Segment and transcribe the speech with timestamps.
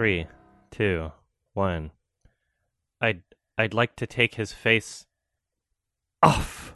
[0.00, 0.26] Three,
[0.70, 1.12] two,
[1.52, 1.90] one.
[3.02, 3.20] I'd
[3.58, 5.04] I'd like to take his face
[6.22, 6.74] off.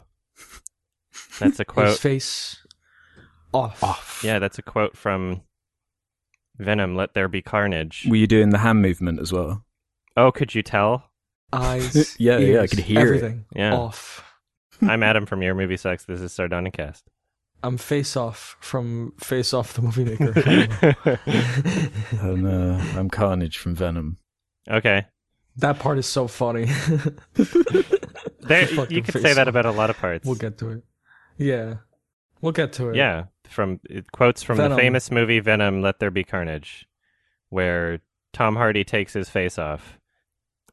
[1.39, 1.87] That's a quote.
[1.87, 2.01] His quote.
[2.01, 2.67] face
[3.51, 3.83] off.
[3.83, 4.21] Off.
[4.23, 5.41] Yeah, that's a quote from
[6.59, 6.95] Venom.
[6.95, 8.05] Let there be carnage.
[8.07, 9.65] Were you doing the hand movement as well?
[10.15, 11.09] oh, could you tell?
[11.51, 12.15] Eyes.
[12.19, 13.01] Yeah, yeah, I could hear it.
[13.07, 13.73] everything Yeah.
[13.73, 14.23] off.
[14.83, 16.05] I'm Adam from Your Movie Sucks.
[16.05, 17.01] This is Sardonicast.
[17.65, 21.19] I'm Face Off from Face Off the movie maker.
[22.21, 24.17] And uh, I'm Carnage from Venom.
[24.69, 25.05] okay.
[25.57, 26.67] that part is so funny.
[28.47, 30.23] There, you could face say that about a lot of parts.
[30.23, 30.83] we'll get to it.
[31.39, 31.77] Yeah,
[32.41, 32.95] we'll get to it.
[32.95, 34.73] Yeah, from it quotes from Venom.
[34.73, 36.87] the famous movie Venom: Let There Be Carnage,
[37.49, 38.01] where
[38.33, 39.97] Tom Hardy takes his face off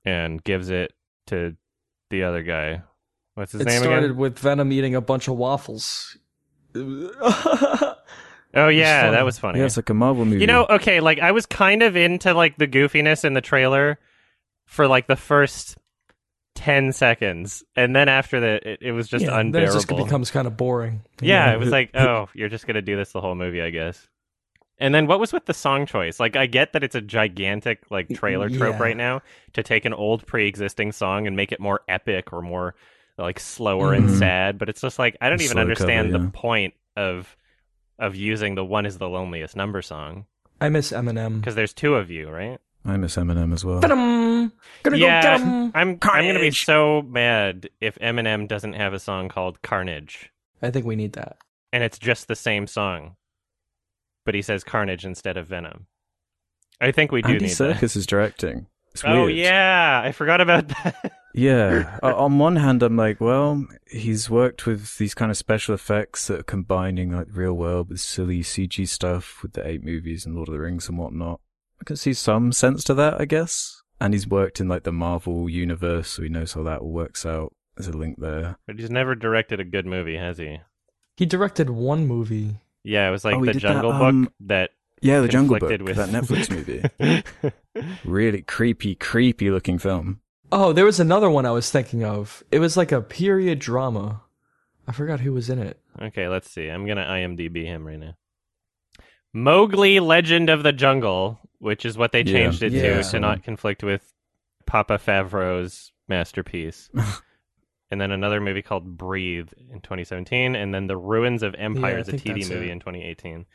[0.05, 0.93] and gives it
[1.29, 1.57] to
[2.11, 2.83] the other guy.
[3.37, 4.17] What's his it name started again?
[4.19, 6.19] with Venom eating a bunch of waffles.
[8.55, 9.13] Oh yeah, funny.
[9.17, 9.59] that was funny.
[9.61, 10.41] Yeah, it's like a Marvel movie.
[10.43, 13.99] you know, okay, like I was kind of into like the goofiness in the trailer
[14.67, 15.79] for like the first
[16.55, 20.31] ten seconds, and then after that, it, it was just yeah, then it just becomes
[20.31, 21.01] kind of boring.
[21.23, 21.55] Yeah, Yeah.
[21.55, 24.07] it was like, oh, you're just gonna do this the whole movie, I guess.
[24.79, 26.21] And then what was with the song choice?
[26.21, 28.83] Like, I get that it's a gigantic like trailer mm, trope Yeah.
[28.83, 29.23] right now
[29.55, 32.75] to take an old pre-existing song and make it more epic or more
[33.23, 34.19] like slower and Mhm.
[34.19, 37.37] sad, but it's just like I don't even understand cover, the point of
[37.99, 40.27] of using the "One Is the Loneliest" number song
[40.61, 41.41] I miss Eminem.
[41.41, 42.59] because there's two of you, right?
[42.85, 43.79] I miss Eminem as well.
[43.81, 45.45] Venom, gonna yeah, go.
[45.45, 50.71] I'm I'm gonna be so mad if Eminem doesn't have a song called "Carnage." I
[50.71, 51.37] think we need that.
[51.73, 53.17] and it's just the same song,
[54.27, 55.87] but he says Carnage instead of Venom.
[56.81, 57.77] I think we do Andy need that.
[57.77, 58.67] Serkis is directing.
[58.93, 59.37] It's Oh weird.
[59.37, 61.13] yeah, I forgot about that.
[61.35, 61.99] Yeah.
[62.03, 66.27] O- on one hand, I'm like, well, he's worked with these kind of special effects
[66.27, 70.35] that are combining like real world with silly CG stuff with the eight movies and
[70.35, 71.41] Lord of the Rings and whatnot.
[71.81, 73.81] I can see some sense to that, I guess.
[73.99, 77.25] And he's worked in like the Marvel universe, so he knows how that all works
[77.25, 77.55] out.
[77.79, 78.59] There's a link there.
[78.67, 80.61] but he's never directed a good movie, has he?
[81.17, 82.57] He directed one movie.
[82.85, 84.71] Yeah, it was like Oh, the did that, Jungle um, Book that
[85.03, 87.93] Yeah, the Jungle Book, with that Netflix movie.
[88.05, 90.21] really creepy, creepy looking film.
[90.51, 92.43] Oh, there was another one I was thinking of.
[92.51, 94.23] It was like a period drama.
[94.87, 95.79] I forgot who was in it.
[96.01, 96.69] okay, let's see.
[96.69, 98.15] I'm gonna IMDb him right now.
[99.33, 102.33] Mowgli: Legend of the Jungle, which is what they Yeah.
[102.33, 103.03] changed it Yeah.
[103.03, 104.13] to to not conflict with
[104.67, 106.91] Papa Favreau's masterpiece.
[107.91, 111.99] and then another movie called Breathe in 2017, and then The Ruins of Empire Yeah,
[112.01, 112.73] is a TV movie it.
[112.73, 113.47] in 2018.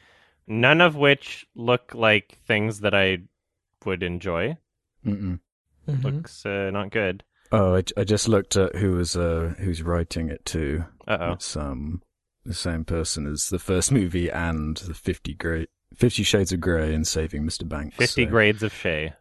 [0.47, 3.19] None of which look like things that I
[3.85, 4.57] would enjoy.
[5.05, 5.39] Mm-mm.
[5.87, 6.03] Mhm.
[6.03, 7.23] Looks uh, not good.
[7.51, 10.83] Oh, I, I just looked at who was uh who's writing it too.
[11.07, 11.31] Uh oh.
[11.33, 12.01] It's um
[12.45, 16.93] the same person as the first movie and the Fifty Great Fifty Shades of Grey
[16.93, 17.67] and Saving Mr.
[17.67, 17.95] Banks.
[17.95, 19.13] 50 so- Grades of Shay.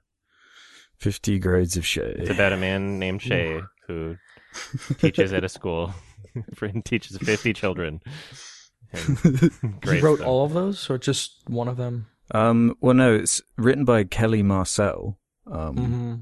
[0.99, 2.15] Fifty Grades of Shay.
[2.19, 4.17] It's about a man named Shay who
[4.99, 5.93] teaches at a school
[6.61, 8.01] and teaches 50 children.
[8.93, 10.29] And He wrote them.
[10.29, 12.07] all of those, or just one of them?
[12.33, 15.19] um, well, no, it's written by Kelly Marcel,
[15.51, 16.15] um, hmm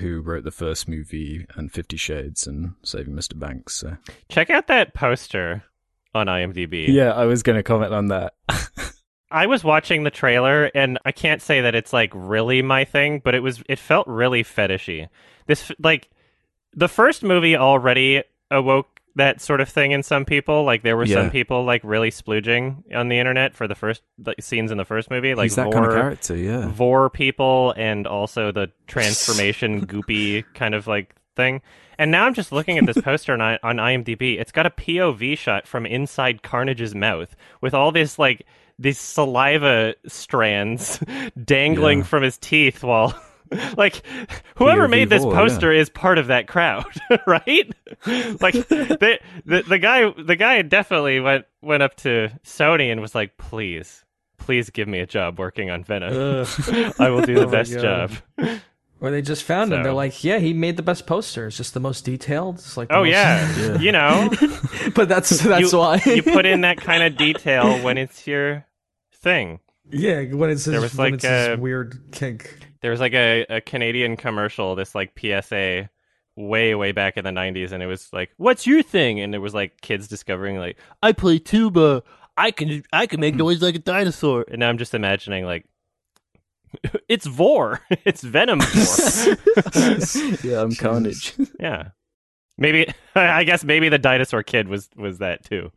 [0.00, 3.38] who wrote the first movie and Fifty Shades and Saving Mr.
[3.38, 3.74] Banks.
[3.76, 3.96] So.
[4.28, 5.62] Check out that poster
[6.12, 6.88] on IMDb.
[6.88, 8.34] Yeah, I was going to comment on that.
[9.30, 13.20] I was watching the trailer and I can't say that it's like really my thing,
[13.24, 15.08] but it was it felt really fetishy.
[15.46, 16.10] This like
[16.72, 20.64] the first movie already awoke that sort of thing in some people.
[20.64, 21.22] Like there were Yeah.
[21.22, 24.84] some people like really splooging on the internet for the first like, scenes in the
[24.84, 26.68] first movie, like He's that vor, kind of character, yeah.
[26.68, 31.62] vor people and also the transformation goopy kind of like thing.
[31.96, 34.38] And now I'm just looking at this poster on, I- on IMDb.
[34.40, 38.44] It's got a POV shot from inside Carnage's mouth with all this like
[38.80, 40.98] these saliva strands
[41.44, 42.04] dangling Yeah.
[42.04, 43.14] from his teeth while
[43.76, 44.02] like
[44.56, 46.84] whoever made this vor, poster is part of that crowd,
[47.26, 47.70] right?
[48.40, 53.14] like the, the the guy the guy definitely went went up to Sony and was
[53.14, 54.04] like, "Please,
[54.38, 56.46] please give me a job working on Venom.
[56.98, 58.12] I will do oh the Oh best job."
[59.00, 59.82] Or they just found him.
[59.82, 61.48] They're like, yeah, he made the best poster.
[61.48, 62.54] It's just the most detailed.
[62.54, 63.54] It's like, Oh most- yeah.
[63.58, 63.78] Yeah.
[63.78, 64.30] you know,
[64.94, 68.64] but that's that's you, why you put in that kind of detail when it's your
[69.12, 69.60] thing.
[69.90, 72.56] yeah, when it's There his, was when like it's his a- weird kink.
[72.84, 75.88] There was like a, a Canadian commercial, this like PSA
[76.36, 79.20] way, way back in the 90s, and it was like, What's your thing?
[79.20, 82.02] And it was like kids discovering, like, I play tuba.
[82.36, 84.44] I can I can make noise like a dinosaur.
[84.48, 85.64] And now I'm just imagining, like,
[87.08, 87.80] it's Vor.
[88.04, 89.36] It's Venom Vor.
[90.44, 91.32] yeah, I'm Carnage.
[91.58, 91.88] yeah.
[92.58, 95.72] Maybe, I guess maybe the dinosaur kid was, was that too.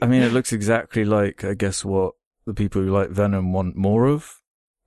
[0.00, 2.14] I mean, it looks exactly like, I guess, what
[2.46, 4.41] the people who like Venom want more of.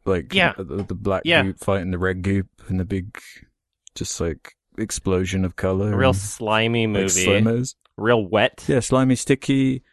[0.06, 0.54] Like Yeah.
[0.58, 1.44] Uh, the, the black Yeah.
[1.44, 3.18] goop fighting the red goop and the big,
[3.96, 5.94] just like explosion of color.
[5.94, 7.10] A real slimy like, movie.
[7.24, 7.76] slow-mos.
[7.98, 8.64] real wet.
[8.68, 9.84] Yeah, slimy, sticky.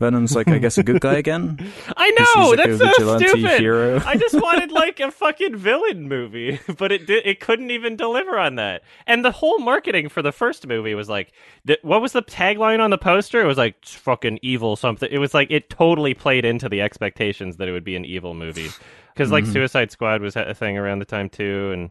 [0.00, 1.56] Venom's like, I guess, a good guy again.
[1.96, 3.60] I know like that's so stupid.
[3.60, 4.02] hero.
[4.04, 8.36] I just wanted like a fucking villain movie, but it did, it couldn't even deliver
[8.36, 8.82] on that.
[9.06, 11.32] And the whole marketing for the first movie was like,
[11.64, 13.40] th- what was the tagline on the poster?
[13.40, 15.08] It was like fucking evil something.
[15.12, 18.34] It was like it totally played into the expectations that it would be an evil
[18.34, 18.70] movie
[19.14, 19.52] because like Mhm.
[19.52, 21.90] Suicide Squad was a thing around the time too, and.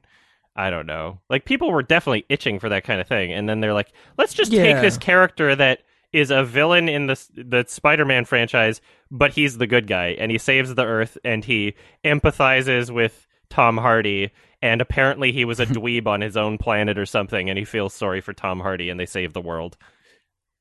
[0.56, 1.20] I don't know.
[1.32, 4.36] Like people were definitely itching for that kind of thing, and then they're like, "Let's
[4.36, 5.80] just take this character that
[6.12, 8.80] is a villain in the the Spider-Man franchise,
[9.10, 11.74] but he's the good guy and he saves the Earth and he
[12.06, 14.30] empathizes with Tom Hardy
[14.62, 17.96] and apparently he was a dweeb on his own planet or something and he feels
[17.96, 19.76] sorry for Tom Hardy and they save the world.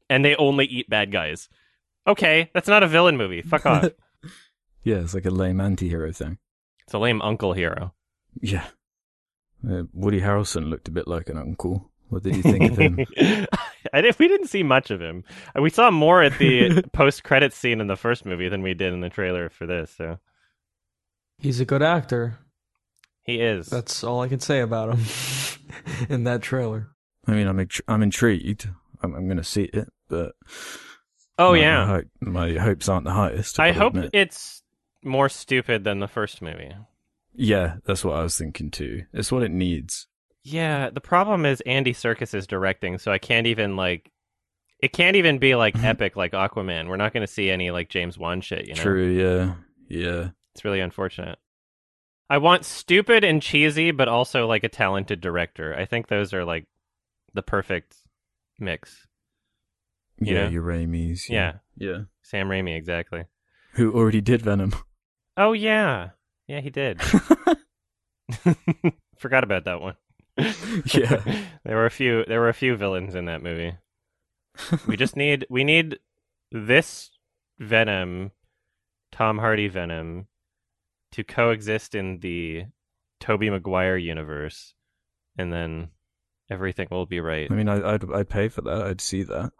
[0.09, 1.51] And they only eat bad guys.
[2.07, 3.43] Okay, that's not a villain movie.
[3.43, 3.91] Fuck off.
[4.85, 6.39] Yeah, it's like a lame anti-hero thing.
[6.93, 7.95] It's a lame uncle hero.
[8.43, 8.67] Yeah.
[9.67, 11.91] Uh, Woody Harrelson looked a bit like an uncle.
[12.11, 12.99] What did you think of him?
[13.95, 15.25] I did, we didn't see much of him.
[15.59, 18.93] We saw more at the post credit scene in the first movie than we did
[18.93, 19.91] in the trailer for this.
[19.97, 20.19] So
[21.39, 22.39] He's a good actor.
[23.23, 23.69] he is.
[23.69, 25.01] That's all I can say about him
[26.11, 26.89] in that trailer.
[27.27, 28.69] I mean, I'm I'm intrigued.
[29.03, 30.33] I'm, I'm going to see it, but
[31.39, 31.85] oh my, yeah.
[31.87, 33.59] my, hope- my hopes aren't the highest.
[33.59, 34.11] I I've hope admit.
[34.13, 34.62] it's
[35.05, 36.73] more stupid than the first movie.
[37.35, 39.05] Yeah, that's what I was thinking too.
[39.13, 40.07] It's what it needs.
[40.45, 44.11] Yeah, the problem is Andy Serkis is directing, so I can't even like
[44.83, 46.89] it can't even be like epic like Aquaman.
[46.89, 48.83] We're not going to see any like James Wan shit, you know.
[48.83, 49.09] True.
[49.09, 49.55] Yeah.
[49.89, 50.31] Yeah.
[50.55, 51.39] It's really unfortunate.
[52.29, 55.75] I want stupid and cheesy but also like a talented director.
[55.75, 56.67] I think those are like
[57.33, 57.97] the perfect
[58.59, 59.07] mix.
[60.19, 60.45] You yeah.
[60.45, 60.51] know?
[60.51, 61.29] Your Raimis.
[61.29, 61.55] Yeah.
[61.77, 62.03] Yeah.
[62.23, 63.25] Sam Raimi exactly.
[63.75, 64.75] Who already did Venom?
[65.37, 66.11] Oh yeah.
[66.47, 67.01] Yeah, he did.
[69.17, 69.95] Forgot about that one.
[70.37, 71.23] Yeah.
[71.65, 73.77] there were a few there were a few villains in that movie.
[74.87, 75.99] we just need we need
[76.51, 77.11] this
[77.59, 78.33] Venom,
[79.11, 80.27] Tom Hardy Venom,
[81.13, 82.65] to coexist in the
[83.21, 84.75] Tobey Maguire universe,
[85.39, 85.91] and then
[86.51, 87.51] everything will be right.
[87.51, 88.83] I mean, I, I'd I'd pay for that.
[88.83, 89.53] I'd see that.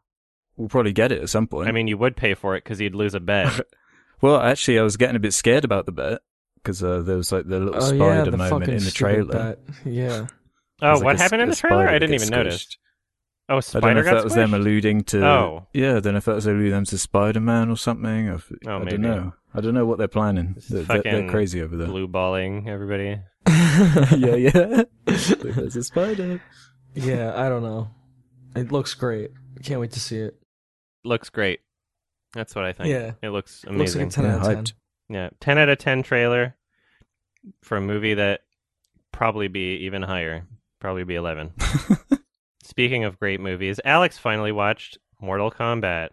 [0.57, 1.69] We'll probably get it at some point.
[1.69, 3.61] I mean, you would pay for it because you'd lose a bet.
[4.23, 6.21] well, actually, I was getting a bit scared about the bit
[6.57, 9.33] because uh, there was like the little Oh spider yeah, the moment in the trailer.
[9.33, 9.59] bat.
[9.85, 10.27] Yeah.
[10.81, 11.87] Oh, like, what a s- happened in the trailer?
[11.89, 12.77] I didn't gets even notice.
[13.49, 15.27] Oh, I spider don't know if got that was them alluding to.
[15.27, 15.67] Oh.
[15.75, 15.97] yeah.
[15.97, 18.29] I don't know if that was alluding them to Spider Man or something.
[18.29, 18.91] Or if, Oh, I maybe.
[18.93, 19.33] don't know.
[19.55, 20.55] I don't know what they're planning.
[20.71, 21.89] They're, they're, they're fucking crazy over there.
[21.89, 23.21] Blue balling everybody.
[24.17, 24.83] yeah, yeah.
[25.05, 26.41] There's a spider.
[26.95, 27.91] yeah, I don't know.
[28.57, 29.31] It looks great.
[29.63, 30.37] Can't wait to see it.
[31.05, 31.61] Looks great.
[32.35, 32.89] That's what I think.
[32.89, 33.13] Yeah.
[33.23, 34.09] It looks It looks like amazing.
[34.09, 34.65] a 10 Yeah, out of 10.
[35.09, 36.57] Yeah, ten out of ten trailer
[37.63, 38.41] for a movie that
[39.13, 40.47] probably be even higher.
[40.81, 41.53] Probably be eleven.
[42.65, 46.11] Speaking of great movies, Alex finally watched Mortal Kombat,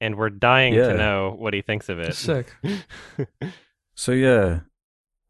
[0.00, 0.88] and we're dying Yeah.
[0.88, 2.14] to know what he thinks of it.
[2.14, 2.52] Sick.
[3.94, 4.60] So yeah,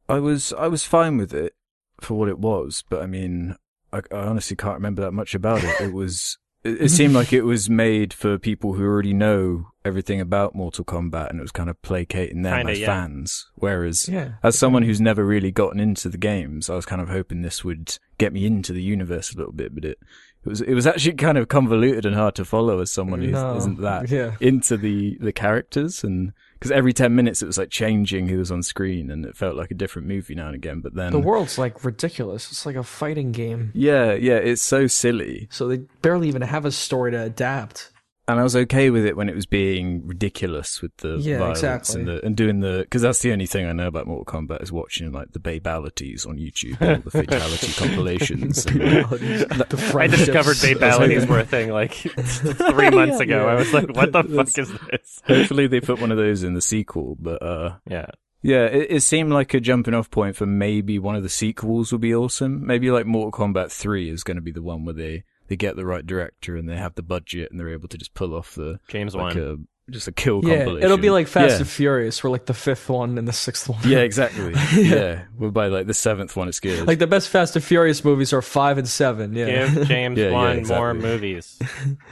[0.09, 1.55] I was I was fine with it
[2.01, 3.57] for what it was, but I mean,
[3.93, 5.81] I, I honestly can't remember that much about it.
[5.81, 10.21] It was it, it seemed like it was made for people who already know everything
[10.21, 12.87] about Mortal Kombat, and it was kind of placating them Kinda, as yeah.
[12.87, 13.51] fans.
[13.55, 14.33] Whereas, Yeah.
[14.43, 17.65] as someone who's never really gotten into the games, I was kind of hoping this
[17.65, 19.99] would get me into the universe a little bit, but it
[20.45, 23.31] it was it was actually kind of convoluted and hard to follow as someone who
[23.31, 23.59] No.
[23.59, 24.37] not that Yeah.
[24.41, 28.53] into the the characters and because every 10 minutes it was like changing who was
[28.53, 31.19] on screen and it felt like a different movie now and again but then The
[31.19, 32.53] world's like ridiculous.
[32.53, 33.73] It's like a fighting game.
[33.75, 37.91] yeah yeah it's so silly So they barely even have a story to adapt.
[38.31, 41.59] And i was okay with it when it was being ridiculous with the Yeah, violence
[41.59, 42.01] exactly.
[42.01, 44.63] and, the, and doing the because that's the only thing i know about mortal kombat
[44.63, 50.07] is watching like the babalities on youtube and all the fatality compilations and, the I
[50.07, 53.45] discovered I was babalities were a thing like three months Yeah, ago.
[53.47, 53.53] yeah.
[53.53, 56.55] I was like, "What the fuck is this?" hopefully they put one of those in
[56.55, 58.07] the sequel but uh Yeah,
[58.43, 61.93] Yeah, it, it seemed like a jumping off point for maybe one of the sequels
[61.93, 62.67] would be awesome.
[62.67, 65.77] Maybe like Mortal Kombat 3 is going to be the one where they, they get
[65.77, 68.55] the right director and they have the budget and they're able to just pull off
[68.55, 69.67] the James like Wan.
[69.89, 70.85] a just a kill Yeah, compilation.
[70.85, 71.57] it'll be like Fast yeah.
[71.59, 73.81] and Furious, where like the fifth one and the sixth one.
[73.85, 74.55] yeah, exactly.
[74.81, 75.25] yeah.
[75.37, 76.87] Well, by like the seventh one, it's good.
[76.87, 79.35] like the best Fast and Furious movies are five and seven.
[79.35, 79.67] Yeah.
[79.75, 81.59] Give James Yeah, yeah, Wan more movies.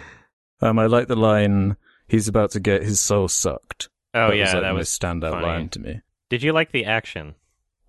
[0.61, 1.77] um, I like the line.
[2.09, 3.89] He's about to get his soul sucked.
[4.13, 4.79] Oh that yeah, was like that was.
[4.89, 5.47] most standout funny.
[5.47, 6.01] line to me.
[6.31, 7.37] Did you like the action?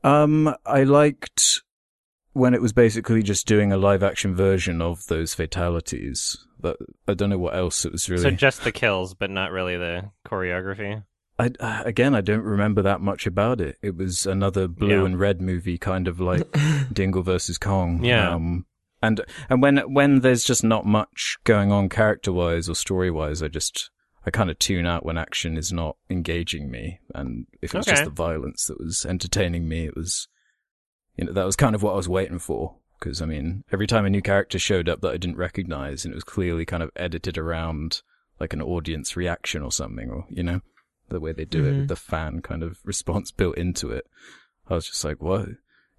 [0.04, 1.62] Um, I liked
[2.34, 6.38] when it was basically just doing a live action version of those fatalities.
[6.60, 8.24] But I don't know what else it was really.
[8.24, 11.04] So just the kills, but not really the choreography.
[11.38, 13.78] I uh, again, I don't remember that much about it.
[13.82, 15.06] It was another blue Yeah.
[15.06, 16.44] and red movie, kind of like
[16.94, 18.04] Dingle versus Kong.
[18.04, 18.34] Yeah.
[18.34, 18.66] Um,
[19.02, 23.42] and and when when there's just not much going on character wise or story wise,
[23.42, 23.90] I just
[24.26, 27.00] I kind of tune out when action is not engaging me.
[27.16, 30.28] And if it was just the violence that was entertaining me, it was
[31.20, 32.76] you know that was kind of what I was waiting for.
[33.00, 36.14] Because I mean, every time a new character showed up that I didn't recognize, and
[36.14, 38.02] it was clearly kind of edited around
[38.40, 40.62] like an audience reaction or something, or you know,
[41.10, 41.80] the way they do it Mhm.
[41.80, 44.06] with the fan kind of response built into it.
[44.70, 45.48] I was just like, what?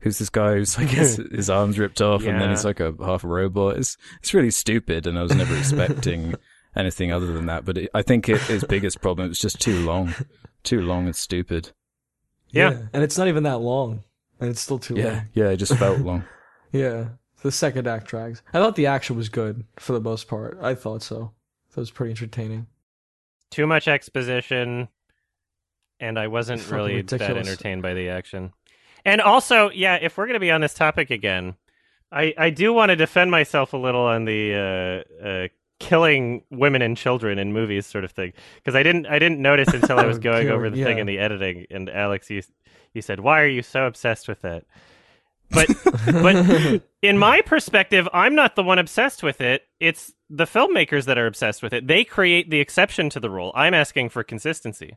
[0.00, 2.50] Who's this guy who's like his, his arms ripped off and then Yeah.
[2.50, 3.76] he's like a half a robot?
[3.76, 6.34] It's it's really stupid, and I was never expecting
[6.76, 7.64] anything other than that.
[7.64, 10.14] But it, I think it, his biggest problem it was just too long,
[10.64, 11.72] too long and stupid.
[12.50, 12.82] Yeah.
[12.92, 14.02] and it's not even that long,
[14.40, 15.28] and it's still too Yeah, long.
[15.34, 16.24] yeah, it just felt long.
[16.72, 17.08] Yeah,
[17.42, 18.42] the second act drags.
[18.54, 20.56] I thought the action was good for the most part.
[20.62, 21.32] I thought so.
[21.74, 22.68] That was pretty entertaining.
[23.50, 24.86] Too much exposition,
[25.98, 28.52] and I wasn't Fucking really that entertained by the action.
[29.04, 31.56] And also, yeah, if we're gonna be on this topic again,
[32.12, 35.48] I I do want to defend myself a little on the uh, uh,
[35.80, 39.68] killing women and children in movies sort of thing because I didn't I didn't notice
[39.74, 41.66] until I was going God, over the thing in the editing.
[41.70, 42.42] And Alex, you
[42.94, 44.66] you said, "Why are you so obsessed with it?"
[45.50, 45.68] But
[46.06, 49.62] but in my perspective, I'm not the one obsessed with it.
[49.80, 51.86] It's the filmmakers that are obsessed with it.
[51.86, 53.52] They create the exception to the rule.
[53.54, 54.96] I'm asking for consistency.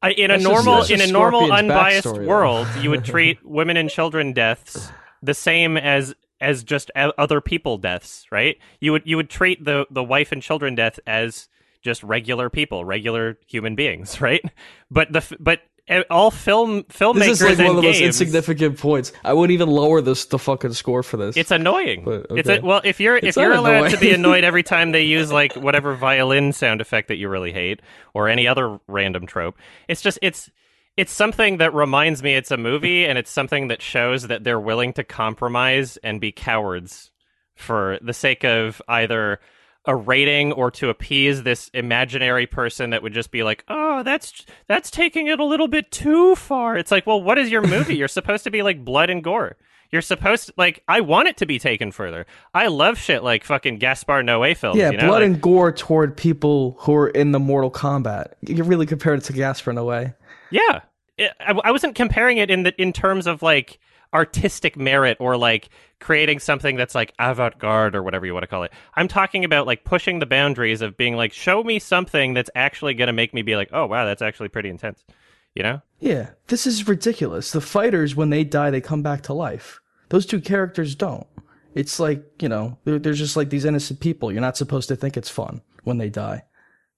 [0.00, 3.04] I, in That's a just- normal that's in a just normal unbiased world, you would
[3.14, 4.90] treat women and children deaths
[5.22, 8.56] the same as as just other people deaths, right?
[8.80, 11.48] You would you would treat the the wife and children death as
[11.82, 14.42] just regular people, regular human beings, right?
[14.90, 15.60] But the f- but
[16.10, 19.12] all film filmmakers This is like one of the most insignificant points.
[19.24, 21.36] I wouldn't even lower this the fucking score for this.
[21.36, 22.04] It's annoying.
[22.04, 25.02] But, It's a, well, if you're if you're allowed to be annoyed every time they
[25.04, 27.80] use like whatever violin sound effect that you really hate
[28.14, 29.56] or any other random trope,
[29.88, 30.50] it's just it's
[30.96, 34.60] it's something that reminds me it's a movie and it's something that shows that they're
[34.60, 37.10] willing to compromise and be cowards
[37.56, 39.40] for the sake of either
[39.84, 44.10] a rating or to appease this imaginary person that would just be like, "Oh, Oh,
[44.10, 47.62] that's that's taking it a little bit too far." It's like, "Well, what is your
[47.62, 47.96] movie?
[47.96, 49.56] You're supposed to be like blood and gore."
[49.90, 52.24] You're supposed to, like I want it to be taken further.
[52.54, 55.06] I love shit like fucking Gaspar Noé films, yeah, you know?
[55.06, 58.32] blood Like, and gore toward people who are in the Mortal Kombat.
[58.40, 60.14] You really compared it to Gaspar Noé.
[60.50, 60.80] Yeah,
[61.18, 63.78] It- I, I wasn't comparing it in the in terms of like
[64.14, 65.68] artistic merit or like
[66.00, 68.72] creating something that's like avant-garde or whatever you want to call it.
[68.94, 72.94] I'm talking about like pushing the boundaries of being like, show me something that's actually
[72.94, 75.04] going to make me be like, oh wow, that's actually pretty intense.
[75.54, 75.82] You know?
[76.00, 77.50] Yeah, this is ridiculous.
[77.50, 79.80] The fighters, when they die, they come back to life.
[80.08, 81.26] Those two characters don't.
[81.74, 84.32] It's like, you know, they're, they're just like these innocent people.
[84.32, 86.44] You're not supposed to think it's fun when they die.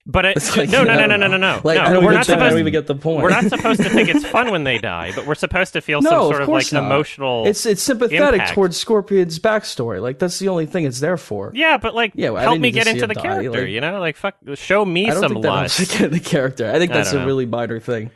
[0.06, 1.60] But it, It's like, no, no, no, no, no, no, no.
[1.64, 2.58] Like, no, we're not I supposed.
[2.58, 3.22] even get the point.
[3.22, 6.02] We're not supposed to think it's fun when they die, but we're supposed to feel
[6.02, 6.84] some sort of of like not.
[6.84, 7.46] emotional.
[7.46, 8.52] It's it's sympathetic impact.
[8.52, 10.02] towards Scorpion's backstory.
[10.02, 11.52] Like that's the only thing it's there for.
[11.54, 13.60] yeah, but like, Yeah, well, help me get into the die, character.
[13.62, 15.98] like- you know, like fuck, show me I don't some think lust.
[15.98, 16.70] get the character.
[16.70, 17.26] I think that's don't a know.
[17.26, 18.10] really minor thing.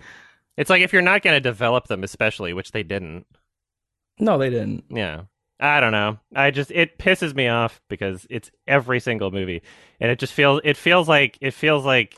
[0.59, 3.25] It's like if you're not going to develop them, especially, which they didn't.
[4.19, 4.85] No, they didn't.
[4.91, 5.23] Yeah.
[5.61, 6.19] I don't know.
[6.35, 9.63] I just it pisses me off because it's every single movie
[10.01, 12.17] and it just feels it feels like it feels like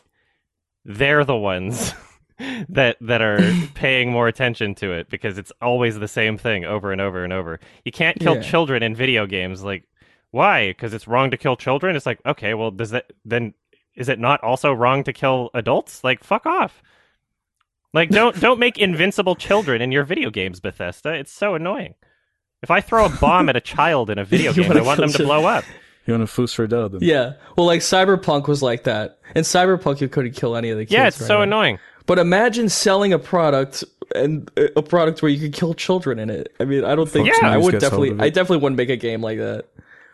[0.84, 1.94] they're the ones
[2.68, 3.40] that that are
[3.74, 7.32] paying more attention to it because it's always the same thing over and over and
[7.32, 7.60] over.
[7.84, 8.42] You can't kill Yeah.
[8.42, 9.84] children in video games like
[10.32, 10.68] why?
[10.68, 11.96] Because it's wrong to kill children?
[11.96, 13.54] It's like, okay, well does that then
[13.96, 16.04] is it not also wrong to kill adults?
[16.04, 16.82] Like fuck off.
[17.94, 21.14] Like don't don't make invincible children in your video games, Bethesda.
[21.14, 21.94] It's so annoying.
[22.62, 24.84] If I throw a bomb at a child in a video You game, I wanna
[24.84, 25.40] want them to children.
[25.40, 25.64] blow up.
[26.06, 26.98] You want to Fusra them?
[27.02, 27.34] Yeah.
[27.56, 29.18] Well, like Cyberpunk was like that.
[29.36, 30.92] In Cyberpunk, you couldn't kill any of the kids.
[30.92, 31.26] Yeah, it's right?
[31.28, 31.78] so annoying.
[32.06, 33.84] But imagine selling a product
[34.16, 36.52] and uh, a product where you could kill children in it.
[36.58, 37.28] I mean, I don't think.
[37.28, 38.08] Fox I News would gets hold definitely.
[38.10, 38.24] of it.
[38.24, 39.66] I definitely wouldn't make a game like that.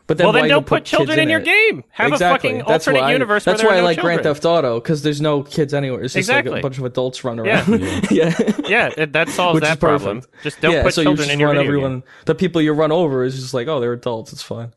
[0.06, 1.44] But then Well, then even don't put kids children in your it?
[1.46, 1.82] game.
[1.90, 2.50] Have exactly.
[2.50, 4.02] a fucking that's alternate why I, universe That's where why there I are like no
[4.04, 4.34] Grand children.
[4.34, 6.02] Theft Auto because there's no kids anywhere.
[6.02, 7.68] It's just like a bunch of adults running Yeah.
[7.68, 7.80] around.
[8.10, 8.38] Yeah.
[8.68, 10.02] Yeah, it, that solves Which that is perfect.
[10.04, 10.22] problem.
[10.44, 11.92] Just don't yeah, put so you children just in your run video everyone.
[12.00, 12.02] game.
[12.26, 14.32] The people you run over is just like, oh, they're adults.
[14.32, 14.72] It's fine,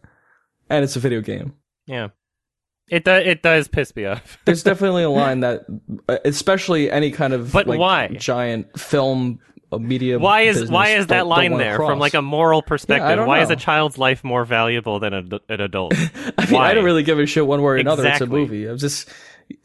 [0.70, 1.54] and it's a video game.
[1.86, 2.08] Yeah,
[2.90, 3.26] it does.
[3.28, 4.40] It does piss me off.
[4.46, 5.62] There's definitely a line that,
[6.08, 8.08] uh, especially any kind of But like, why?
[8.08, 9.40] giant film
[9.78, 10.18] media.
[10.18, 11.90] Why is business why is that don't- don't line there cross.
[11.92, 13.16] from like a moral perspective?
[13.16, 15.94] don't why is a child's life more valuable than a, an adult?
[16.38, 16.70] I mean, why?
[16.72, 18.08] I don't really give a shit one way or another.
[18.08, 18.66] It's a movie.
[18.66, 19.10] I'm just.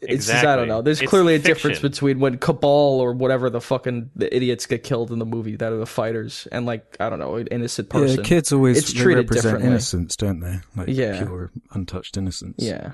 [0.01, 0.81] It's just, I don't know.
[0.81, 4.83] There's It's clearly a difference between when Kabal or whatever the fucking the idiots get
[4.83, 7.89] killed in the movie that are the fighters and like I don't know an innocent
[7.91, 8.17] person.
[8.17, 9.67] Yeah, kids always It's they treated represent differently.
[9.69, 10.59] innocence, don't they?
[10.75, 11.17] Like Yeah.
[11.23, 12.55] pure, untouched innocence.
[12.57, 12.93] Yeah.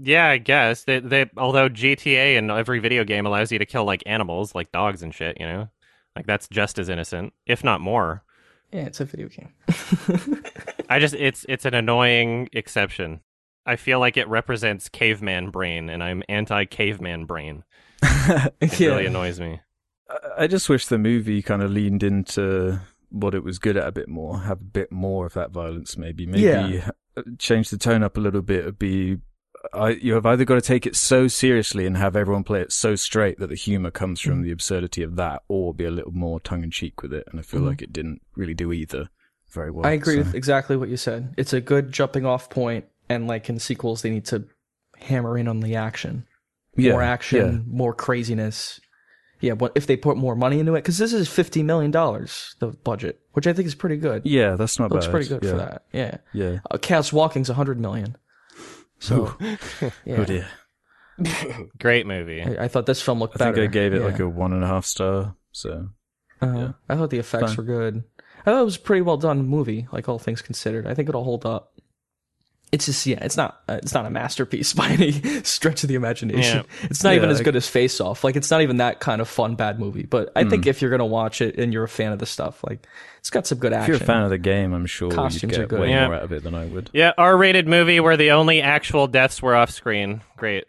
[0.00, 3.84] Yeah, I guess they, they although GTA and every video game allows you to kill
[3.84, 5.38] like animals, like dogs and shit.
[5.40, 5.68] You know,
[6.16, 8.22] like that's just as innocent, if not more.
[8.72, 9.52] Yeah, it's a video game.
[10.88, 13.20] I just it's it's an annoying exception.
[13.66, 17.64] I feel like it represents caveman brain, and I'm anti caveman brain.
[18.60, 18.88] It yeah.
[18.88, 19.60] really annoys me.
[20.08, 23.86] I- I just wish the movie kind of leaned into what it was good at
[23.86, 26.26] a bit more, have a bit more of that violence, maybe.
[26.26, 26.90] Maybe Yeah.
[27.16, 28.60] uh, change the tone up a little bit.
[28.60, 29.18] It'd be,
[29.72, 32.72] I, you have either got to take it so seriously and have everyone play it
[32.72, 34.42] so straight that the humor comes from Mm-hmm.
[34.42, 37.26] the absurdity of that, or be a little more tongue in cheek with it.
[37.30, 37.66] And I feel Mhm.
[37.68, 39.08] like it didn't really do either
[39.52, 39.86] very well.
[39.86, 41.34] I agree so- with exactly what you said.
[41.36, 44.44] It's a good jumping off point, and like in sequels, they need to
[44.98, 46.24] hammer in on the action,
[46.76, 48.80] yeah, more action, more craziness.
[49.40, 52.54] Yeah, but if they put more money into it, because this is fifty million dollars
[52.60, 54.22] the budget, which I think is pretty good.
[54.24, 55.10] Yeah, yeah, that's not looks bad.
[55.12, 55.50] pretty good yeah.
[55.50, 55.82] for that.
[55.92, 56.58] Yeah, Yeah.
[56.70, 58.16] uh, Chaos Walking's a hundred million.
[59.02, 59.36] So,
[60.04, 60.46] yeah, Oh dear.
[61.78, 62.40] Great movie.
[62.42, 63.50] I, I thought this film looked better.
[63.50, 63.70] I think.
[63.70, 64.06] I gave it Yeah.
[64.06, 65.34] like a one and a half star.
[65.52, 65.88] So
[66.40, 66.72] Uh, Yeah.
[66.88, 67.56] I thought the effects Fine.
[67.56, 68.04] were good.
[68.40, 70.86] I thought it was a pretty well done movie, like all things considered.
[70.86, 71.71] I think it'll hold up.
[72.72, 75.12] It's just yeah, it's not uh, it's not a masterpiece by any
[75.42, 76.64] stretch of the imagination.
[76.84, 78.24] It's not even Yeah, as good as Face Off.
[78.24, 80.04] Like it's not even that kind of fun bad movie.
[80.04, 80.50] But I Mm.
[80.50, 82.86] think if you're gonna watch it and you're a fan of the stuff, like
[83.18, 83.94] it's got some good action.
[83.94, 85.80] if you're a fan of the game, I'm sure Costumes you'd are get good.
[85.80, 86.06] way Yeah.
[86.06, 86.88] more out of it than I would.
[86.94, 90.22] Yeah, R-rated movie where the only actual deaths were off screen.
[90.38, 90.64] Great.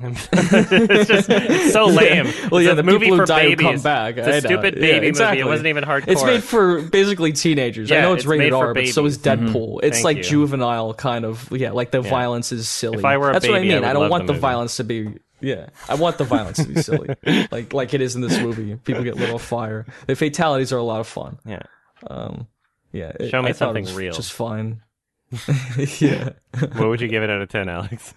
[0.00, 2.26] it's just it's so lame.
[2.52, 3.66] well, yeah, the movie people who for die babies.
[3.66, 4.16] come back.
[4.16, 5.38] It's a I stupid Yeah, baby exactly.
[5.38, 5.48] movie.
[5.48, 6.08] It wasn't even hardcore.
[6.08, 7.90] It's made for basically teenagers.
[7.90, 9.18] I Yeah, know it's, it's rated R, but so is.
[9.18, 9.80] Deadpool.
[9.82, 10.22] It's Thank like you.
[10.22, 12.10] juvenile kind of yeah, like the Yeah.
[12.10, 12.98] violence is silly.
[12.98, 13.84] If I were a That's what I baby, I mean.
[13.88, 15.68] I, don't want the the, violence to be yeah.
[15.88, 17.08] I want the violence to be silly,
[17.50, 18.76] like like it is in this movie.
[18.76, 19.84] People get lit on fire.
[20.06, 21.38] The fatalities are a lot of fun.
[21.44, 21.62] yeah.
[22.06, 22.46] Um,
[22.92, 24.12] yeah, it- Show me I something real.
[24.12, 24.82] Just fine.
[25.98, 26.30] yeah.
[26.76, 28.14] What would you give it out of ten, Alex?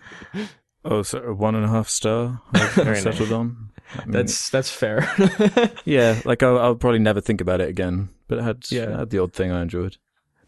[0.84, 2.42] Oh, so one and a half star.
[2.54, 3.70] I've Very settled on.
[3.96, 5.08] I mean, That's that's fair.
[5.86, 6.22] yeah.
[6.26, 8.10] Like I'll, I'll probably never think about it again.
[8.28, 8.84] But it had Yeah.
[8.84, 9.98] it had the odd thing I enjoyed.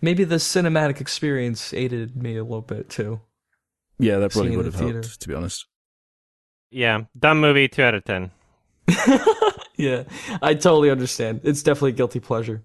[0.01, 3.21] Maybe the cinematic experience aided me a little bit too.
[3.99, 5.21] Yeah, that probably would have the helped.
[5.21, 5.65] To be honest.
[6.71, 7.67] Yeah, dumb movie.
[7.67, 8.31] Two out of ten.
[9.77, 10.03] yeah,
[10.41, 11.41] I totally understand.
[11.43, 12.63] It's definitely a guilty pleasure.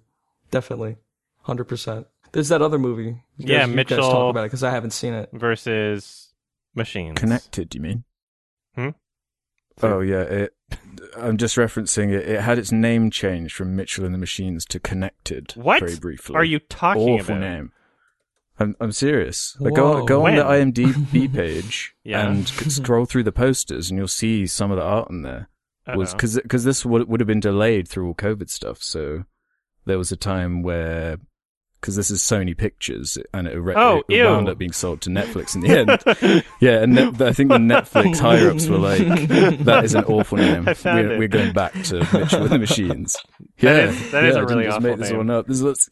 [0.51, 0.97] Definitely,
[1.43, 2.07] hundred percent.
[2.33, 3.23] There's that other movie.
[3.37, 5.29] You Yeah, guys, you guys Mitchell- talk about it because I haven't seen it.
[5.33, 6.28] versus
[6.75, 7.19] machines.
[7.19, 8.05] Connected, you mean?
[8.75, 8.89] Hmm?
[9.83, 10.55] Oh yeah, it.
[11.17, 12.29] I'm just referencing it.
[12.29, 15.53] It had its name changed from Mitchell and the Machines to Connected.
[15.55, 16.37] What Very briefly.
[16.37, 17.41] Are you talking awful about?
[17.41, 17.73] name?
[18.59, 19.57] I'm I'm serious.
[19.61, 22.27] Like go go on the IMDb page Yeah.
[22.29, 25.49] and scroll through the posters, and you'll see some of the art in there.
[25.95, 28.83] Was because because this would would have been delayed through all COVID stuff.
[28.83, 29.25] So
[29.87, 31.19] there was a time where
[31.81, 35.11] because this is Sony Pictures and it, re- Oh, it wound up being sold to
[35.11, 36.45] Netflix in the end.
[36.61, 38.99] yeah, and ne- I think the Netflix higher ups were like,
[39.65, 40.65] "That is an awful name.
[40.85, 43.17] We're, we're going back to Mitchell with the Machines."
[43.61, 45.17] That Yeah, is- that is yeah, a I didn't really just awful make this name.
[45.19, 45.47] one up.
[45.49, 45.89] This looks,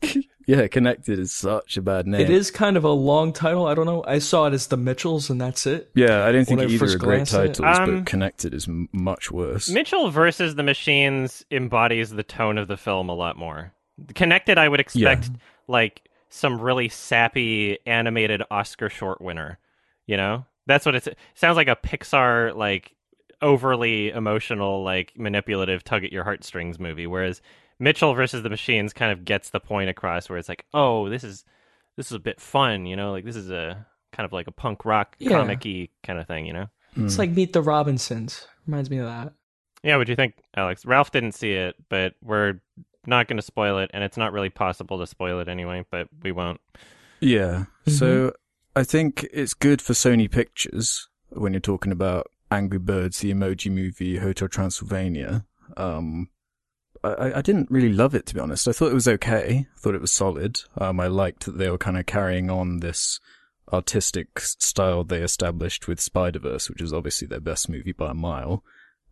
[0.47, 2.21] yeah, Connected is such a bad name.
[2.21, 3.67] It is kind of a long title.
[3.67, 4.05] I don't know.
[4.07, 5.91] I saw it as the Mitchells, and that's it.
[5.97, 7.55] Yeah, I don't think When either first are great glanced at it.
[7.55, 9.69] titles, Um, but Connected is m- much worse.
[9.69, 13.73] Mitchell versus the Machines embodies the tone of the film a lot more.
[14.15, 15.29] Connected, I would expect
[15.69, 19.59] like some really sappy animated Oscar short winner.
[20.07, 22.95] You know, that's what it's, it sounds like a Pixar like
[23.43, 27.07] overly emotional, like manipulative tug at your heartstrings movie.
[27.07, 27.41] Whereas
[27.79, 31.25] Mitchell versus the Machines kind of gets the point across, where it's like, oh, this
[31.25, 31.45] is
[31.97, 32.87] this is a bit fun.
[32.87, 35.31] You know, like this is a kind of like a punk rock Yeah.
[35.31, 36.47] comic-y kind of thing.
[36.47, 36.67] You know.
[36.97, 37.19] It's Mm.
[37.19, 38.47] like Meet the Robinsons.
[38.67, 39.33] Reminds me of that.
[39.83, 40.87] Yeah, what'd you think, Alex?
[40.87, 42.61] Ralph didn't see it, but we're
[43.07, 46.09] not going to spoil it, and it's not really possible to spoil it anyway, but
[46.23, 46.61] we won't.
[47.21, 47.65] Yeah.
[47.87, 48.33] So
[48.75, 53.71] I think it's good for Sony Pictures when you're talking about Angry Birds, the Emoji
[53.71, 55.45] Movie, Hotel Transylvania.
[55.77, 56.29] Um,
[57.03, 58.69] I- I, I didn't really love it to be honest.
[58.69, 59.67] I thought it was okay.
[59.75, 60.61] I thought it was solid.
[60.79, 63.21] Um, I liked that they were kind of carrying on this
[63.73, 68.15] artistic style they established with Spider Verse, which is obviously their best movie by a
[68.15, 68.63] mile,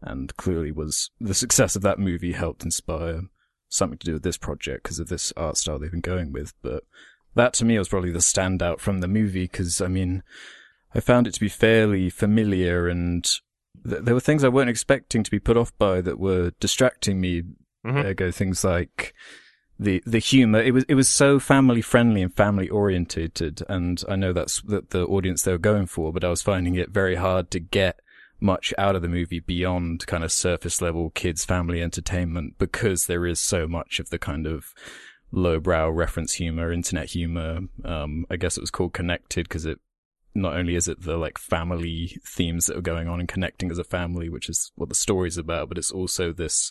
[0.01, 3.23] and clearly was the success of that movie helped inspire
[3.69, 6.55] something to do with this project because of this art style they've been going with.
[6.63, 6.85] But
[7.35, 10.23] that to me was probably the standout from the movie because I mean,
[10.95, 13.25] I found it to be fairly familiar and
[13.89, 17.21] th- there were things I weren't expecting to be put off by that were distracting
[17.21, 17.43] me.
[17.85, 18.05] Mhm.
[18.05, 19.13] Ergo, things like
[19.79, 20.63] the the humor.
[20.63, 24.85] It was it was so family friendly and family orientated, and I know that's the,
[24.89, 26.13] the audience they were going for.
[26.13, 28.01] But I was finding it very hard to get
[28.45, 33.27] much out of the movie beyond kind of surface level kids family entertainment because there
[33.27, 34.73] is so much of the kind of
[35.33, 37.61] lowbrow reference humor, internet humor.
[37.85, 39.81] Um, I guess it was called connected because it
[40.35, 43.79] not only is it the like family themes that are going on and connecting as
[43.79, 46.71] a family, which is what the story's about, but it's also this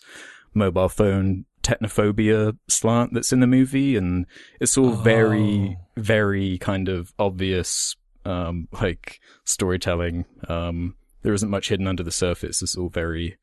[0.54, 4.26] mobile phone technophobia slant that's in the movie, and
[4.60, 5.86] it's all very, Oh.
[5.96, 10.26] very kind of obvious, um, like storytelling.
[10.48, 12.62] Um, there isn't much hidden under the surface.
[12.62, 13.36] It's all very,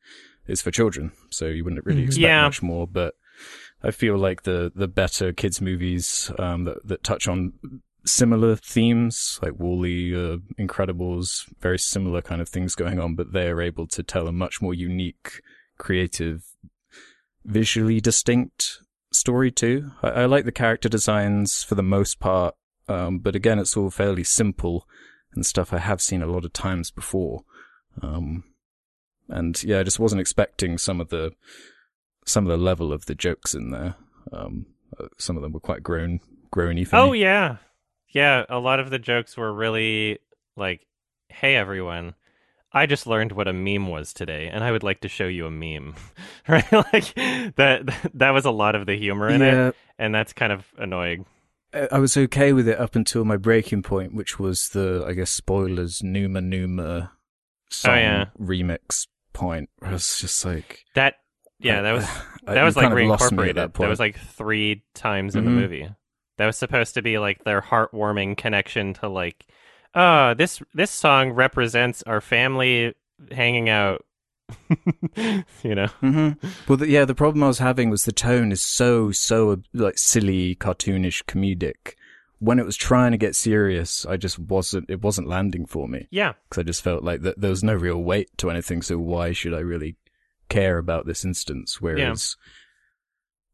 [0.46, 2.06] it's for children, so you wouldn't really Mhm.
[2.06, 2.42] expect Yeah.
[2.44, 2.86] much more.
[2.86, 3.14] But
[3.82, 7.52] I feel like the the better kids movies um, that that touch on
[8.04, 13.60] similar themes, like WALL-E, uh, Incredibles, very similar kind of things going on, but they're
[13.60, 15.40] able to tell a much more unique,
[15.78, 16.42] creative,
[17.44, 18.80] visually distinct
[19.12, 19.90] story too.
[20.02, 22.54] I, I like the character designs for the most part,
[22.88, 24.86] um, but again, it's all fairly simple
[25.34, 27.44] and stuff I have seen a lot of times before.
[28.00, 28.44] Um,
[29.28, 31.32] and yeah, I just wasn't expecting some of the
[32.24, 33.96] some of the level of the jokes in there.
[34.32, 34.66] Um,
[34.98, 36.20] uh, some of them were quite grown,
[36.54, 37.56] groany for Oh yeah,
[38.08, 38.44] yeah.
[38.48, 40.18] A lot of the jokes were really
[40.56, 40.86] like,
[41.28, 42.14] "Hey everyone,
[42.72, 45.46] I just learned what a meme was today, and I would like to show you
[45.46, 45.94] a meme."
[46.48, 46.70] right?
[46.72, 47.14] Like
[47.56, 48.10] that.
[48.14, 51.26] That was a lot of the humor in it, and that's kind of annoying.
[51.72, 55.12] I I was okay with it up until my breaking point, which was the, I
[55.14, 57.12] guess, spoilers, Numa Numa
[57.72, 58.24] song Oh, yeah.
[58.40, 59.68] remix point.
[59.78, 61.14] Where I was just like, That
[61.58, 62.04] yeah, I- that was
[62.46, 63.54] I- that was like kind of lost me reincorporated.
[63.54, 65.46] That, that was like three times in Mhm.
[65.46, 65.88] the movie.
[66.38, 69.46] That was supposed to be like their heartwarming connection to like,
[69.94, 72.94] oh, this this song represents our family
[73.30, 74.04] hanging out.
[75.62, 75.86] you know.
[76.00, 76.30] hmm
[76.68, 79.98] Well, the, yeah, the problem I was having was the tone is so, so like
[79.98, 81.94] silly, cartoonish, comedic.
[82.42, 86.08] When it was trying to get serious, I just wasn't, it wasn't landing for me.
[86.10, 86.32] Yeah.
[86.50, 88.82] Cause I just felt like th- there was no real weight to anything.
[88.82, 89.94] So why should I really
[90.48, 91.80] care about this instance?
[91.80, 92.36] Whereas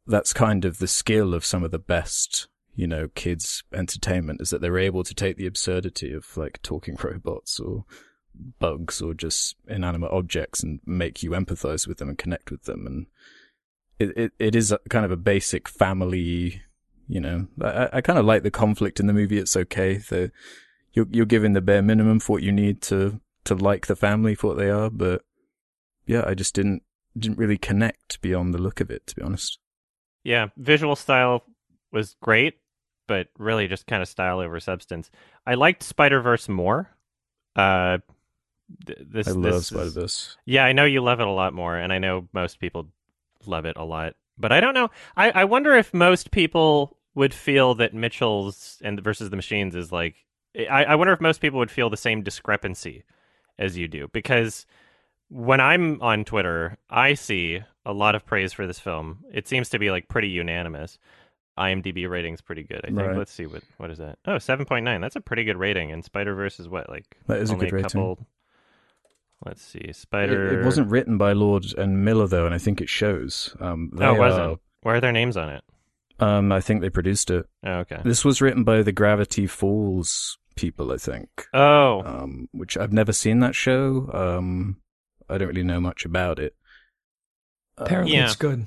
[0.07, 4.49] that's kind of the skill of some of the best, you know, kids entertainment is
[4.49, 7.85] that they're able to take the absurdity of like talking robots or
[8.59, 12.87] bugs or just inanimate objects and make you empathize with them and connect with them.
[12.87, 13.07] And
[13.99, 16.63] it, it, it is a, kind of a basic family,
[17.09, 19.39] you know, I, I kind of like the conflict in the movie.
[19.39, 19.97] It's okay.
[19.97, 20.31] The,
[20.93, 24.35] you're, you're given the bare minimum for what you need to, to like the family
[24.35, 24.91] for what they are.
[24.91, 25.23] But
[26.07, 26.83] yeah, I just didn't,
[27.19, 29.59] didn't really connect beyond the look of it, to be honest.
[30.23, 31.45] Yeah, visual style
[31.91, 32.59] was great,
[33.07, 35.11] but really just kind of style over substance.
[35.47, 36.91] I liked Spider Verse more.
[37.57, 37.99] Uh,
[38.87, 40.37] th- this I love Spider Verse.
[40.45, 42.89] Yeah, I know you love it a lot more, and I know most people
[43.47, 44.15] love it a lot.
[44.37, 44.91] But I don't know.
[45.17, 49.93] I, I wonder if most people would feel that Mitchell's and versus the Machines is
[49.93, 50.17] like.
[50.57, 53.05] I, I wonder if most people would feel the same discrepancy
[53.59, 54.65] as you do because
[55.29, 59.19] when I'm on Twitter, I see a lot of praise for this film.
[59.33, 60.99] It seems to be like pretty unanimous.
[61.59, 62.81] IMDb rating's pretty good.
[62.85, 62.99] I think.
[62.99, 63.17] Right.
[63.17, 64.19] Let's see what what is that?
[64.27, 65.01] Oh, 7.9.
[65.01, 65.93] That's a pretty good rating.
[65.93, 67.91] And Spider Verse is what like That is a good rating.
[67.91, 68.27] couple.
[69.45, 70.61] Let's see, Spider.
[70.61, 73.55] it wasn't written by Lord and Miller though, and I think it shows.
[73.61, 74.61] Um, Oh, it are- wasn't.
[74.83, 75.63] Where are their names on it?
[76.21, 77.47] Um, I think they produced it.
[77.65, 78.01] Oh, okay.
[78.05, 81.29] This was written by the Gravity Falls people, I think.
[81.55, 84.11] Oh, Um, which I've never seen that show.
[84.13, 84.79] Um,
[85.29, 86.55] I don't really know much about it.
[87.79, 88.25] Uh, Apparently, Yeah.
[88.25, 88.67] it's good.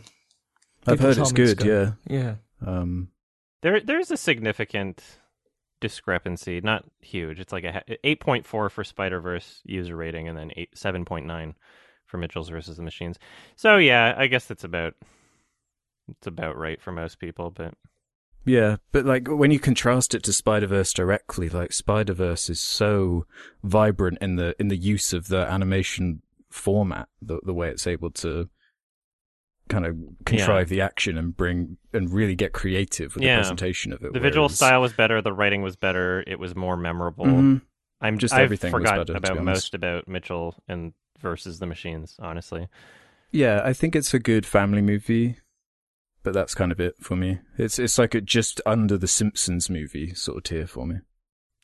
[0.88, 1.94] I've heard it's me it's good, good.
[2.10, 2.18] Yeah.
[2.18, 2.36] Yeah.
[2.66, 3.10] Um,
[3.62, 5.04] there there's a significant
[5.82, 6.62] discrepancy.
[6.62, 7.40] Not huge.
[7.40, 11.06] It's like a eight point four for Spider Verse user rating, and then eight seven
[11.06, 11.56] point nine
[12.06, 13.18] for Mitchell's versus the Machines.
[13.56, 14.94] So yeah, I guess that's about
[16.18, 17.52] it's about right for most people.
[17.52, 17.74] But
[18.46, 22.60] yeah, but like when you contrast it to Spider Verse directly, like Spider Verse is
[22.62, 23.26] so
[23.64, 28.12] vibrant in the in the use of the animation format, the the way it's able
[28.12, 28.50] to
[29.70, 29.96] kind of
[30.26, 33.36] contrive the action and bring and really get creative with Yeah.
[33.36, 34.12] the presentation of it.
[34.12, 35.22] the visual style was better.
[35.22, 36.24] The writing was better.
[36.28, 37.26] It was more memorable.
[37.26, 37.62] Mhm.
[38.02, 42.18] I'm Just I've everything forgotten better, about most about Mitchell and versus the Machines.
[42.20, 42.68] Honestly,
[43.32, 45.38] Yeah, I think it's a good family movie,
[46.24, 47.40] but that's kind of it for me.
[47.58, 50.98] It's it's like a just under the Simpsons movie sort of tier for me.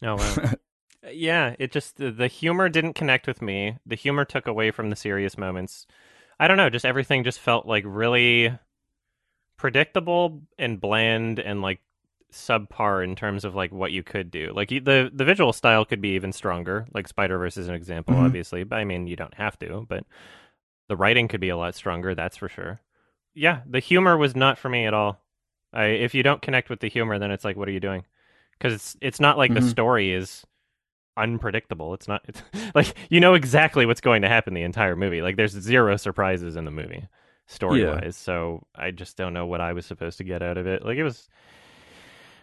[0.03, 0.51] oh wow.
[1.09, 3.77] Yeah, it just the, the humor didn't connect with me.
[3.85, 5.85] The humor took away from the serious moments.
[6.39, 8.51] I don't know, just everything just felt like really
[9.57, 11.79] predictable and bland and like
[12.33, 14.51] subpar in terms of like what you could do.
[14.53, 16.87] Like the the visual style could be even stronger.
[16.93, 18.25] Like Spider Verse is an example, Mhm.
[18.25, 18.63] obviously.
[18.65, 19.85] But I mean, you don't have to.
[19.87, 20.03] But
[20.89, 22.15] the writing could be a lot stronger.
[22.15, 22.81] That's for sure.
[23.37, 25.21] Yeah, the humor was not for me at all.
[25.73, 28.03] I if you don't connect with the humor, then it's like, what are you doing?
[28.57, 29.69] Because it's it's not like the Mhm.
[29.69, 30.45] story is
[31.15, 31.93] unpredictable.
[31.93, 32.23] It's not.
[32.27, 32.41] It's
[32.75, 35.21] like you know exactly what's going to happen the entire movie.
[35.21, 37.07] Like there's zero surprises in the movie,
[37.45, 38.15] story wise.
[38.17, 40.83] So I just don't know what I was supposed to get out of it.
[40.83, 41.29] Like it was,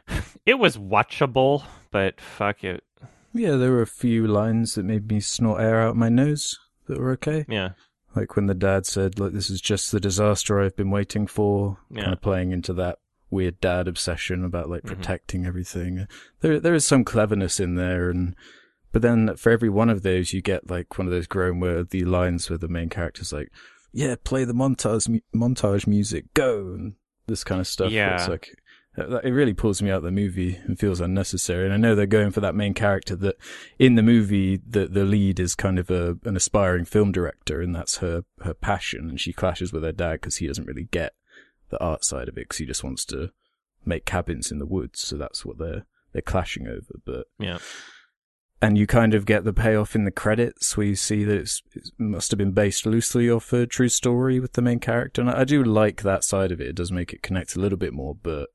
[0.46, 2.84] it was watchable, but fuck it.
[3.32, 6.98] Yeah, there were a few lines that made me snort air out my nose that
[7.00, 7.44] were okay.
[7.48, 7.70] Yeah.
[8.14, 11.78] Like when the dad said, "Like this is just the disaster I've been waiting for,"
[11.90, 12.02] Yeah.
[12.02, 12.98] kind of playing into that
[13.30, 14.88] weird dad obsession about like Mhm.
[14.88, 16.06] protecting everything.
[16.40, 18.36] There, there is some cleverness in there, and
[18.92, 22.04] but then for every one of those, you get like one of those grown worthy
[22.04, 23.50] lines where the main character's like,
[23.92, 26.94] "Yeah, play the montage mu- montage music, go," and
[27.26, 27.90] this kind of stuff.
[27.90, 28.30] where It's Yeah.
[28.30, 28.54] like.
[28.96, 31.64] It really pulls me out of the movie and feels unnecessary.
[31.64, 33.34] And I know they're going for that main character that
[33.78, 37.74] in the movie, the, the lead is kind of a, an aspiring film director and
[37.74, 39.08] that's her, her passion.
[39.10, 41.14] And she clashes with her dad because he doesn't really get
[41.70, 43.30] the art side of it because he just wants to
[43.84, 45.00] make cabins in the woods.
[45.00, 47.00] So that's what they're, they're clashing over.
[47.04, 47.58] But, Yeah.
[48.62, 51.62] and you kind of get the payoff in the credits where you see that it's,
[51.74, 55.20] it must have been based loosely off a true story with the main character.
[55.20, 56.68] And I do like that side of it.
[56.68, 58.50] It does make it connect a little bit more, but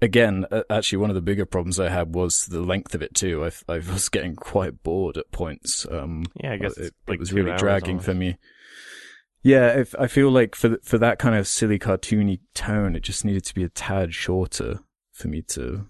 [0.00, 3.44] again, actually one of the bigger problems I had was the length of it too.
[3.44, 5.86] I, I was getting quite bored at points.
[5.90, 8.06] Um, Yeah, I guess it, like it was really dragging almost.
[8.06, 8.36] for me.
[9.42, 13.24] Yeah, if I feel like for for that kind of silly cartoony tone, it just
[13.24, 14.80] needed to be a tad shorter
[15.12, 15.86] for me to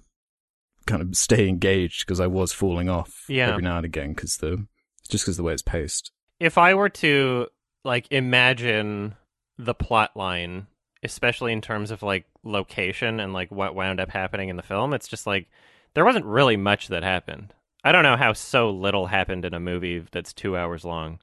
[0.86, 3.50] kind of stay engaged because I was falling off Yeah.
[3.50, 4.66] every now and again because the
[5.08, 6.12] just because the way it's paced.
[6.40, 7.46] if I were to
[7.84, 9.14] like imagine
[9.56, 10.66] the plot line,
[11.02, 14.92] especially in terms of like location and like what wound up happening in the film,
[14.92, 15.48] it's just like
[15.94, 17.54] there wasn't really much that happened.
[17.84, 21.20] I don't know how so little happened in a movie that's two hours long.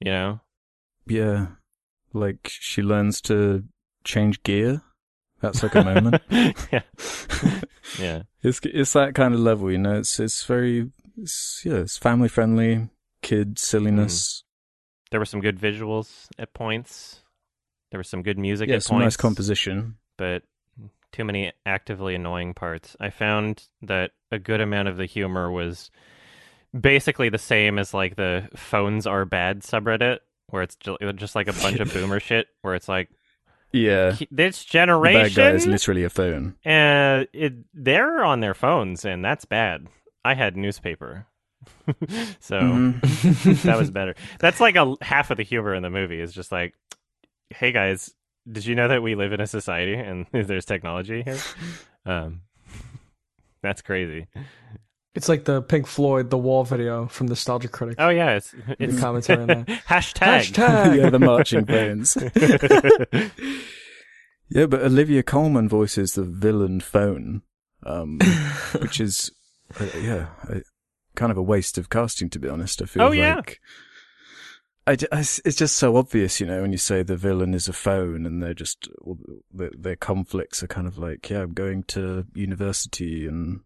[0.00, 0.40] You know?
[1.06, 1.48] Yeah,
[2.14, 3.64] like she learns to
[4.04, 4.82] change gear.
[5.40, 6.22] That's like a moment.
[6.72, 6.82] yeah.
[7.98, 8.22] Yeah.
[8.42, 9.98] It's it's that kind of level, you know.
[9.98, 12.88] It's it's very it's, yeah, it's family friendly,
[13.20, 14.44] kid silliness.
[14.44, 15.08] Mm-hmm.
[15.10, 17.20] There were some good visuals at points.
[17.90, 19.04] There was some good music Yeah, at some points.
[19.04, 19.96] nice composition.
[20.20, 20.42] But
[21.12, 22.94] too many actively annoying parts.
[23.00, 25.90] I found that a good amount of the humor was
[26.78, 30.18] basically the same as like the phones are bad subreddit,
[30.50, 33.08] where it's ju- just like a bunch of boomer shit, where it's like
[33.72, 34.78] Yeah, "He- this the
[35.14, 36.54] bad guy is literally a phone.
[36.64, 39.88] uh, it, they're on their phones, and that's bad.
[40.24, 41.26] I had newspaper,
[42.40, 43.62] so Mhm.
[43.64, 44.14] that was better.
[44.38, 46.74] That's like a half of the humor in the movie is just like,
[47.50, 48.14] hey guys,
[48.50, 51.38] did you know that we live in a society and there's technology here?
[52.06, 52.40] Um,
[53.62, 54.26] that's crazy.
[55.14, 57.96] It's like the Pink Floyd, the Wall video from Nostalgia Critic.
[57.98, 59.66] Oh yeah, it's it's commentary on that.
[59.66, 60.50] hashtag.
[60.54, 60.96] Hashtag.
[60.96, 62.16] yeah, the marching bands.
[64.48, 67.42] Yeah, but Olivia Colman voices the villain phone,
[67.84, 68.18] um,
[68.80, 69.30] which is,
[69.78, 70.62] uh, yeah, a,
[71.14, 72.82] kind of a waste of casting, to be honest.
[72.82, 73.18] I feel Oh, like.
[73.18, 73.40] yeah.
[74.90, 78.26] I, it's just so obvious, you know, when you say the villain is a phone
[78.26, 78.88] and they're just,
[79.52, 83.60] their, their conflicts are kind of like, yeah, I'm going to university and,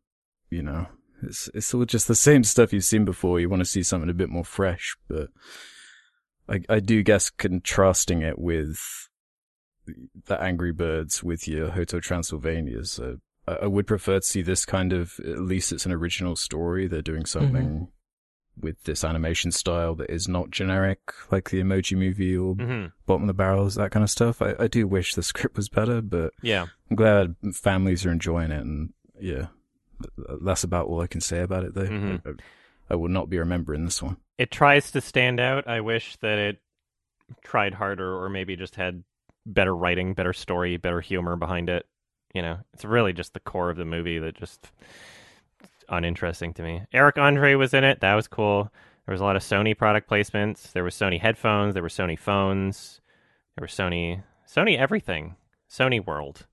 [0.50, 0.86] you know,
[1.22, 3.40] it's, it's all just the same stuff you've seen before.
[3.40, 5.28] You want to see something a bit more fresh, but
[6.48, 8.78] I, I do guess contrasting it with
[10.26, 12.84] the Angry Birds with your Hotel Transylvania.
[12.84, 16.36] So I, I would prefer to see this kind of, at least it's an original
[16.36, 16.86] story.
[16.86, 17.38] They're doing mm-hmm.
[17.38, 17.88] something
[18.60, 23.22] with this animation style that is not generic, like the Emoji Movie or hmm Bottom
[23.24, 24.40] of the Barrels, that kind of stuff.
[24.40, 28.50] I, I do wish the script was better, but Yeah, I'm glad families are enjoying
[28.50, 28.60] it.
[28.60, 29.46] And yeah,
[30.42, 31.86] that's about all I can say about it, though.
[31.86, 32.20] Mhm.
[32.26, 34.18] I, I will not be remembering this one.
[34.38, 35.66] it tries to stand out.
[35.68, 36.60] I wish that it
[37.42, 39.02] tried harder, or maybe just had
[39.46, 41.86] better writing, better story, better humor behind it.
[42.34, 44.70] You know, it's really just the core of the movie that just
[45.88, 46.82] uninteresting to me.
[46.92, 48.00] Eric Andre was in it.
[48.00, 48.70] That was cool.
[49.06, 50.72] There was a lot of Sony product placements.
[50.72, 51.74] There was Sony headphones.
[51.74, 53.00] There were Sony phones.
[53.56, 55.36] There were Sony Sony everything.
[55.70, 56.46] Sony World.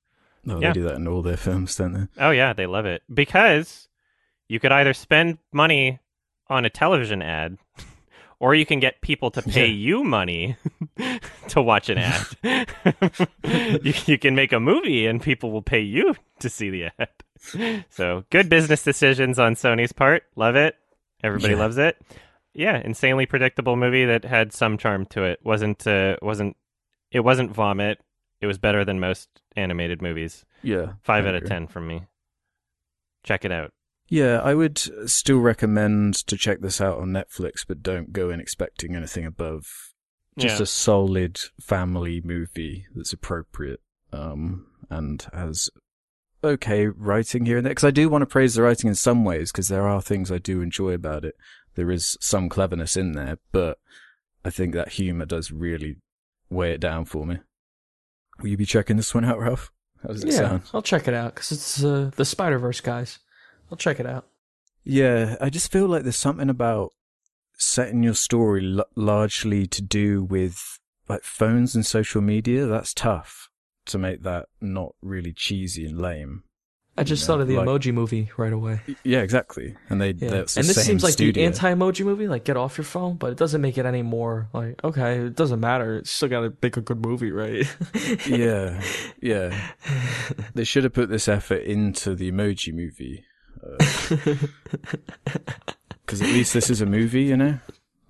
[0.47, 0.69] Oh, no, Yeah.
[0.69, 2.07] they do that in all their films, don't they?
[2.17, 3.87] Oh yeah, they love it because
[4.47, 5.99] you could either spend money
[6.49, 7.57] on a television ad,
[8.39, 9.73] or you can get people to pay Yeah.
[9.73, 10.57] you money
[11.49, 12.25] to watch an ad.
[13.83, 17.09] you, you can make a movie, and people will pay you to see the ad.
[17.89, 20.23] So good business decisions on Sony's part.
[20.35, 20.75] Love it.
[21.23, 21.59] Everybody Yeah.
[21.59, 21.97] loves it.
[22.53, 25.39] Yeah, insanely predictable movie that had some charm to it.
[25.43, 26.55] wasn't uh, wasn't
[27.11, 27.99] it wasn't vomit.
[28.41, 30.45] It was better than most animated movies.
[30.63, 30.93] Yeah.
[31.03, 32.03] Five out of ten from me.
[33.23, 33.71] Check it out.
[34.07, 34.77] Yeah, I would
[35.09, 39.65] still recommend to check this out on Netflix, but don't go in expecting anything above
[40.37, 40.63] just Yeah.
[40.63, 43.79] a solid family movie that's appropriate
[44.11, 45.69] um, and has
[46.43, 47.71] okay writing here and there.
[47.71, 50.31] Because I do want to praise the writing in some ways, because there are things
[50.31, 51.35] I do enjoy about it.
[51.75, 53.79] There is some cleverness in there, but
[54.43, 55.97] I think that humor does really
[56.49, 57.37] weigh it down for me.
[58.39, 59.71] Will you be checking this one out, Ralph?
[60.03, 60.61] How does it Yeah, sound?
[60.73, 63.19] I'll check it out because it's uh, the Spider Verse guys.
[63.71, 64.27] I'll check it out.
[64.83, 66.91] Yeah, I just feel like there's something about
[67.57, 72.65] setting your story l- largely to do with like phones and social media.
[72.65, 73.47] That's tough
[73.87, 76.43] to make that not really cheesy and lame.
[76.97, 78.81] I just thought of the like- emoji movie right away.
[79.03, 79.75] Yeah, exactly.
[79.89, 80.29] And they, Yeah.
[80.29, 81.41] that's the And this seems like studio.
[81.41, 84.49] the anti-emoji movie, like get off your phone, but it doesn't make it any more
[84.53, 85.95] like okay, it doesn't matter.
[85.97, 87.65] It's still got to make a good movie, right?
[88.27, 88.81] yeah,
[89.21, 89.69] yeah.
[90.53, 93.23] They should have put this effort into the emoji movie.
[93.63, 93.77] Uh,
[96.05, 97.59] because at least this is a movie, you know?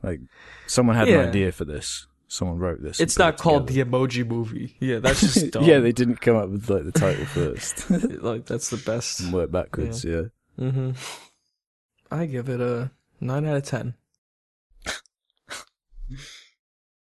[0.01, 0.21] Like,
[0.67, 1.19] someone had Yeah.
[1.21, 2.07] an idea for this.
[2.31, 3.01] Someone wrote this.
[3.01, 3.89] it's not called together.
[3.89, 4.77] the emoji movie.
[4.79, 5.65] Yeah, that's just dumb.
[5.65, 7.89] yeah, they didn't come up with like the title first
[8.23, 9.19] like that's the best.
[9.19, 10.05] and work backwards.
[10.05, 10.23] Yeah.
[10.57, 10.91] Mm-hmm.
[12.09, 13.95] I give it a nine out of ten.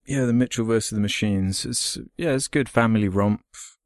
[0.07, 1.67] yeah, the Mitchell versus the Machines.
[1.67, 3.43] It's yeah, it's good family romp,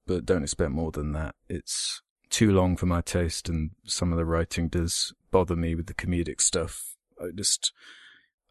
[0.06, 1.34] but don't expect more than that.
[1.48, 5.86] It's too long for my taste, and some of the writing does bother me with
[5.86, 6.94] the comedic stuff.
[7.20, 7.72] I just,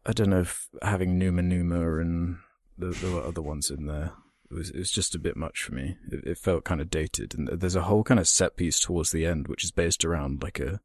[0.04, 2.38] I don't know if having Numa Numa and
[2.78, 4.12] the, were other ones in there.
[4.50, 5.96] It was, it was just a bit much for me.
[6.10, 9.10] It, it felt kind of dated, and there's a whole kind of set piece towards
[9.10, 10.80] the end, which is based around like a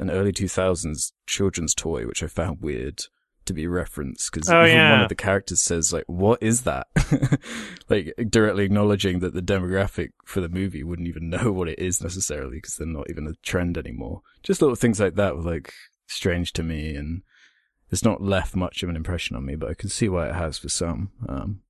[0.00, 3.02] an early 2000s children's toy, which I found weird
[3.48, 6.86] to be referenced because Oh, even one of the characters says like, "What is that?"
[7.88, 12.02] like directly acknowledging that the demographic for the movie wouldn't even know what it is
[12.02, 14.22] necessarily because they're not even a trend anymore.
[14.42, 15.72] Just little things like that were like
[16.06, 17.22] strange to me, and
[17.90, 20.34] it's not left much of an impression on me, but I can see why it
[20.34, 21.10] has for some.
[21.28, 21.60] Um,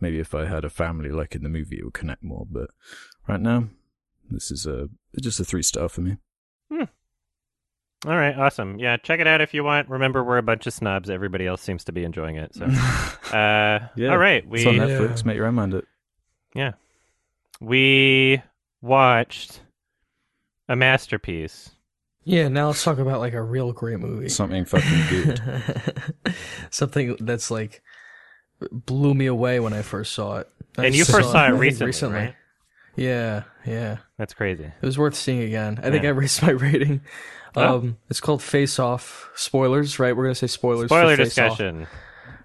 [0.00, 2.46] maybe if I had a family like in the movie, it would connect more.
[2.50, 2.70] But
[3.28, 3.68] right now,
[4.30, 4.88] this is a
[5.20, 6.16] just a three star for me.
[8.06, 8.78] All right, awesome.
[8.78, 9.90] Yeah, check it out if you want.
[9.90, 11.10] Remember, we're a bunch of snobs.
[11.10, 12.54] Everybody else seems to be enjoying it.
[12.54, 12.64] So,
[13.36, 15.18] uh, Yeah, all right, it's on Netflix.
[15.18, 15.22] Yeah.
[15.26, 15.84] Make your own mind it.
[16.54, 16.72] yeah,
[17.60, 18.42] we
[18.80, 19.60] watched
[20.66, 21.72] a masterpiece.
[22.24, 24.28] Yeah, now let's talk about like a real great movie.
[24.28, 26.14] Something fucking good.
[26.70, 27.82] Something that's like
[28.70, 30.48] blew me away when I first saw it.
[30.76, 32.34] I And you saw first saw I it think, recently, right?
[32.96, 33.98] Yeah, yeah.
[34.18, 34.64] That's crazy.
[34.64, 35.80] It was worth seeing again.
[35.82, 37.00] I think I raised my rating.
[37.56, 37.78] Oh.
[37.78, 39.30] Um, it's called Face Off.
[39.34, 40.14] Spoilers, right?
[40.16, 40.88] We're gonna say spoilers.
[40.88, 41.86] Spoiler for discussion.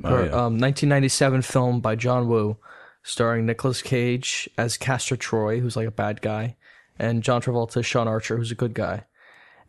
[0.03, 0.31] Oh, Or, yeah.
[0.31, 2.57] um, 1997 film by John Woo,
[3.03, 6.55] starring Nicolas Cage as Castor Troy, who's like a bad guy,
[6.97, 9.03] and John Travolta, Sean Archer, who's a good guy.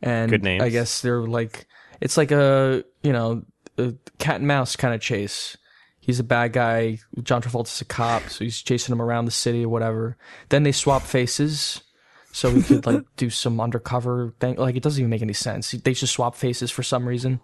[0.03, 0.63] And Good names.
[0.63, 1.67] I guess they're like,
[2.01, 3.43] it's like a you know,
[3.79, 5.57] a cat and mouse kind of chase.
[6.01, 7.01] He's a bad guy.
[7.23, 10.17] John Travolta's a cop, so he's chasing him around the city or whatever.
[10.51, 11.81] Then they swap faces,
[12.31, 14.57] so we could like do some undercover thing.
[14.57, 15.73] Like it doesn't even make any sense.
[15.73, 17.41] They just swap faces for some reason.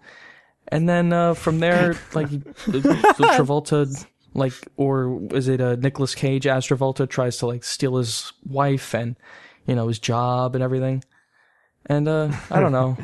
[0.69, 2.79] And then uh, from there, like the, the
[3.37, 8.31] Travolta, like, or is it uh, Nicolas Cage as Travolta tries to like steal his
[8.47, 9.17] wife and
[9.65, 11.03] you know his job and everything.
[11.85, 12.97] And uh, I don't know,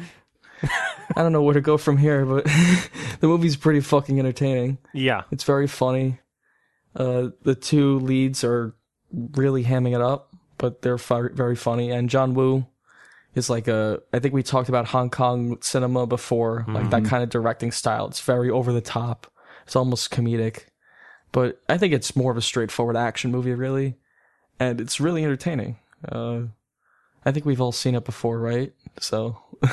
[0.64, 2.46] I don't know where to go from here, but
[3.20, 4.78] the movie's pretty fucking entertaining.
[4.94, 5.24] Yeah.
[5.32, 6.20] It's very funny.
[6.96, 8.76] Uh, the two leads are
[9.12, 11.92] really hamming it up, but they're fu- very funny.
[11.92, 12.66] And John Woo
[13.36, 17.24] is like a, I think we talked about Hong Kong cinema before, like that kind
[17.24, 18.08] of directing style.
[18.08, 19.32] It's very over the top.
[19.66, 20.64] It's almost comedic,
[21.32, 23.98] but I think it's more of a straightforward action movie, really.
[24.60, 25.78] And it's really entertaining.
[26.12, 26.42] Uh,
[27.26, 28.74] I think we've all seen it before, right?
[29.00, 29.38] So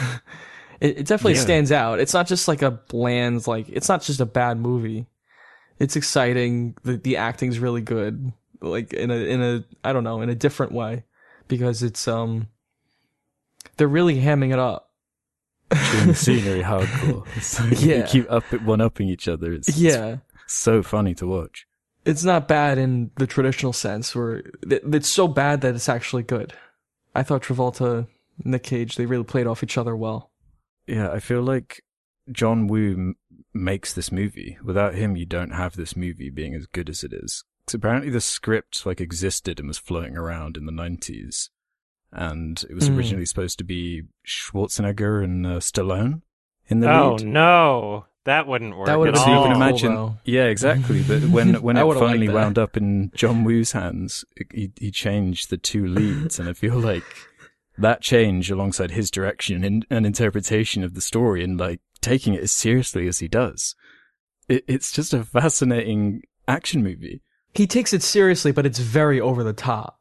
[0.80, 1.40] it, it definitely Yeah.
[1.42, 2.00] stands out.
[2.00, 5.06] It's not just like a bland, like, it's not just a bad movie
[5.78, 6.74] it's exciting.
[6.84, 8.32] The the acting's really good.
[8.62, 11.04] Like in a in a I don't know in a different way
[11.48, 12.46] because it's um
[13.76, 14.90] they're really hamming it up.
[15.68, 17.26] The scenery hardcore.
[17.42, 18.00] So Yeah.
[18.00, 19.52] They keep up one upping each other.
[19.52, 21.66] It's, it's Yeah, so funny to watch.
[22.06, 26.54] it's not bad in the traditional sense where it's so bad that it's actually good.
[27.18, 28.06] I thought Travolta,
[28.44, 30.30] Nick Cage, they really played off each other well.
[30.86, 31.82] Yeah, I feel like
[32.30, 33.14] John Woo m-
[33.54, 34.58] makes this movie.
[34.62, 37.44] Without him, you don't have this movie being as good as it is.
[37.64, 41.50] Because apparently the script like existed and was floating around in the nineties,
[42.12, 42.96] and it was Mm.
[42.96, 46.22] originally supposed to be Schwarzenegger and uh, Stallone
[46.68, 47.26] in the Oh lead.
[47.26, 50.16] no, that wouldn't work That would've at So you can cool, imagine, though.
[50.24, 51.02] yeah, exactly.
[51.02, 55.56] But when when it finally wound up in John Woo's hands, he he changed the
[55.56, 57.04] two leads, and I feel like
[57.78, 62.42] that change, alongside his direction and, and interpretation of the story, and like taking it
[62.42, 63.74] as seriously as he does,
[64.48, 67.22] it, it's just a fascinating action movie.
[67.54, 69.98] He takes it seriously, but it's very over the top.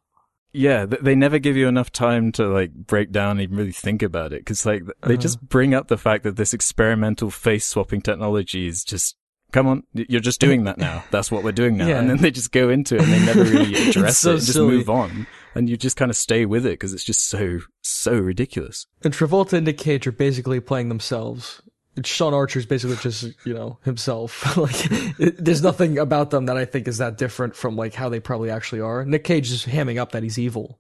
[0.56, 4.34] Yeah, they never give you enough time to like break down and really think about
[4.34, 5.22] it because like they Uh-huh.
[5.22, 9.16] just bring up the fact that this experimental face swapping technology is just
[9.52, 11.04] come on, you're just doing that now.
[11.12, 12.00] That's what we're doing now, Yeah.
[12.00, 14.42] and then they just go into it and they never really address so it, and
[14.42, 14.78] just silly.
[14.78, 15.28] move on.
[15.54, 18.86] and you just kind of stay with it because it's just so so ridiculous.
[19.04, 21.62] And Travolta and Nick Cage are basically playing themselves.
[22.04, 24.58] Sean Archer's basically just, you know, himself.
[24.58, 24.76] like,
[25.20, 28.20] it, there's nothing about them that I think is that different from like how they
[28.20, 29.06] probably actually are.
[29.06, 30.80] Nick Cage is hamming up that he's evil,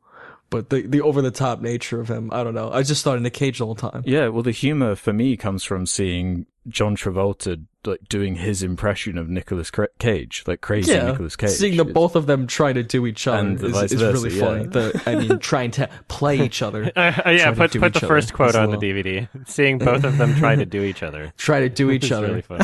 [0.49, 2.71] but the the over the top nature of him, I don't know.
[2.71, 4.03] I just thought of Nick Cage the whole time.
[4.05, 9.17] Yeah, well, the humor for me comes from seeing John Travolta like doing his impression
[9.17, 11.49] of Nicolas Cage, like crazy Yeah, Nicolas Cage.
[11.51, 14.01] seeing the It's- both of them trying to do each other And the is, is
[14.01, 14.45] versa, really yeah.
[14.45, 14.65] funny.
[14.67, 18.33] The, I mean, trying to play each other, Uh, uh, yeah, put put the first
[18.33, 18.77] quote as on the.
[18.77, 19.27] DVD.
[19.47, 21.33] Seeing both of them try to do each other.
[21.37, 22.27] try to do each other.
[22.27, 22.63] really funny.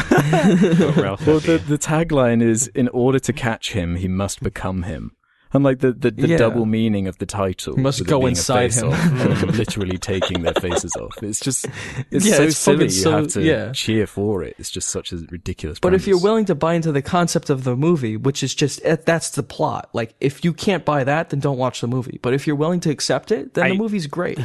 [0.93, 5.15] Quote Well, the, the tagline is in order to catch him, he must become him.
[5.53, 6.37] And like the, the, the Yeah.
[6.37, 7.77] double meaning of the title.
[7.77, 8.91] Must go inside him.
[8.91, 11.11] face-off, and them literally taking their faces off.
[11.21, 11.65] It's just,
[12.09, 12.85] it's Yeah, so it's silly.
[12.85, 13.71] You so- have to yeah.
[13.73, 14.55] cheer for it.
[14.57, 15.79] It's just such a ridiculous.
[15.79, 18.79] But if you're willing to buy into the concept of the movie, which is just
[18.85, 19.89] eh, that's the plot.
[19.93, 22.19] Like if you can't buy that, then don't watch the movie.
[22.21, 24.39] But if you're willing to accept it, then I- the movie's great.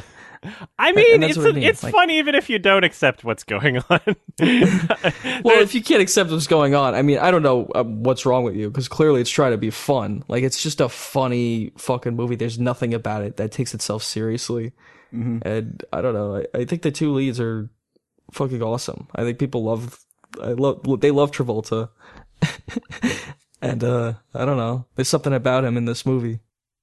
[0.78, 3.44] I mean, it's what I mean, it's like- funny even if you don't accept what's
[3.44, 4.00] going on.
[5.44, 8.26] Well, if you can't accept what's going on, I mean, I don't know uh, what's
[8.26, 10.24] wrong with you because clearly it's trying to be fun.
[10.28, 12.36] Like it's just a funny fucking movie.
[12.36, 14.72] There's nothing about it that takes itself seriously.
[15.12, 16.36] And I don't know.
[16.36, 17.70] I, I think the two leads are
[18.32, 19.08] fucking awesome.
[19.14, 19.98] I think people love.
[20.42, 21.00] I love.
[21.00, 21.88] They love Travolta.
[23.62, 24.84] and uh I don't know.
[24.94, 26.40] There's something about him in this movie.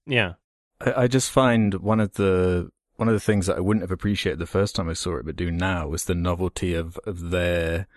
[0.08, 0.34] yeah,
[0.82, 3.92] I, I just find one of the one of the things that I wouldn't have
[3.92, 7.32] appreciated the first time I saw it, but do now, was the novelty of of
[7.32, 7.88] their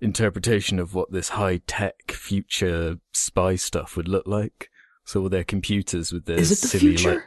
[0.00, 4.70] interpretation of what this high tech future spy stuff would look like.
[5.04, 7.14] So all their computers with their Is it the silly future?
[7.14, 7.22] like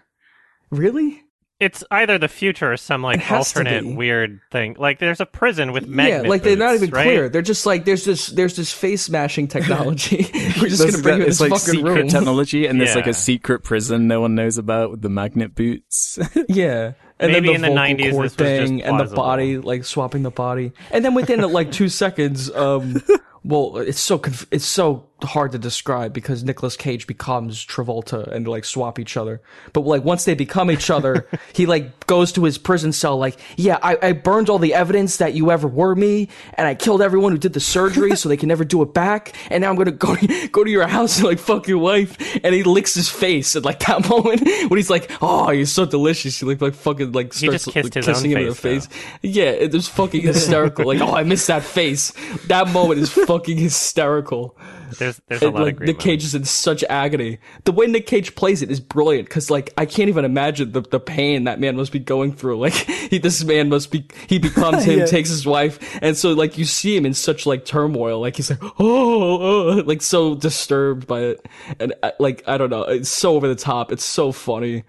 [0.70, 1.24] Really?
[1.60, 4.76] it's either the future or some like alternate weird thing.
[4.80, 7.04] Like there's a prison with magnet yeah, like they're not even right?
[7.04, 7.30] clear.
[7.30, 10.28] They're just like there's this there's this face smashing technology.
[10.34, 12.08] We're just There's gonna bring that- you in it's this like fucking secret room.
[12.08, 16.18] technology, and there's like a secret prison no one knows about with the magnet boots.
[16.50, 16.94] Yeah.
[17.22, 19.16] And Maybe then the in the vocal 90s cord this was just thing and the
[19.16, 20.74] body, like swapping the body.
[20.90, 23.02] And then within like two seconds, um,
[23.44, 28.48] well, it's so, conf- it's so hard to describe because Nicolas Cage becomes Travolta and
[28.48, 29.42] like swap each other.
[29.74, 33.40] But like once they become each other, he like goes to his prison cell like,
[33.58, 37.02] yeah, I, I burned all the evidence that you ever were me and I killed
[37.02, 39.36] everyone who did the surgery so they can never do it back.
[39.50, 40.16] And now I'm going to go,
[40.52, 42.18] go to your house and like fuck your wife.
[42.44, 45.86] And he licks his face at like that moment when he's like, oh, you're so
[45.86, 46.40] delicious.
[46.40, 49.04] He like, like fucking like starts like, kissing him in the face, face.
[49.22, 50.86] Yeah, it was fucking hysterical.
[50.86, 52.14] like, oh, I miss that face.
[52.48, 54.58] That moment is fucking hysterical.
[55.00, 57.40] There's there's a lot like of great Nick Cage is in such agony.
[57.64, 60.82] The way Nick Cage plays it is brilliant because like I can't even imagine the,
[60.82, 62.52] the pain that man must be going through.
[62.62, 65.06] Like he, this man must be he becomes him, Yeah.
[65.06, 68.20] takes his wife, and so like you see him in such like turmoil.
[68.20, 71.46] Like he's like oh, oh like so disturbed by it,
[71.80, 73.92] and uh, like I don't know, it's so over the top.
[73.92, 74.84] It's so funny.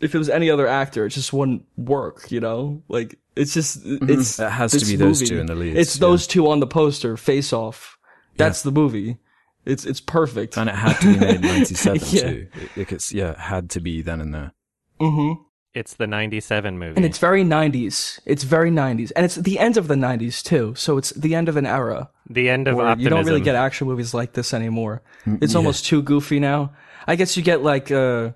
[0.00, 2.30] If it was any other actor, it just wouldn't work.
[2.30, 5.34] You know, like it's just it's It has to this be those movie.
[5.34, 6.00] two in the leads, It's yeah.
[6.00, 7.98] those two on the poster, face off.
[8.36, 9.18] That's the movie.
[9.64, 10.56] It's it's perfect.
[10.58, 12.20] and it had to be made in '97 Yeah.
[12.22, 12.48] too.
[12.54, 14.52] It, it could, yeah, it had to be then and there.
[15.00, 15.42] Mm-hmm.
[15.72, 16.96] It's the '97 movie.
[16.96, 18.20] And it's very 90s.
[18.26, 19.10] It's very 90s.
[19.16, 20.74] And it's the end of the 90s, too.
[20.76, 23.00] So it's the end of an era the end of optimism.
[23.00, 25.02] you don't really get action movies like this anymore.
[25.26, 26.72] Mm, It's almost too goofy now.
[27.08, 28.30] I guess you get like, uh,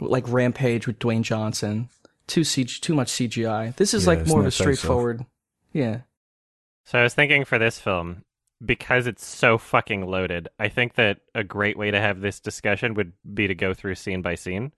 [0.00, 1.88] like Rampage with Dwayne Johnson.
[2.28, 3.74] Too CG, too much CGI.
[3.76, 4.62] This is Yeah, like more of a face-off.
[4.64, 5.26] straightforward.
[5.72, 6.02] Yeah.
[6.84, 8.22] So I was thinking for this film,
[8.64, 12.94] because it's so fucking loaded, I think that a great way to have this discussion
[12.94, 14.72] would be to go through scene by scene.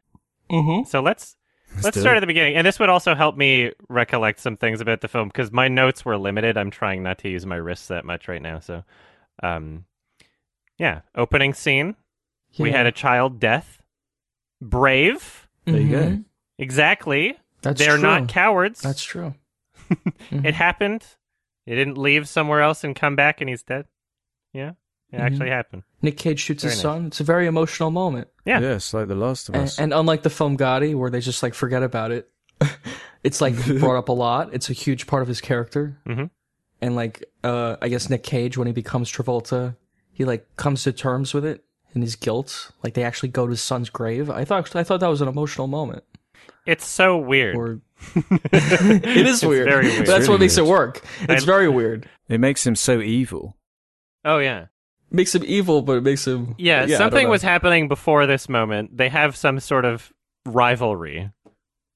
[0.51, 0.89] Mm-hmm.
[0.89, 1.37] So let's
[1.83, 2.19] let's do start it.
[2.19, 5.29] at the beginning, and this would also help me recollect some things about the film
[5.29, 6.57] because my notes were limited.
[6.57, 8.59] I'm trying not to use my wrists that much right now.
[8.59, 8.83] So,
[9.43, 9.85] um,
[10.79, 11.95] yeah, opening scene,
[12.59, 13.81] we had a child death.
[14.61, 16.03] Brave, There you go.
[16.03, 16.25] Mhm.
[16.59, 17.39] exactly.
[17.63, 18.03] That's They're true.
[18.03, 18.81] not cowards.
[18.81, 19.35] That's true.
[20.31, 21.05] It happened.
[21.67, 23.87] He didn't leave somewhere else and come back and he's dead.
[24.53, 24.73] Yeah,
[25.13, 25.21] it Mhm.
[25.21, 25.83] actually happened.
[26.03, 26.81] Nick Cage shoots his nice.
[26.83, 27.07] son.
[27.07, 28.29] It's a very emotional moment.
[28.45, 28.61] Yeah.
[28.61, 29.79] Yes, like The Last of And, Us.
[29.79, 32.31] and unlike the film Gotti, where they just like forget about it,
[33.25, 34.51] it's like brought up a lot.
[34.53, 35.99] It's a huge part of his character.
[36.07, 36.31] Mhm.
[36.81, 39.77] And like, uh, I guess Nick Cage, when he becomes Travolta,
[40.13, 42.71] he like comes to terms with it and his guilt.
[42.83, 44.31] Like they actually go to his son's grave.
[44.31, 46.05] I thought I thought that was an emotional moment.
[46.67, 47.57] It's so weird.
[47.57, 47.81] Or
[48.15, 49.69] it is It's weird.
[49.69, 50.07] very weird.
[50.07, 50.67] That's Really what makes weird.
[50.67, 51.03] it work.
[51.29, 52.09] It's I- very weird.
[52.29, 53.57] it makes him so evil.
[54.25, 54.67] oh yeah.
[55.11, 58.49] makes him evil, but it makes him Yeah, I don't something was happening before this
[58.49, 58.97] moment.
[58.97, 60.13] They have some sort of
[60.47, 61.31] rivalry,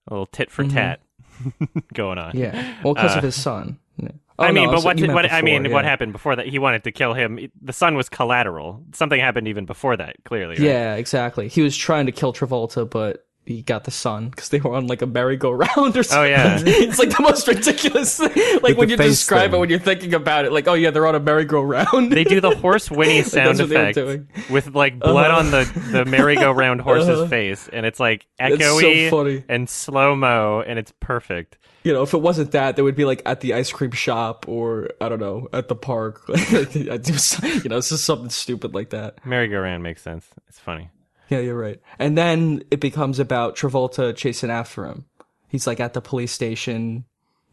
[0.08, 1.00] a little tit for tat
[1.94, 2.32] going on.
[2.32, 2.38] Mm-hmm.
[2.38, 2.74] Yeah.
[2.82, 3.78] Well, because Uh, of his son.
[3.96, 4.08] Yeah.
[4.38, 4.98] Oh, I mean, no, but so what?
[4.98, 6.48] you meant what I mean, before, what happened before that?
[6.48, 7.38] He wanted to kill him.
[7.62, 8.82] The son was collateral.
[8.92, 10.16] Something happened even before that.
[10.24, 10.60] Clearly, right?
[10.60, 11.46] Yeah, exactly.
[11.48, 14.86] He was trying to kill Travolta, but he got the son because they were on
[14.86, 16.18] like a merry-go-round or something.
[16.18, 16.59] Oh, yeah.
[16.64, 18.61] it's like the most ridiculous thing.
[18.62, 19.59] Like when you describe thing.
[19.59, 22.11] it, when you're thinking about it, like, oh yeah, they're on a merry-go-round.
[22.12, 25.38] They do the horse whinny sound That's what they were effect with like blood Uh-huh.
[25.40, 27.26] on the the merry-go-round horse's Uh-huh.
[27.28, 31.59] face, and it's like It's so echoey and slow mo, and it's perfect.
[31.82, 34.47] you know, if it wasn't that, they would be like at the ice cream shop
[34.49, 36.22] or I don't know at the park.
[36.30, 36.64] I
[36.97, 39.24] do some- you know, it's just something stupid like that.
[39.26, 40.26] Merry-go-round makes sense.
[40.49, 40.88] It's funny.
[41.29, 41.81] Yeah, you're right.
[41.99, 45.07] And then it becomes about Travolta chasing after him.
[45.49, 47.05] He's like at the police station.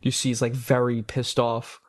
[0.02, 1.80] You see, he's like very pissed off.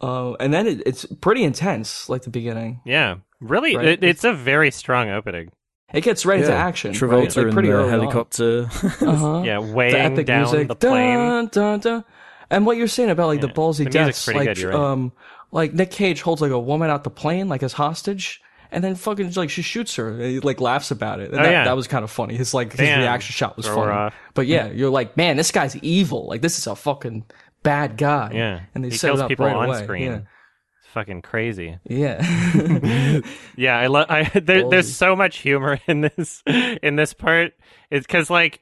[0.00, 2.80] Uh, and then it, it's pretty intense, like the beginning.
[2.86, 3.88] Yeah, really, Right.
[3.88, 5.50] it, it's a very strong opening.
[5.92, 6.92] It gets right into action.
[6.92, 7.36] Travolta right?
[7.36, 8.62] like in pretty the helicopter.
[9.02, 9.42] Uh-huh.
[9.44, 10.68] Yeah, the weighing epic down music.
[10.68, 11.18] the plane.
[11.18, 12.04] Dun, dun, dun.
[12.48, 14.78] And what you're saying about like the ballsy The deaths, like good, you're right.
[14.92, 15.12] um,
[15.52, 18.40] like Nick Cage holds like a woman out the plane like as hostage,
[18.72, 20.08] and then fucking like she shoots her.
[20.10, 21.30] And he like laughs about it.
[21.30, 21.64] And Oh, that, yeah.
[21.64, 22.34] that was kind of funny.
[22.36, 23.00] His like his Damn.
[23.00, 24.14] reaction shot was Throw funny.
[24.34, 26.26] But yeah, you're like, man, this guy's evil.
[26.26, 27.24] Like this is a fucking
[27.62, 28.30] bad guy.
[28.34, 29.82] Yeah, and they he set kills people right on away.
[29.82, 30.12] screen.
[30.12, 31.78] It's fucking crazy.
[31.84, 33.20] Yeah, yeah.
[33.56, 34.06] Yeah, I love.
[34.08, 37.52] I there, there's so much humor in this in this part.
[37.90, 38.60] It's because like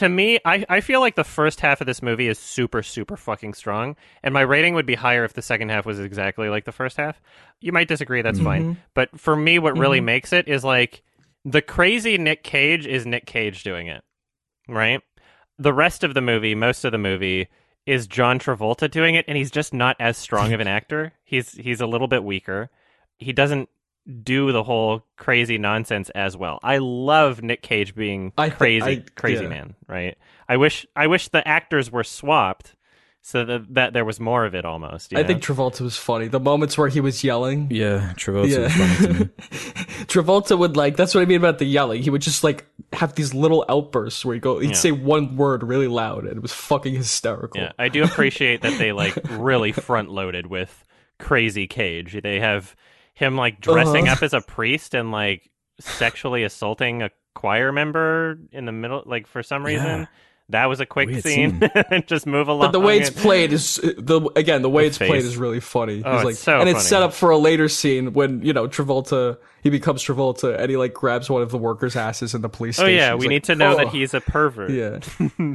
[0.00, 3.18] to me, I I feel like the first half of this movie is super super
[3.18, 6.64] fucking strong, and my rating would be higher if the second half was exactly like
[6.64, 7.20] the first half.
[7.60, 8.22] You might disagree.
[8.22, 8.62] That's fine.
[8.62, 8.80] Mm-hmm.
[8.94, 10.06] But for me, what really mm-hmm.
[10.06, 11.02] makes it is like
[11.44, 14.02] the crazy Nick Cage is Nick Cage doing it,
[14.66, 15.02] right?
[15.58, 17.48] The rest of the movie, most of the movie,
[17.84, 21.12] is John Travolta doing it, and he's just not as strong of an actor.
[21.24, 22.70] He's he's a little bit weaker.
[23.18, 23.68] He doesn't
[24.22, 26.58] do the whole crazy nonsense as well.
[26.62, 29.48] I love Nick Cage being I crazy, I- crazy yeah.
[29.48, 29.74] man.
[29.88, 30.16] Right?
[30.48, 32.74] I wish I wish the actors were swapped
[33.22, 35.12] so that that there was more of it almost.
[35.12, 35.28] you I know?
[35.28, 36.26] think Travolta was funny.
[36.28, 37.68] The moments where he was yelling.
[37.70, 38.58] yeah, Travolta Yeah.
[38.60, 39.30] was funny to me.
[40.06, 42.02] Travolta would like that's what I mean about the yelling.
[42.02, 44.74] He would just like have these little outbursts where he'd go he'd Yeah.
[44.76, 47.60] say one word really loud and it was fucking hysterical.
[47.60, 50.84] Yeah, I do appreciate that they like really front loaded with
[51.18, 52.18] crazy Cage.
[52.22, 52.74] They have
[53.20, 54.14] him like dressing Uh-huh.
[54.16, 55.48] up as a priest and like
[55.78, 59.86] sexually assaulting a choir member in the middle, like for some reason.
[60.00, 60.06] Yeah.
[60.50, 62.68] That was a quick Weird scene, and just move along.
[62.68, 65.60] But the way it's played is uh, the again the way it's played is really
[65.60, 66.02] funny.
[66.04, 68.66] Oh, it's like, so and it's set up for a later scene when you know
[68.68, 72.48] Travolta he becomes Travolta and he like grabs one of the workers' asses in the
[72.48, 72.96] police Oh station.
[72.96, 74.70] yeah, He's we like, need to know that "Oh." he's a pervert.
[74.70, 74.90] yeah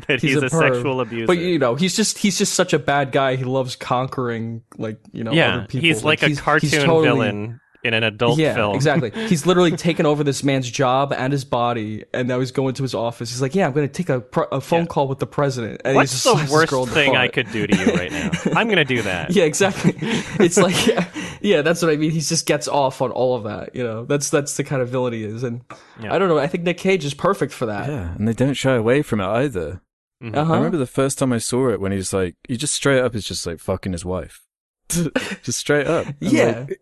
[0.08, 0.50] that he's, a, perv.
[0.74, 1.28] sexual abuser.
[1.28, 3.36] But you know he's just he's just such a bad guy.
[3.36, 5.88] He loves conquering like you know yeah, other people.
[5.88, 8.76] he's like, a he's- cartoon he's totally- villain in an adult yeah, film.
[8.76, 9.12] exactly.
[9.28, 12.84] He's literally taken over this man's job and his body, and now he's going to
[12.84, 13.30] his office.
[13.30, 15.82] He's like, "Yeah, I'm going to take a, pro- a phone call with the president."
[15.86, 17.86] And he What's just the worst girl in the thing I could do to you
[17.94, 18.32] right now?
[18.56, 19.32] I'm gonna do that.
[19.32, 19.94] Yeah, exactly.
[20.00, 20.76] It's like,
[21.42, 22.12] yeah, that's what I mean.
[22.12, 23.76] He just gets off on all of that.
[23.76, 25.62] You know, that's that's the kind of villain he is, and
[26.02, 26.14] Yeah.
[26.14, 26.38] I don't know.
[26.40, 27.88] I think Nick Cage is perfect for that.
[27.88, 29.82] Yeah, and they don't shy away from it either.
[30.24, 30.36] Mhm.
[30.36, 30.54] Uh-huh.
[30.54, 33.14] I remember the first time I saw it when he's like, he just straight up
[33.16, 34.42] is just like fucking his wife.
[34.90, 36.08] just straight up.
[36.08, 36.46] And, Yeah.
[36.46, 36.76] like, you-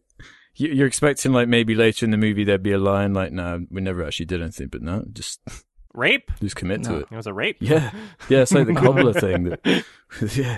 [0.56, 3.82] you're expecting like maybe later in the movie there'd be a line like, "No, we
[3.82, 5.42] never actually did anything," but no, just
[5.94, 6.32] Rape?
[6.40, 6.90] just commit No.
[6.90, 7.08] to it.
[7.12, 7.58] It was a rape.
[7.60, 7.92] Yeah,
[8.30, 9.44] yeah, it's like the cobbler thing.
[9.46, 9.86] That,
[10.36, 10.58] yeah,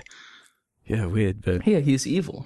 [0.86, 2.46] yeah, weird, but Yeah, he's evil.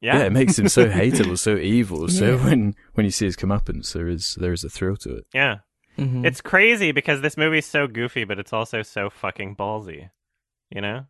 [0.00, 0.18] yeah.
[0.18, 0.24] Yeah.
[0.26, 2.08] it makes him so hateable, so evil.
[2.08, 5.26] So when when you see his comeuppance, there is there is a thrill to it.
[5.34, 5.58] Yeah.
[5.98, 6.26] Mhm.
[6.26, 10.10] It's crazy because this movie's so goofy, but it's also so fucking ballsy.
[10.70, 11.06] You know?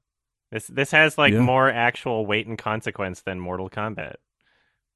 [0.53, 1.41] This this has like Yeah.
[1.41, 4.17] more actual weight and consequence than Mortal Kombat.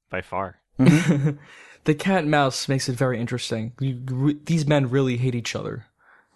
[0.09, 0.57] By far.
[0.79, 3.73] the cat and mouse makes it very interesting.
[3.79, 5.85] You, re- these men really hate each other,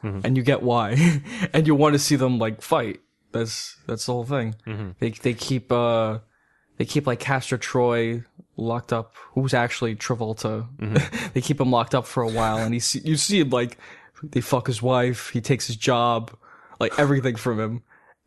[0.03, 0.23] Mhm.
[0.23, 1.21] and you get why,
[1.53, 3.01] and you want to see them like fight.
[3.31, 4.55] That's that's the whole thing.
[4.67, 4.95] Mhm.
[4.99, 6.19] They they keep uh
[6.77, 8.23] they keep like Castor Troy
[8.57, 10.67] locked up, who's actually Travolta.
[11.33, 13.77] they keep him locked up for a while, and he see, you see him like
[14.21, 15.29] they fuck his wife.
[15.29, 16.31] He takes his job,
[16.79, 17.83] like everything from him.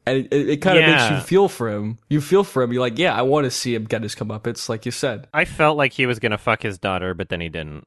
[0.07, 1.99] And it, it, it kind of makes you feel for him.
[2.09, 2.73] You feel for him.
[2.73, 5.27] You're like, yeah, I want to see him get his comeuppance, like you said.
[5.35, 7.87] I felt like he was gonna fuck his daughter, but then he didn't.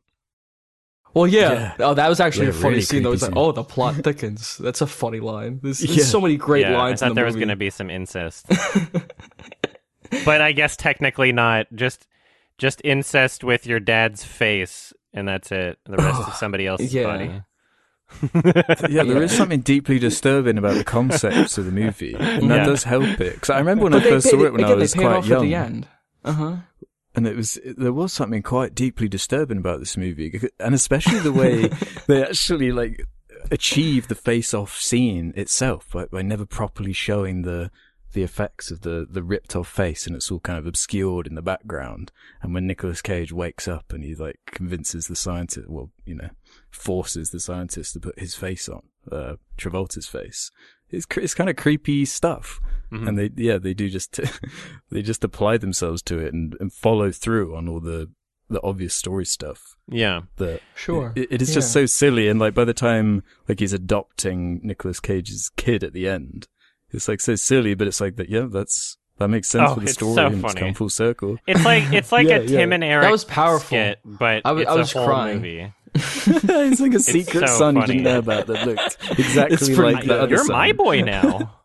[1.14, 1.52] Well, yeah.
[1.52, 1.76] Yeah.
[1.80, 3.04] Oh, that was actually Yeah, a funny really scene.
[3.04, 4.58] Though, was creepy like, oh, the plot thickens.
[4.58, 5.60] That's a funny line.
[5.64, 6.04] There's, there's Yeah.
[6.04, 8.46] so many great yeah, lines I in thought the there was gonna be some incest.
[10.26, 11.68] but I guess technically not.
[11.74, 12.06] Just
[12.58, 15.80] just incest with your dad's face, and that's it.
[15.86, 17.04] The rest is somebody else's Yeah.
[17.04, 17.42] body.
[18.34, 22.66] yeah, there is something deeply disturbing about the concepts of the movie, and that Yeah.
[22.66, 23.36] does help it.
[23.36, 24.94] Because I remember when I But they first pay- saw it when again, I was
[24.94, 25.88] quite young, at the end.
[26.26, 26.56] Uh huh.
[27.16, 31.32] and it was there was something quite deeply disturbing about this movie, and especially the
[31.34, 31.68] way
[32.08, 33.06] they actually like
[33.52, 37.72] achieve the face-off scene itself by, by never properly showing the
[38.14, 41.36] the effects of the the ripped off face, and it's all kind of obscured in
[41.36, 42.12] the background.
[42.42, 46.30] And when Nicolas Cage wakes up and he like convinces the scientist, well, you know,
[46.70, 50.52] forces the scientist to put his face on, uh, Travolta's face.
[50.92, 52.60] It's cr- it's kind of creepy stuff,
[52.92, 53.08] Mhm.
[53.08, 54.20] and they yeah they do just
[54.92, 58.10] they just apply themselves to it and, and follow through on all the
[58.52, 60.22] the obvious story stuff yeah.
[60.38, 61.14] that Sure.
[61.16, 65.00] it, it is just so silly and like by the time like he's adopting Nicolas
[65.00, 66.48] Cage's kid at the end
[66.90, 69.82] it's like so silly but it's like that yeah that's that makes sense Oh, for
[69.82, 70.66] the it's story so and it's funny.
[70.66, 72.76] come full circle It's like it's like Yeah, a Tim yeah.
[72.76, 73.68] and Eric That was powerful.
[73.68, 75.36] skit, but I was- it's I was a whole crying.
[75.38, 75.74] movie.
[75.96, 77.80] it's like a secret so son funny.
[77.82, 80.10] you didn't know about that looked exactly It's like good.
[80.10, 80.56] the other You're son.
[80.56, 81.56] my boy now.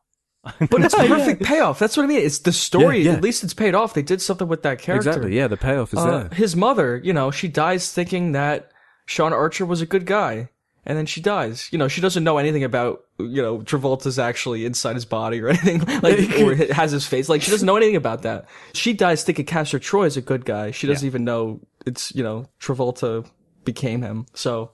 [0.59, 1.79] But it's perfect payoff.
[1.79, 2.21] That's what I mean.
[2.21, 2.99] It's the story.
[2.99, 3.17] Yeah, yeah.
[3.17, 3.95] At least it's paid off.
[3.95, 5.09] They did something with that character.
[5.11, 8.71] exactly yeah the payoff is Uh, there his mother, you know, she dies thinking that
[9.07, 10.51] Sean Archer was a good guy.
[10.87, 11.71] And then she dies.
[11.73, 15.49] You know, she doesn't know anything about, you know, Travolta's actually inside his body or
[15.49, 17.27] anything, like, or has his face.
[17.31, 18.45] Like, she doesn't know anything about that.
[18.75, 20.73] She dies thinking Castor Troy is a good guy.
[20.73, 23.25] She doesn't even know it's, you know, Travolta
[23.65, 24.27] became him.
[24.35, 24.73] So,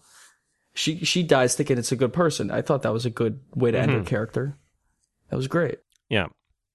[0.72, 2.50] she, she dies thinking it's a good person.
[2.50, 4.06] I thought that was a good way to end her mm-hmm.
[4.06, 4.56] character.
[5.28, 5.78] That was great
[6.10, 6.26] yeah.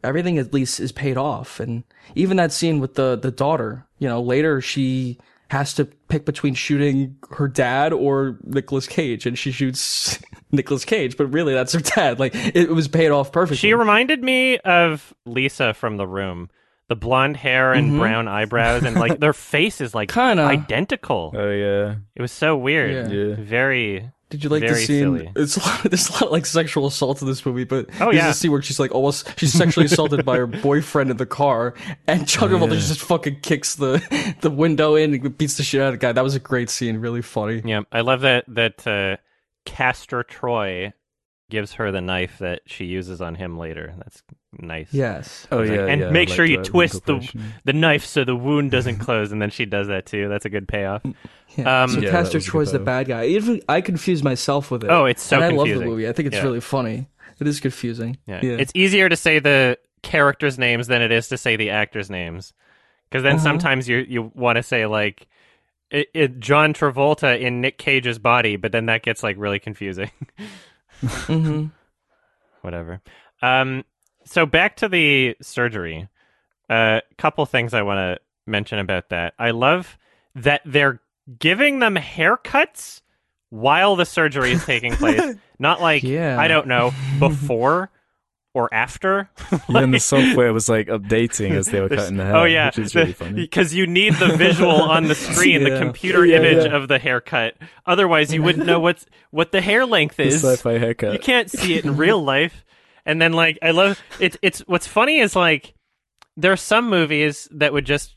[0.03, 1.83] everything at least is paid off and
[2.15, 5.19] even that scene with the the daughter you know later she
[5.51, 10.19] has to pick between shooting her dad or Nicolas Cage and she shoots
[10.51, 14.23] Nicolas Cage but really that's her dad like it was paid off perfectly She reminded
[14.23, 16.49] me of Lisa from The Room.
[16.87, 20.43] The blonde hair and brown eyebrows, and like their face is like Kinda.
[20.43, 21.33] identical.
[21.35, 23.11] oh yeah It was so weird.
[23.11, 23.17] Yeah.
[23.17, 23.35] Yeah.
[23.39, 24.11] Very.
[24.29, 25.31] did you like the scene silly.
[25.35, 28.05] it's a lot, there's a lot of like sexual assault in this movie but Oh,
[28.11, 28.29] there's yeah.
[28.29, 31.73] a scene where she's like almost she's sexually assaulted by her boyfriend in the car
[32.07, 35.81] and John Oh, Travolta just fucking kicks the the window in and beats the shit
[35.81, 38.45] out of the guy that was a great scene really funny Yeah, I love that
[38.47, 39.17] that uh,
[39.65, 40.93] Castor Troy
[41.49, 43.93] gives her the knife that she uses on him later.
[43.97, 44.23] That's
[44.59, 44.87] nice.
[44.91, 47.27] yes oh It's like, yeah and yeah, make like sure you twist the
[47.65, 50.27] the knife so the wound doesn't close, and then she does that too.
[50.29, 51.01] That's a good payoff.
[51.55, 51.83] Yeah.
[51.83, 53.25] Um, so Yeah, that Castor was Troy's the bad guy.
[53.27, 54.89] Even I confuse myself with it.
[54.89, 56.07] Oh, it's so and I love the movie.
[56.07, 56.43] I think it's Yeah.
[56.43, 57.07] really funny.
[57.39, 58.17] It is confusing.
[58.27, 58.39] Yeah.
[58.43, 58.57] Yeah.
[58.59, 62.53] It's easier to say the characters' names than it is to say the actors' names.
[63.09, 63.43] Because then Uh-huh.
[63.43, 65.27] sometimes you you want to say like
[65.91, 70.09] it, it, John Travolta in Nick Cage's body, but then that gets like really confusing.
[71.01, 71.65] hmm
[72.61, 73.01] Whatever.
[73.41, 73.83] Um.
[74.25, 76.07] So back to the surgery.
[76.69, 79.33] A uh, couple things I want to mention about that.
[79.37, 79.97] I love
[80.35, 80.99] that they're
[81.39, 83.01] giving them haircuts
[83.49, 85.35] while the surgery is taking place.
[85.59, 86.39] Not like Yeah.
[86.39, 87.91] I don't know before
[88.55, 89.29] or after.
[89.69, 92.67] yeah, and the software was like updating as they were cutting the hair oh yeah,
[92.67, 96.65] which is really because you need the visual on the screen, the computer Yeah, image
[96.65, 96.75] yeah.
[96.75, 97.55] of the haircut.
[97.85, 100.43] Otherwise, you wouldn't know what's what the hair length the is.
[100.43, 102.64] sci-fi haircut You can't see it in real life.
[103.05, 105.73] And then like I love it's it's what's funny is like
[106.37, 108.15] there are some movies that would just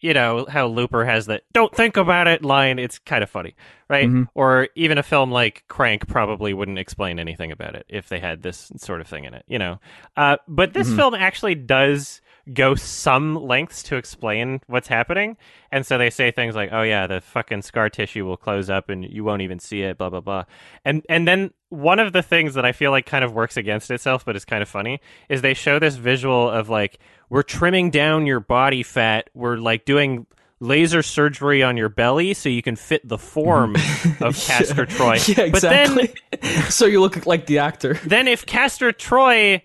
[0.00, 2.78] you know how Looper has that "don't think about it" line.
[2.78, 3.54] It's kind of funny,
[3.88, 4.08] right?
[4.08, 4.28] Mhm.
[4.34, 8.42] Or even a film like Crank probably wouldn't explain anything about it if they had
[8.42, 9.80] this sort of thing in it, you know.
[10.16, 12.20] Uh, but this film actually does
[12.52, 15.36] go some lengths to explain what's happening,
[15.72, 18.88] and so they say things like, "Oh yeah, the fucking scar tissue will close up
[18.90, 20.44] and you won't even see it," blah blah blah,
[20.84, 23.90] and and then one of the things that I feel like kind of works against
[23.90, 26.98] itself, but is kind of funny, is they show this visual of like
[27.30, 30.26] we're trimming down your body fat, we're like doing
[30.60, 33.74] laser surgery on your belly so you can fit the form
[34.20, 35.18] of Castor Troy.
[35.26, 36.50] Yeah, But then exactly.
[36.70, 37.94] so you look like the actor.
[38.06, 39.62] then if Castor Troy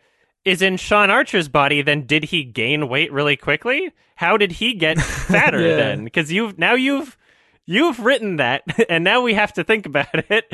[0.50, 3.92] is in Sean Archer's body, then did he gain weight really quickly?
[4.16, 5.76] How did he get fatter Yeah.
[5.78, 6.04] then?
[6.04, 7.18] Because you've now you've
[7.66, 10.46] you've written that, and now we have to think about it.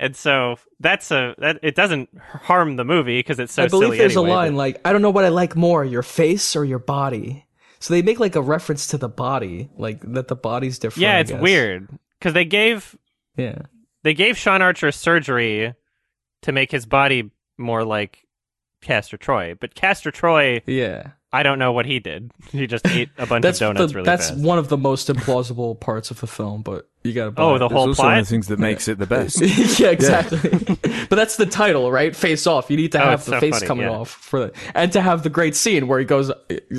[0.00, 3.88] And so that's a that it doesn't harm the movie because it's so I believe
[3.88, 3.98] silly.
[3.98, 6.56] there's anyway, a line but- like, "I don't know what I like more, your face
[6.56, 7.46] or your body."
[7.78, 11.02] So they make like a reference to the body, like that the body's different.
[11.02, 11.88] yeah, it's weird
[12.18, 12.96] because they gave
[13.36, 13.62] Yeah.
[14.04, 15.74] they gave Sean Archer surgery
[16.42, 18.24] to make his body more like
[18.82, 21.12] Castor Troy, but Castor Troy, Yeah.
[21.34, 22.30] I don't know what he did.
[22.52, 24.42] He just ate a bunch of donuts the, really that's fast.
[24.42, 27.32] one of the most implausible parts of the film, but you gotta.
[27.38, 27.60] Oh, it.
[27.60, 29.40] the There's whole also one of the things that makes it the best
[29.80, 30.38] yeah, exactly.
[31.08, 32.14] but that's the title, right?
[32.14, 32.70] Face off.
[32.70, 33.92] You need to Oh, have it's the so face funny, coming yeah.
[33.96, 36.30] off for that, and to have the great scene where he goes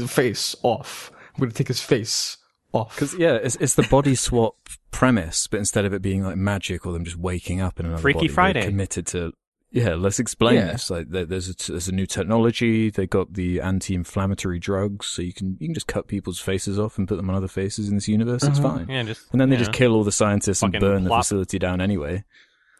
[0.07, 1.11] face off.
[1.33, 2.37] I'm gonna take his face
[2.73, 2.95] off.
[2.95, 4.55] Because yeah, it's it's the body swap
[4.91, 8.01] premise, but instead of it being like magic or them just waking up in another
[8.03, 8.65] Freaky body, Friday.
[8.65, 9.33] committed to
[9.73, 9.95] yeah.
[9.95, 10.71] Let's explain Yeah.
[10.71, 10.89] this.
[10.89, 12.89] Like there's a, there's a new technology.
[12.89, 16.97] They got the anti-inflammatory drugs, so you can you can just cut people's faces off
[16.97, 18.43] and put them on other faces in this universe.
[18.43, 18.77] It's mm-hmm.
[18.77, 18.89] fine.
[18.89, 21.09] Yeah, just And then they you just kill all the scientists and Fucking burn the
[21.09, 22.23] facility down anyway.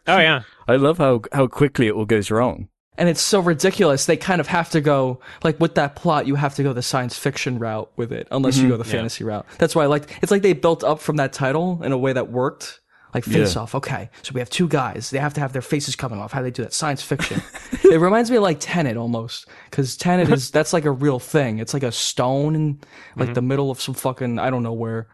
[0.06, 2.68] Oh yeah, I love how how quickly it all goes wrong.
[2.96, 4.06] and it's so ridiculous.
[4.06, 6.26] They kind of have to go like with that plot.
[6.26, 8.70] You have to go the science fiction route with it, unless you mm-hmm.
[8.70, 9.46] go the fantasy route.
[9.58, 10.16] That's why I liked.
[10.22, 12.80] It's like they built up from that title in a way that worked.
[13.14, 13.62] Like face Yeah.
[13.62, 13.74] off.
[13.76, 14.10] Okay.
[14.22, 15.10] So we have two guys.
[15.10, 16.32] They have to have their faces coming off.
[16.32, 16.72] How do they do that?
[16.72, 17.40] Science fiction.
[17.84, 19.46] it reminds me of like Tenet almost.
[19.70, 21.60] Cause Tenet is, that's like a real thing.
[21.60, 22.80] It's like a stone in
[23.14, 23.34] like mm-hmm.
[23.34, 25.06] the middle of some fucking, I don't know where.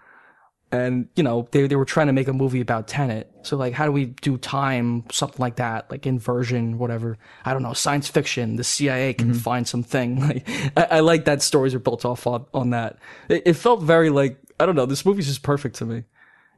[0.72, 3.30] And, you know, they, they were trying to make a movie about Tenet.
[3.42, 7.18] So like, how do we do time, something like that, like inversion, whatever.
[7.44, 8.56] I don't know, science fiction.
[8.56, 9.38] The CIA can mm-hmm.
[9.38, 10.20] find something.
[10.20, 12.98] Like, I, I like that stories are built off on, on that.
[13.28, 16.04] It, it felt very like, I don't know, this movie's just perfect to me.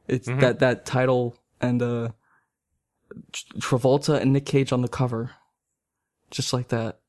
[0.07, 2.09] It's that, that title and, uh,
[3.59, 5.31] Travolta and Nick Cage on the cover.
[6.31, 6.99] Just like that.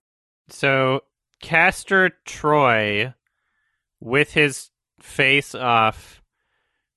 [0.48, 1.02] So
[1.40, 3.14] Castor Troy,
[4.00, 4.70] with his
[5.00, 6.22] face off,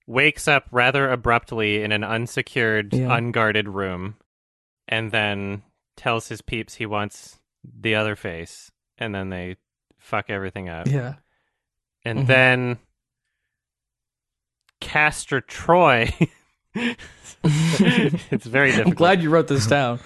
[0.06, 3.16] wakes up rather abruptly in an unsecured, Yeah.
[3.16, 4.16] unguarded room,
[4.88, 5.64] and then
[5.96, 9.56] tells his peeps he wants the other face, and then they
[9.98, 10.88] fuck everything up.
[10.88, 11.16] Yeah.
[12.06, 12.28] And Mhm.
[12.28, 12.80] then
[14.80, 16.14] Castor Troy.
[17.44, 18.88] it's very difficult.
[18.88, 20.00] I'm glad you wrote this down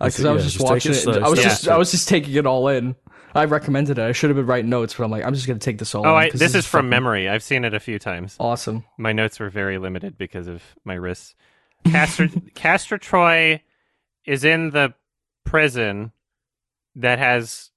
[0.00, 1.00] uh, because I was Yeah, just, just watching it it.
[1.02, 2.96] slow, I was step just by I was just taking it all in.
[3.34, 4.02] I recommended it.
[4.02, 6.06] I should have been writing notes, but I'm like, I'm just gonna take this all.
[6.06, 7.28] Oh, in I, 'cause this is from fucking memory.
[7.28, 8.34] I've seen it a few times.
[8.40, 8.84] Awesome.
[8.98, 11.34] My notes were very limited because of my wrists.
[11.84, 13.62] Castor Castor Troy
[14.24, 14.94] is in the
[15.44, 16.12] prison
[16.94, 17.70] that has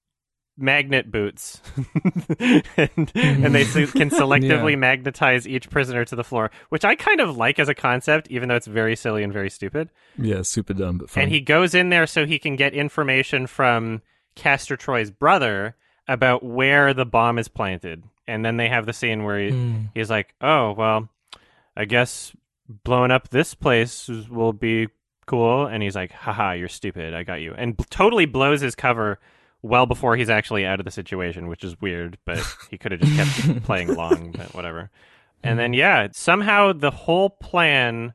[0.60, 1.62] magnet boots,
[2.40, 4.76] and, and they can selectively Yeah.
[4.78, 8.50] magnetize each prisoner to the floor, which I kind of like as a concept, even
[8.50, 9.90] though it's very silly and very stupid.
[10.18, 11.24] Yeah, super dumb but fun.
[11.24, 14.02] And he goes in there so he can get information from
[14.36, 15.76] Castor Troy's brother
[16.08, 18.04] about where the bomb is planted.
[18.28, 19.76] And then they have the scene where he, Hmm.
[19.96, 21.10] he's like, "Oh, well,
[21.76, 22.36] I guess
[22.84, 24.88] blowing up this place will be
[25.26, 27.14] cool." And he's like, "Haha, you're stupid.
[27.16, 29.20] I got you." And b- totally blows his cover
[29.62, 32.40] well before he's actually out of the situation, which is weird, but
[32.70, 34.90] he could have just kept playing along, but whatever.
[35.44, 35.80] And then hmm.
[35.80, 38.14] yeah, somehow the whole plan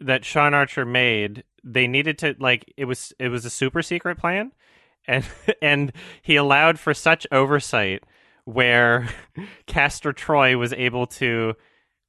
[0.00, 4.18] that Sean Archer made, they needed to like it was it was a super secret
[4.18, 4.52] plan
[5.06, 5.24] and
[5.62, 5.92] and
[6.22, 8.02] he allowed for such oversight
[8.44, 9.08] where
[9.66, 11.54] Castor Troy was able to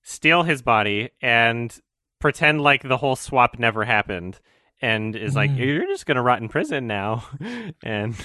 [0.03, 1.77] steal his body and
[2.19, 4.39] pretend like the whole swap never happened
[4.81, 5.57] and is like Mm.
[5.57, 7.23] you're just going to rot in prison now
[7.83, 8.15] and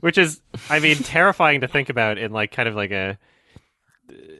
[0.00, 0.40] which is
[0.70, 3.18] i mean terrifying to think about in like kind of like a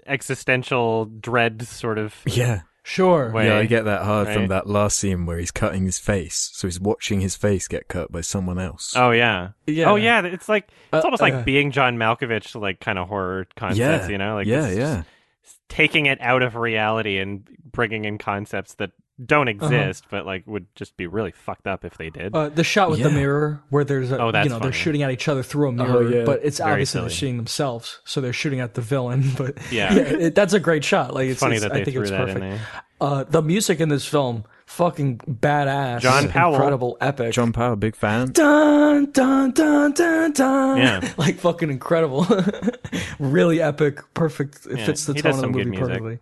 [0.07, 2.61] existential dread sort of yeah.
[2.87, 3.33] Sure.
[3.33, 3.47] Wait.
[3.47, 4.35] yeah, I get that hard right?
[4.35, 6.51] from that last scene where he's cutting his face.
[6.53, 8.93] So he's watching his face get cut by someone else.
[8.95, 9.91] oh yeah Yeah.
[9.91, 13.09] oh yeah it's like it's Uh, almost like uh, being john malkovich like kind of
[13.09, 14.09] horror concepts yeah.
[14.11, 15.03] you know like yeah, yeah.
[15.43, 18.91] just taking it out of reality and bringing in concepts that
[19.25, 22.65] don't exist but like would just be really fucked up if they did Uh, the
[22.65, 25.29] shot with the mirror where there's a, Oh, that's you know, they're shooting at each
[25.29, 26.25] other through a mirror, yeah.
[26.25, 29.23] but it's Very obviously they're shooting themselves, so they're shooting at the villain.
[29.39, 29.95] But Yeah.
[29.95, 31.15] it, that's a great shot.
[31.15, 32.37] Like it's, funny it's- that I they think threw it's that perfect.
[32.45, 32.61] in there
[33.01, 36.01] Uh, the music in this film, fucking badass.
[36.01, 36.55] John Powell.
[36.55, 37.33] incredible, epic.
[37.33, 38.33] John Powell, big fan.
[38.33, 40.79] dun dun dun dun dun.
[40.79, 41.13] Yeah.
[41.19, 42.27] like fucking incredible,
[43.19, 44.67] really epic, perfect.
[44.67, 46.19] It Yeah, fits the he tone of the movie perfectly.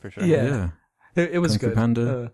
[0.00, 0.44] for sure Yeah.
[0.44, 0.68] Yeah.
[1.14, 1.76] It, it was Kung good.
[1.76, 2.22] Panda.
[2.24, 2.28] Uh,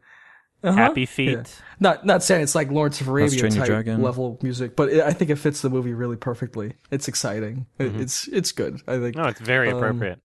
[0.61, 0.76] uh-huh.
[0.76, 1.43] happy feet Yeah.
[1.79, 4.03] Not not saying it's like Lawrence of Arabia Train type Dragon.
[4.03, 6.74] level music, but it, I think it fits the movie really perfectly.
[6.91, 7.66] It's exciting.
[7.79, 8.81] It, it's it's good.
[8.89, 9.14] I think.
[9.16, 10.20] no it's very Um, appropriate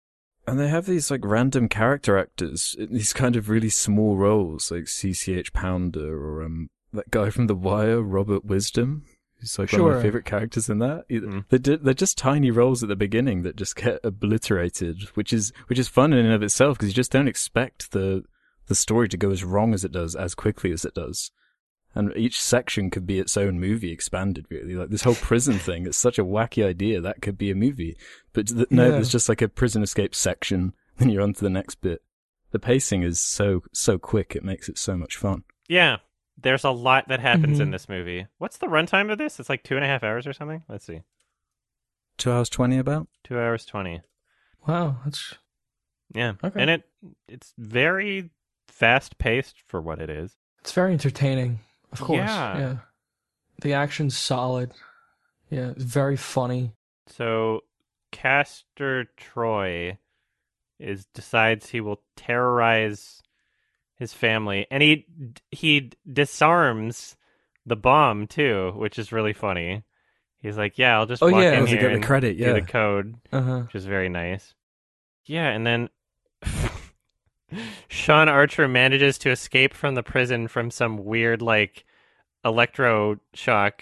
[0.47, 4.71] And they have these like random character actors in these kind of really small roles,
[4.71, 9.03] like CCH Pounder or um that guy from The Wire, Robert Wisdom,
[9.39, 11.07] who's like one of my favorite characters in that.
[11.09, 11.45] Mm.
[11.49, 15.53] They're, ju- they're just tiny roles at the beginning that just get obliterated, which is
[15.67, 18.23] which is fun in and of itself because you just don't expect the
[18.67, 21.31] the story to go as wrong as it does as quickly as it does.
[21.95, 24.73] And each section could be its own movie expanded, really.
[24.75, 26.99] Like this whole prison thing, it's such a wacky idea.
[27.01, 27.95] That could be a movie.
[28.33, 28.91] But th- no, Yeah.
[28.91, 32.01] there's just like a prison escape section, then you're on to the next bit.
[32.51, 35.43] The pacing is so, so quick, it makes it so much fun.
[35.69, 35.97] yeah
[36.35, 37.71] there's a lot that happens in Mhm.
[37.73, 40.33] this movie what's the runtime of this it's like two and a half hours or
[40.33, 41.01] something let's see
[42.17, 43.07] Two hours 20 about?
[43.23, 44.01] two hours 20
[44.67, 45.35] Wow, that's
[46.13, 46.59] yeah Okay.
[46.59, 46.83] and it
[47.27, 48.31] it's very
[48.77, 51.59] fast paced for what it is it's very entertaining.
[51.91, 52.19] Of course.
[52.19, 52.57] Yeah.
[52.57, 52.75] Yeah.
[53.61, 54.71] The action's solid.
[55.49, 56.71] Yeah, it's very funny.
[57.07, 57.61] So
[58.13, 59.97] Castor Troy
[60.79, 63.21] is decides he will terrorize
[63.97, 65.05] his family, and he
[65.51, 67.17] he disarms
[67.65, 69.83] the bomb too, which is really funny.
[70.39, 71.59] He's like, "Yeah, I'll just Oh, walk yeah.
[71.59, 72.53] in here get the and credit, do yeah.
[72.53, 73.59] the code," Uh huh.
[73.63, 74.53] which is very nice.
[75.25, 75.89] Yeah, and then
[77.87, 81.85] Sean Archer manages to escape from the prison from some weird like
[82.45, 83.73] electroshock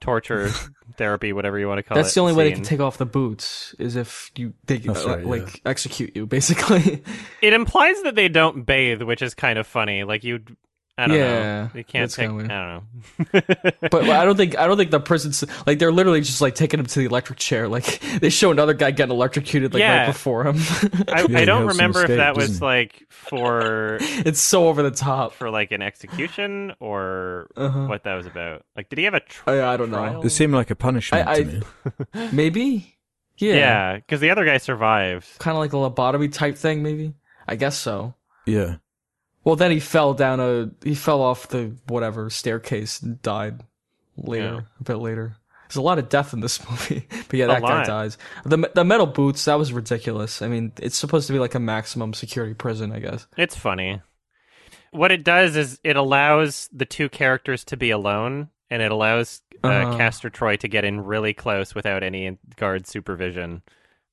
[0.00, 0.50] torture
[0.96, 2.02] therapy, whatever you want to call it.
[2.02, 5.04] That's the only way they can take off the boots is if you they That's
[5.04, 7.02] uh, right, like execute you basically.
[7.42, 10.04] It implies that they don't bathe, which is kind of funny.
[10.04, 10.40] Like you,
[10.98, 11.70] I don't Yeah, know.
[11.74, 12.24] You can't take.
[12.24, 12.82] I don't know.
[13.90, 16.80] but I don't think I don't think the prisons like they're literally just like taking
[16.80, 17.68] him to the electric chair.
[17.68, 19.98] Like they show another guy getting electrocuted like Yeah.
[19.98, 20.56] right before him.
[21.08, 22.64] I, Yeah, I don't helps him remember if that was he?
[22.64, 25.34] like for it's so over the top.
[25.34, 27.86] for like an execution or Uh-huh.
[27.88, 28.64] what that was about.
[28.74, 29.98] Like, did he have a tr- I, I don't know.
[29.98, 30.22] trial?
[30.24, 31.44] It seemed like a punishment I- I- to
[32.14, 32.28] me.
[32.32, 32.96] Maybe.
[33.38, 33.54] Yeah.
[33.54, 35.28] Yeah, because the other guy survived.
[35.40, 36.82] Kind of like a lobotomy type thing.
[36.82, 37.12] Maybe.
[37.46, 38.14] I guess so.
[38.46, 38.76] Yeah.
[39.46, 43.62] Well, then he fell down a he fell off the whatever staircase and died
[44.18, 44.60] later, Yeah.
[44.80, 45.36] a bit later.
[45.68, 48.18] There's a lot of death in this movie, but yeah, that guy dies.
[48.44, 50.42] The the metal boots that was ridiculous.
[50.42, 53.26] I mean, it's supposed to be like a maximum security prison, I guess.
[53.36, 54.02] It's funny.
[54.90, 59.42] What it does is it allows the two characters to be alone, and it allows
[59.62, 59.96] uh, Uh-huh.
[59.96, 63.62] Castor Troy to get in really close without any guard supervision.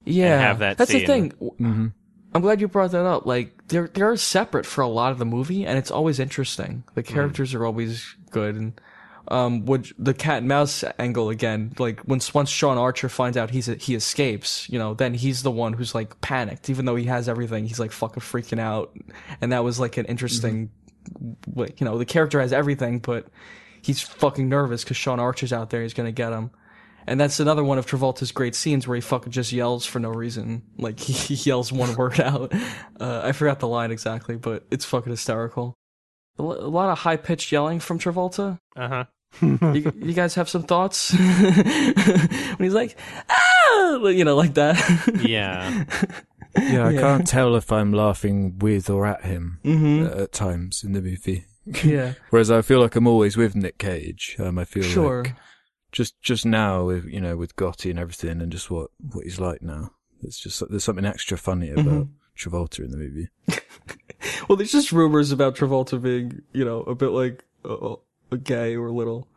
[0.06, 1.00] Yeah, have that that's scene.
[1.02, 1.30] the thing.
[1.32, 1.88] hmm
[2.34, 3.26] I'm glad you brought that up.
[3.26, 6.84] Like they're they're separate for a lot of the movie, and it's always interesting.
[6.96, 7.14] The Mm-hmm.
[7.14, 8.82] characters are always good, and
[9.30, 11.74] um, would the cat and mouse angle again?
[11.78, 15.52] Like when once Sean Archer finds out he's he escapes, you know, then he's the
[15.52, 17.66] one who's like panicked, even though he has everything.
[17.66, 18.96] He's like fucking freaking out,
[19.40, 20.70] and that was like an interesting,
[21.14, 21.60] Mm-hmm.
[21.60, 23.28] like you know, the character has everything, but
[23.82, 25.84] he's fucking nervous because Sean Archer's out there.
[25.84, 26.50] He's gonna get him.
[27.08, 30.10] And that's another one of Travolta's great scenes where he fucking just yells for no
[30.10, 30.64] reason.
[30.78, 32.54] Like he, he yells one word out.
[33.00, 35.74] Uh, I forgot the line exactly, but it's fucking hysterical.
[36.40, 38.58] A lot of high pitched yelling from Travolta.
[38.76, 39.04] Uh huh.
[39.42, 41.12] You, you guys have some thoughts?
[41.18, 42.98] when he's like,
[43.30, 44.78] ah, you know, like that.
[45.24, 45.84] yeah.
[46.58, 47.02] Yeah, I Yeah.
[47.02, 51.02] can't tell if I'm laughing with or at him hmm uh, at times in the
[51.02, 51.46] movie.
[51.84, 54.36] Yeah, Whereas I feel like I'm always with Nick Cage.
[54.38, 55.24] Um, I feel sure.
[55.24, 55.36] like
[55.94, 59.40] just just now with you know with Gotti and everything and just what what he's
[59.40, 59.92] like now.
[60.22, 62.10] It's just there's something extra funny about Mhm.
[62.38, 63.30] Travolta in the movie.
[64.48, 67.96] Well, there's just rumors about Travolta being, you know, a bit like uh, uh,
[68.44, 69.28] gay or little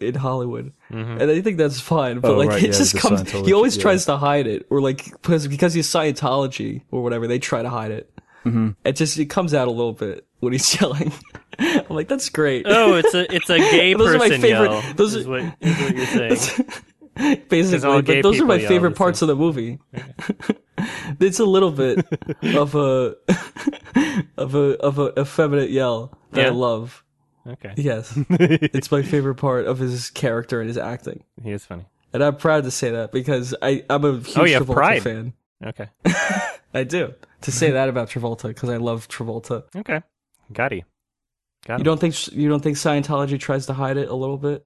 [0.00, 0.72] in Hollywood.
[0.88, 3.30] hmm And I think that's fine, but Oh, like right, it yeah, just comes.
[3.30, 3.82] He always yeah.
[3.82, 7.70] tries to hide it, or like because because he's Scientology or whatever, they try to
[7.70, 8.12] hide it.
[8.42, 11.12] Hmm It just it comes out a little bit when he's yelling.
[11.58, 12.66] I'm like, that's great.
[12.68, 14.94] Oh, it's a it's a gay Those are person my favorite- yell.
[14.94, 16.68] those is are- what, is what you're saying.
[17.50, 19.78] Basically, but those are my favorite the parts of the movie.
[21.20, 22.06] it's a little bit
[22.56, 23.16] of a
[24.38, 27.04] of a of a effeminate yell that I love.
[27.46, 27.74] Okay.
[27.76, 31.24] Yes, it's my favorite part of his character and his acting.
[31.42, 31.84] He is funny.
[32.14, 34.72] And I'm proud to say that because I, I'm a huge Oh, you have Travolta
[34.74, 35.02] pride.
[35.02, 35.32] fan.
[35.64, 35.88] Okay.
[36.72, 37.12] I do.
[37.42, 39.64] To say that about Travolta because I love Travolta.
[39.76, 40.00] Okay.
[40.52, 40.84] Gotti.
[41.66, 41.78] Got it.
[41.78, 41.82] You him.
[41.84, 44.64] don't think you don't think Scientology tries to hide it a little bit?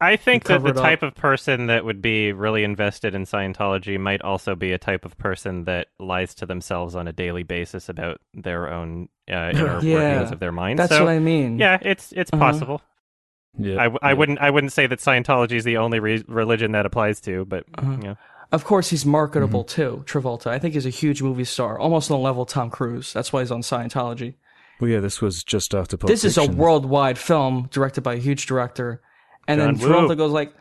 [0.00, 1.08] I think that the type up.
[1.08, 5.18] of person that would be really invested in Scientology might also be a type of
[5.18, 9.94] person that lies to themselves on a daily basis about their own uh, inner Yeah.
[10.12, 10.78] workings of their mind.
[10.78, 11.58] That's so, what I mean.
[11.58, 12.40] yeah, it's it's Uh-huh.
[12.40, 12.82] possible.
[13.58, 16.72] Yeah, I, w- I wouldn't I wouldn't say that Scientology is the only re- religion
[16.72, 17.90] that applies to, but Uh-huh.
[17.90, 18.16] you know.
[18.50, 20.04] Of course, he's marketable too.
[20.06, 20.46] Travolta.
[20.46, 23.12] I think he's a huge movie star, almost on the level of Tom Cruise.
[23.12, 24.34] That's why he's on Scientology.
[24.80, 25.96] Well, yeah, this was just after.
[25.96, 29.02] Pulp This is a worldwide film directed by a huge director,
[29.46, 29.94] and then John Woo.
[29.94, 30.54] Travolta goes like,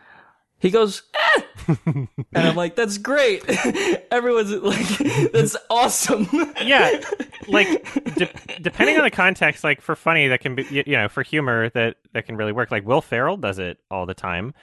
[0.60, 1.42] he goes, eh!
[1.86, 3.44] and I'm like, that's great.
[4.12, 4.98] Everyone's like,
[5.32, 6.28] that's awesome.
[6.64, 7.00] yeah,
[7.48, 7.70] like
[8.16, 8.30] de-
[8.62, 11.98] depending on the context, like for funny that can be you know for humor that
[12.14, 12.72] that can really work.
[12.72, 14.54] Like Will Ferrell does it all the time.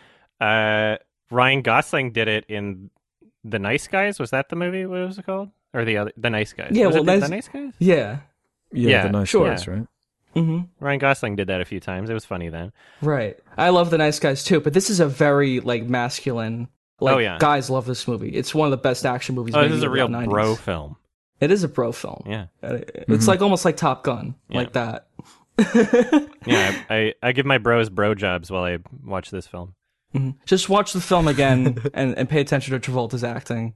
[0.40, 0.96] Uh,
[1.30, 2.90] Ryan Gosling did it in
[3.44, 4.18] The Nice Guys.
[4.18, 4.86] Was that the movie?
[4.86, 5.50] What was it called?
[5.72, 6.70] Or the other The Nice Guys?
[6.72, 7.72] Yeah, was well, it the, Nice- the Nice Guys.
[7.78, 8.18] yeah.
[8.72, 9.48] Yeah, Yeah, the nice sure.
[9.48, 9.86] guys, right?
[10.32, 12.10] hmm Ryan Gosling did that a few times.
[12.10, 12.72] It was funny then.
[13.00, 13.38] Right.
[13.56, 16.66] I love the nice guys too, but this is a very like masculine.
[17.00, 17.36] Like Oh, yeah.
[17.38, 18.30] guys love this movie.
[18.30, 19.54] It's one of the best action movies.
[19.54, 20.28] Oh, this is a real 90s.
[20.30, 20.96] bro film.
[21.40, 22.24] It is a bro film.
[22.26, 22.78] Yeah, Uh,
[23.08, 24.56] It's like almost like Top Gun, Yeah.
[24.58, 25.06] like that.
[26.46, 26.74] yeah.
[26.88, 29.74] I, I I give my bros bro jobs while I watch this film.
[30.14, 30.36] Mhm.
[30.46, 33.74] Just watch the film again and, and pay attention to Travolta's acting.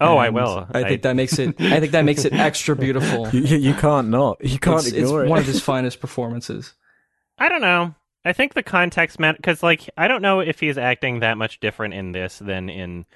[0.00, 0.66] Oh, I will.
[0.74, 1.58] I think that makes it.
[1.60, 3.28] I think that makes it extra beautiful.
[3.30, 4.44] You, you, you can't not.
[4.44, 5.28] You can't it's, it's ignore it.
[5.28, 6.74] one of his finest performances.
[7.38, 7.94] I don't know.
[8.24, 11.60] I think the context matter because, like, I don't know if he's acting that much
[11.60, 13.06] different in this than in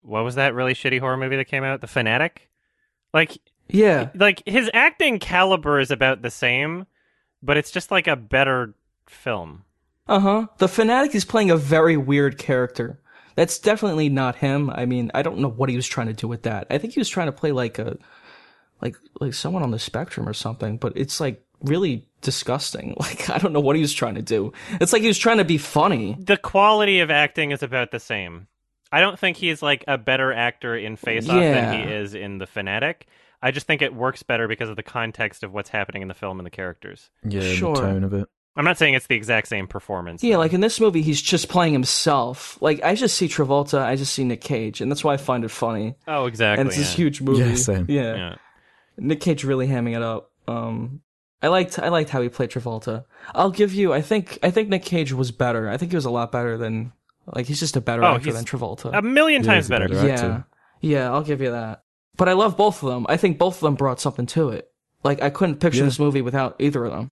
[0.00, 2.48] what was that really shitty horror movie that came out, The Fanatic.
[3.14, 3.38] Like,
[3.68, 6.86] Yeah, like his acting caliber is about the same,
[7.42, 8.74] but it's just like a better
[9.06, 9.64] film.
[10.08, 10.46] Uh huh.
[10.58, 13.00] The fanatic is playing a very weird character.
[13.34, 14.68] That's definitely not him.
[14.70, 16.66] I mean, I don't know what he was trying to do with that.
[16.70, 17.96] I think he was trying to play like a,
[18.80, 20.76] like like someone on the spectrum or something.
[20.76, 22.94] But it's like really disgusting.
[23.00, 24.52] Like I don't know what he was trying to do.
[24.80, 26.16] It's like he was trying to be funny.
[26.18, 28.48] The quality of acting is about the same.
[28.90, 32.36] I don't think he's like a better actor in Face Off than he is in
[32.38, 33.06] The Fanatic.
[33.40, 36.14] I just think it works better because of the context of what's happening in the
[36.14, 37.10] film and the characters.
[37.26, 37.74] Yeah, Sure.
[37.74, 38.28] the tone of it.
[38.54, 40.22] I'm not saying it's the exact same performance.
[40.22, 42.60] Yeah, like in this movie, he's just playing himself.
[42.60, 45.44] Like I just see Travolta, I just see Nick Cage, and that's why I find
[45.44, 45.94] it funny.
[46.06, 46.60] oh, exactly.
[46.60, 47.42] and it's this huge movie.
[47.44, 47.86] Yeah, same.
[47.88, 48.14] Yeah.
[48.16, 48.34] Yeah.
[48.98, 50.30] Nick Cage really hamming it up.
[50.46, 51.00] Um,
[51.40, 53.04] I liked I liked how he played Travolta.
[53.34, 53.92] I'll give you.
[53.92, 55.70] I think I think Nick Cage was better.
[55.70, 56.92] I think he was a lot better than
[57.26, 58.90] like he's just a better Oh, actor he's than Travolta.
[58.96, 59.88] A million Yeah, times better.
[59.88, 60.42] better yeah,
[60.80, 61.84] yeah, I'll give you that.
[62.18, 63.06] But I love both of them.
[63.08, 64.70] I think both of them brought something to it.
[65.02, 65.84] Like I couldn't picture Yeah.
[65.86, 67.10] this movie without either of them.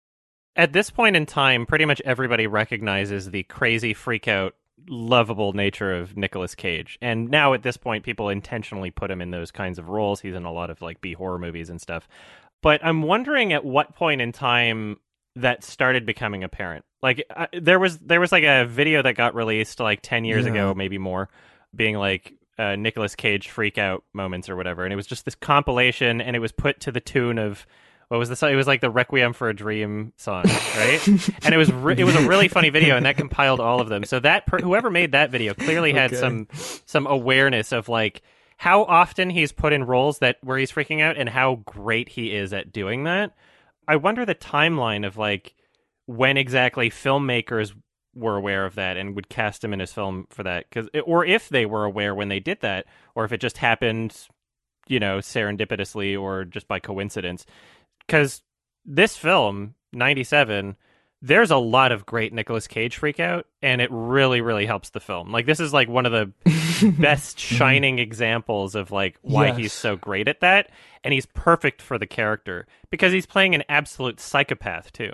[0.56, 4.54] At this point in time, pretty much everybody recognizes the crazy, freak out,
[4.88, 6.98] lovable nature of Nicolas Cage.
[7.00, 10.20] And now at this point, people intentionally put him in those kinds of roles.
[10.20, 12.08] He's in a lot of like B horror movies and stuff.
[12.62, 14.98] But I'm wondering at what point in time
[15.36, 16.84] that started becoming apparent.
[17.02, 20.44] Like uh, there was there was like a video that got released like 10 years
[20.44, 20.50] Yeah.
[20.52, 21.28] ago, maybe more,
[21.74, 24.84] being like uh, Nicolas Cage freak out moments or whatever.
[24.84, 27.66] And it was just this compilation and it was put to the tune of
[28.10, 28.50] what was the song?
[28.50, 31.00] It was like the Requiem for a Dream song, right?
[31.44, 33.88] and it was re- it was a really funny video, and that compiled all of
[33.88, 34.02] them.
[34.02, 36.20] So that per- whoever made that video clearly had Okay.
[36.20, 36.48] some
[36.86, 38.22] some awareness of like
[38.56, 42.34] how often he's put in roles that where he's freaking out and how great he
[42.34, 43.32] is at doing that.
[43.86, 45.54] I wonder the timeline of like
[46.06, 47.72] when exactly filmmakers
[48.16, 50.98] were aware of that and would cast him in his film for that because eh,
[50.98, 54.26] or if they were aware when they did that or if it just happened
[54.88, 57.46] you know serendipitously or just by coincidence
[58.10, 58.42] because
[58.84, 60.76] this film 97
[61.22, 65.30] there's a lot of great Nicolas Cage freakout, and it really really helps the film
[65.30, 66.32] like this is like one of the
[66.98, 67.56] best mhm.
[67.58, 69.56] shining examples of like why Yes.
[69.58, 70.70] he's so great at that
[71.04, 75.12] and he's perfect for the character because he's playing an absolute psychopath too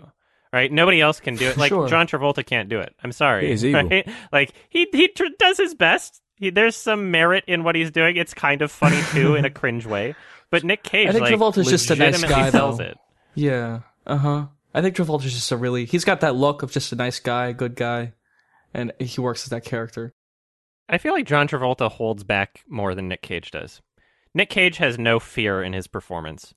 [0.52, 1.88] right nobody else can do it like Sure.
[1.88, 3.82] John Travolta can't do it I'm sorry He is evil.
[3.88, 4.08] right?
[4.32, 8.16] like he he tr- does his best he, there's some merit in what he's doing
[8.16, 10.14] it's kind of funny too in a cringe way
[10.62, 12.84] but Nick Cage I think like Travolta's just a nice guy, sells though.
[12.84, 12.98] it
[13.34, 13.80] Yeah.
[14.06, 14.46] Uh huh.
[14.74, 17.52] I think Travolta's just a really he's got that look of just a nice guy,
[17.52, 18.12] good guy,
[18.74, 20.14] and he works as that character.
[20.88, 23.80] I feel like John Travolta holds back more than Nick Cage does.
[24.34, 26.54] Nick Cage has no fear in his performance.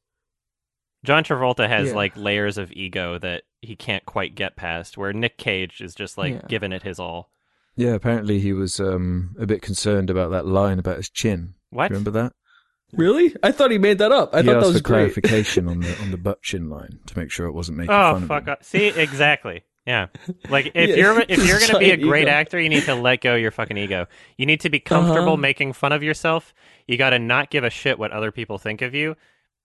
[1.03, 1.95] John Travolta has Yeah.
[1.95, 6.17] like layers of ego that he can't quite get past, where Nick Cage is just
[6.17, 6.41] like Yeah.
[6.47, 7.31] giving it his all.
[7.75, 11.53] Yeah, apparently he was um, a bit concerned about that line about his chin.
[11.69, 11.89] What?
[11.89, 12.33] Remember that?
[12.93, 13.35] Really?
[13.43, 14.33] I thought he made that up.
[14.33, 14.95] I he thought asked that was for great.
[15.13, 18.13] clarification on the on the butt chin line to make sure it wasn't making Oh
[18.13, 18.41] fun fuck!
[18.43, 18.51] of him.
[18.59, 18.63] Off.
[18.63, 19.63] See, exactly.
[19.85, 20.07] Yeah.
[20.49, 22.31] Like if Yeah, you're if you're gonna be a great ego.
[22.31, 24.07] actor, you need to let go your fucking ego.
[24.37, 25.37] You need to be comfortable Uh-huh.
[25.37, 26.53] making fun of yourself.
[26.87, 29.15] You got to not give a shit what other people think of you,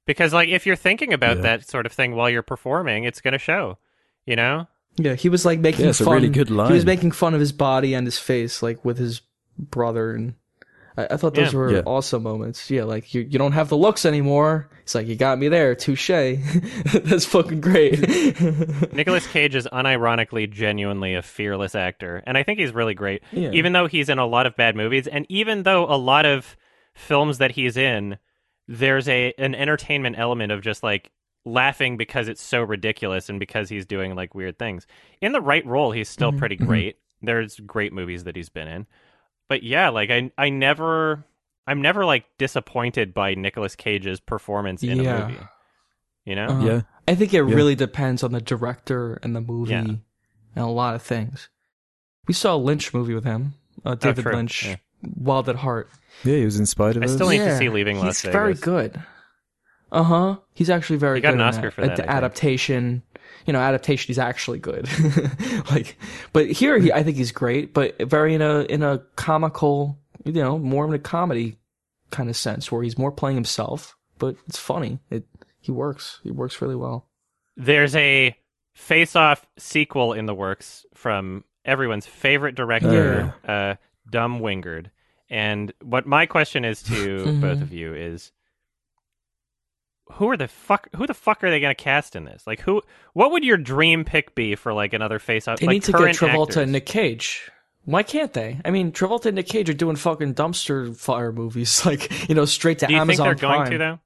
[0.06, 1.42] because like if you're thinking about Yeah.
[1.44, 3.78] that sort of thing while you're performing, it's gonna show.
[4.26, 4.66] You know.
[4.96, 6.14] Yeah, he was like making Yeah, it's a fun.
[6.14, 6.68] really good line.
[6.68, 9.22] He was making fun of his body and his face, like with his
[9.58, 10.34] brother, and
[10.96, 11.58] I, I thought those Yeah.
[11.58, 11.82] were Yeah.
[11.86, 12.70] awesome moments.
[12.70, 14.68] Yeah, like you you don't have the looks anymore.
[14.82, 16.08] It's like you got me there, touche.
[16.92, 17.98] That's fucking great.
[18.92, 23.22] Nicolas Cage is unironically, genuinely a fearless actor, and I think he's really great.
[23.32, 23.50] Yeah.
[23.52, 26.56] Even though he's in a lot of bad movies, and even though a lot of
[26.94, 28.18] films that he's in,
[28.68, 31.10] there's a an entertainment element of just like
[31.44, 34.86] laughing because it's so ridiculous and because he's doing like weird things.
[35.20, 36.38] In the right role, he's still Mhm.
[36.38, 36.66] pretty Mhm.
[36.66, 36.96] great.
[37.20, 38.86] There's great movies that he's been in,
[39.48, 41.24] but yeah, like I I never.
[41.66, 45.16] I'm never like disappointed by Nicolas Cage's performance in Yeah.
[45.16, 45.40] a movie.
[46.26, 46.46] You know?
[46.46, 46.66] Uh-huh.
[46.66, 47.54] Yeah, I think it Yeah.
[47.54, 49.78] really depends on the director and the movie Yeah.
[49.80, 50.00] and
[50.56, 51.48] a lot of things.
[52.28, 54.34] We saw a Lynch movie with him, uh, David true.
[54.34, 54.76] Lynch, Yeah.
[55.16, 55.88] Wild at Heart.
[56.22, 59.02] yeah, he was in Spider I still need to see Leaving Las He's very good.
[59.90, 60.36] Uh huh.
[60.52, 61.28] He's actually very good.
[61.28, 61.40] He got good.
[61.40, 62.08] an in Oscar for that, I Ad- think.
[62.10, 63.02] adaptation.
[63.46, 64.06] You know, adaptation.
[64.08, 64.88] He's actually good.
[65.70, 65.96] like,
[66.32, 67.74] but here, he, I think he's great.
[67.74, 71.58] But very in a in a comical, you know, more in a comedy
[72.10, 74.98] kind of sense, where he's more playing himself, but it's funny.
[75.10, 75.26] It
[75.60, 76.20] he works.
[76.22, 77.08] He works really well.
[77.56, 78.36] There's a
[78.74, 83.76] Face Off sequel in the works from everyone's favorite director, uh,
[84.10, 84.86] Dumb Wingard.
[85.30, 86.92] And what my question is to
[87.24, 87.40] Mhm.
[87.40, 88.32] both of you is
[90.12, 92.46] who are the fuck who the fuck are they gonna cast in this?
[92.46, 92.82] Like who
[93.14, 95.92] what would your dream pick be for like another face off They like need to
[95.92, 96.56] get Travolta actors?
[96.58, 97.50] and Nick Cage.
[97.86, 98.60] Why can't they?
[98.64, 102.44] I mean, Travolta and Nick Cage are doing fucking dumpster fire movies, like you know,
[102.44, 103.58] straight to Do you Amazon think they're Prime.
[103.68, 103.98] going to though?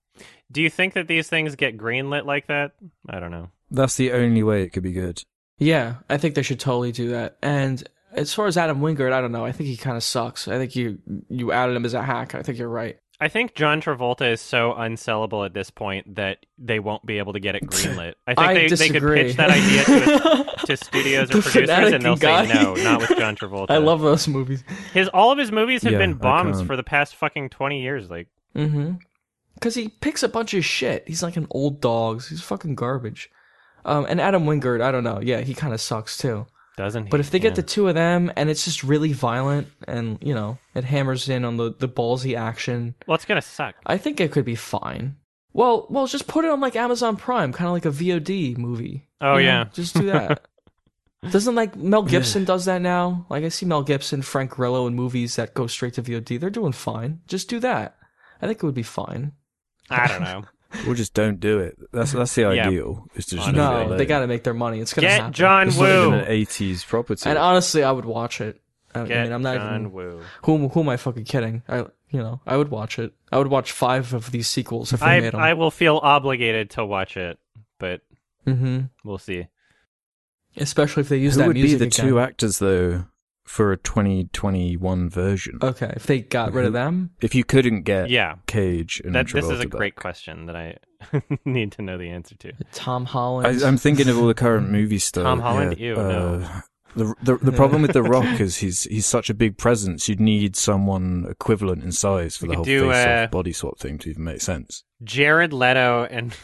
[0.51, 2.73] Do you think that these things get greenlit like that?
[3.09, 3.51] I don't know.
[3.71, 5.23] That's the only way it could be good.
[5.59, 7.37] Yeah, I think they should totally do that.
[7.43, 9.45] And as far as Adam Wingard, I don't know.
[9.45, 10.49] I think he kind of sucks.
[10.49, 12.35] I think you you added him as a hack.
[12.35, 12.99] I think you're right.
[13.21, 17.33] I think John Travolta is so unsellable at this point that they won't be able
[17.33, 18.15] to get it greenlit.
[18.27, 21.93] I think I they, they could pitch that idea to, to studios or The producers,
[21.95, 22.47] and they'll guy.
[22.47, 23.71] say no, not with John Travolta.
[23.71, 24.63] I love those movies.
[24.95, 25.09] his.
[25.09, 28.09] All of his movies have Yeah, been bombs for the past fucking twenty years.
[28.09, 28.93] Like, Mm-hmm.
[29.55, 31.03] Because he picks a bunch of shit.
[31.09, 32.23] He's like an old dog.
[32.25, 33.29] He's fucking garbage.
[33.85, 35.21] Um, and Adam Wingard, I don't know.
[35.21, 36.47] Yeah, he kind of sucks too.
[36.79, 37.11] Doesn't he?
[37.11, 40.35] But if they get the two of them and it's just really violent and, you
[40.35, 43.75] know, it hammers in on the, the ballsy action, well, it's gonna suck.
[43.85, 45.17] I think it could be fine.
[45.53, 49.09] Well, well, just put it on like Amazon Prime, kind of like a VOD movie.
[49.21, 50.47] Oh You know, yeah, just do that.
[51.31, 53.27] Doesn't like Mel Gibson does that now?
[53.29, 56.39] Like I see Mel Gibson, Frank Grillo in movies that go straight to VOD.
[56.39, 57.21] They're doing fine.
[57.27, 57.97] Just do that.
[58.41, 59.33] I think it would be fine.
[59.91, 60.45] I don't know.
[60.87, 61.79] Or just don't do it.
[61.93, 62.67] That's that's the Yeah.
[62.69, 63.07] ideal.
[63.15, 63.53] Is to just Honestly.
[63.63, 63.97] leave it No, alone.
[63.99, 64.81] they got to make their money.
[64.81, 65.33] It's gonna Get happen.
[65.33, 66.19] John It's not even Woo.
[66.19, 67.29] an '80s property.
[67.29, 68.61] And honestly, I would watch it.
[68.95, 69.93] I, I Get mean, I'm not John even.
[69.93, 70.21] Woo.
[70.45, 71.63] Who, who am I fucking kidding?
[71.69, 71.79] I,
[72.11, 73.13] you know, I would watch it.
[73.33, 75.41] I would watch five of these sequels if they I made them.
[75.41, 77.39] I will feel obligated to watch it,
[77.79, 78.03] but
[78.45, 79.47] hmm we'll see.
[80.57, 82.07] Especially if they use Who that would be music the again.
[82.07, 83.05] two actors though
[83.49, 85.59] for a 2021 version?
[85.63, 89.27] Okay, if they got rid of them, If you couldn't get Yeah, Cage and that
[89.27, 90.77] this is Travolta a great question that I
[91.45, 92.53] need to know the answer to.
[92.73, 93.63] Tom Holland.
[93.63, 95.25] I, I'm thinking of all the current movie stuff.
[95.25, 95.77] Tom Holland?
[95.79, 96.49] Yeah, Ew, uh, no.
[96.97, 100.09] The, the the problem with The Rock is he's he's such a big presence.
[100.09, 103.53] You'd need someone equivalent in size for We the whole could do, face uh, body
[103.53, 104.85] swap thing to even make sense.
[105.05, 106.35] Jared Leto and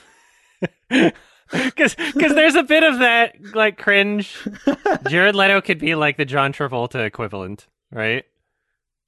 [1.53, 4.37] because there's a bit of that like cringe.
[5.09, 8.25] Jared Leto could be like the John Travolta equivalent, right?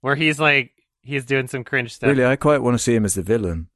[0.02, 0.72] Where he's like
[1.02, 2.08] he's doing some cringe stuff.
[2.08, 3.68] Really, I quite want to see him as the villain.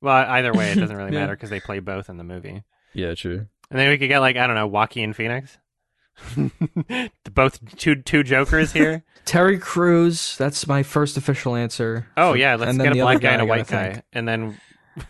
[0.00, 1.20] Well, either way, it doesn't really Yeah.
[1.20, 2.62] matter because they play both in the movie.
[2.94, 3.46] Yeah, true.
[3.70, 5.58] And then we could get like I don't know Joaquin Phoenix,
[7.34, 9.04] both two two Jokers here.
[9.24, 10.36] Terry Crews.
[10.38, 12.06] That's my first official answer.
[12.16, 14.04] Oh yeah, let's and get a black other guy and a white guy, think.
[14.12, 14.58] and then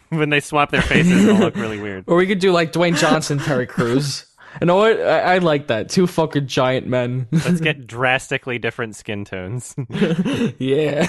[0.11, 2.05] when they swap their faces, it'll look really weird.
[2.07, 4.25] Or we could do like Dwayne Johnson, Terry Crews.
[4.61, 4.99] You know what?
[5.01, 5.89] I, I like that.
[5.89, 7.29] Two fucking giant men.
[7.31, 9.75] Let's get drastically different skin tones.
[10.59, 11.07] yeah.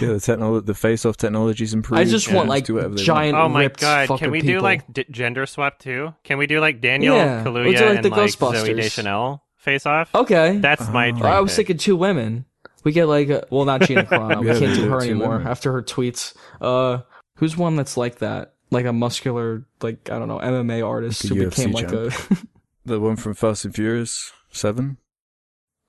[0.00, 2.00] Yeah, the technolo- the face off technology's improved.
[2.00, 3.36] I just Yeah, want like do whatever they giant.
[3.36, 4.08] oh my ripped god!
[4.18, 4.62] Can we do people.
[4.62, 6.14] like d- gender swap too?
[6.22, 9.42] Can we do like Daniel Yeah, Kaluuya we'll do, like, and the like Zooey Deschanel
[9.56, 10.14] face off?
[10.14, 10.58] Okay.
[10.58, 11.12] That's my Oh.
[11.12, 11.24] dream.
[11.24, 11.66] I was pick.
[11.68, 12.44] thinking two women.
[12.84, 14.40] We get like, uh, well, not Gina Carano.
[14.40, 15.46] we Yeah, can't we do do her anymore women.
[15.46, 16.34] after her tweets.
[16.60, 16.98] Uh,
[17.36, 18.54] who's one that's like that?
[18.70, 21.92] Like a muscular, like I don't know, MMA artist Like a who UFC became like
[21.92, 22.10] a.
[22.84, 24.96] the one from Fast and Furious Seven.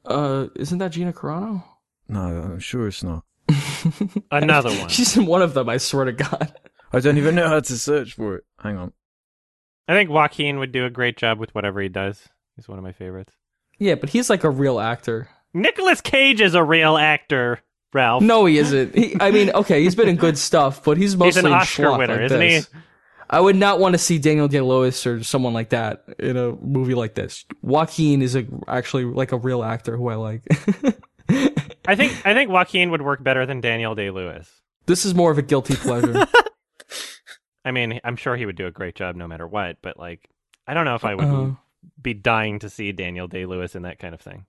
[0.06, 1.64] uh, isn't that Gina Carano?
[2.08, 3.24] No, I'm sure it's not.
[4.32, 4.89] Another one.
[4.89, 5.70] She's in one of them.
[5.70, 6.54] I swear to God.
[6.93, 8.43] I don't even know how to search for it.
[8.60, 8.93] Hang on.
[9.88, 12.30] I think Joaquin would do a great job with whatever he does.
[12.56, 13.34] He's one of my favorites.
[13.78, 15.30] Yeah, but he's like a real actor.
[15.54, 17.62] Nicolas Cage is a real actor,
[17.96, 18.22] Ralph.
[18.22, 18.93] No, he isn't.
[18.93, 21.98] He, I mean, okay, he's been in good stuff, but he's mostly he's an Oscar
[21.98, 22.68] winner, like isn't this.
[22.68, 22.80] he?
[23.30, 26.52] I would not want to see Daniel Day Lewis or someone like that in a
[26.58, 27.46] movie like this.
[27.64, 30.43] Joaquin is a, actually like a real actor who I like.
[31.88, 34.50] I think I think Joaquin would work better than Daniel Day Lewis.
[34.86, 36.28] this is more of a guilty pleasure.
[37.66, 40.30] I mean, I'm sure he would do a great job no matter what, but like,
[40.68, 41.56] I don't know if I would Uh,
[42.00, 44.46] be dying to see Daniel Day Lewis in that kind of thing.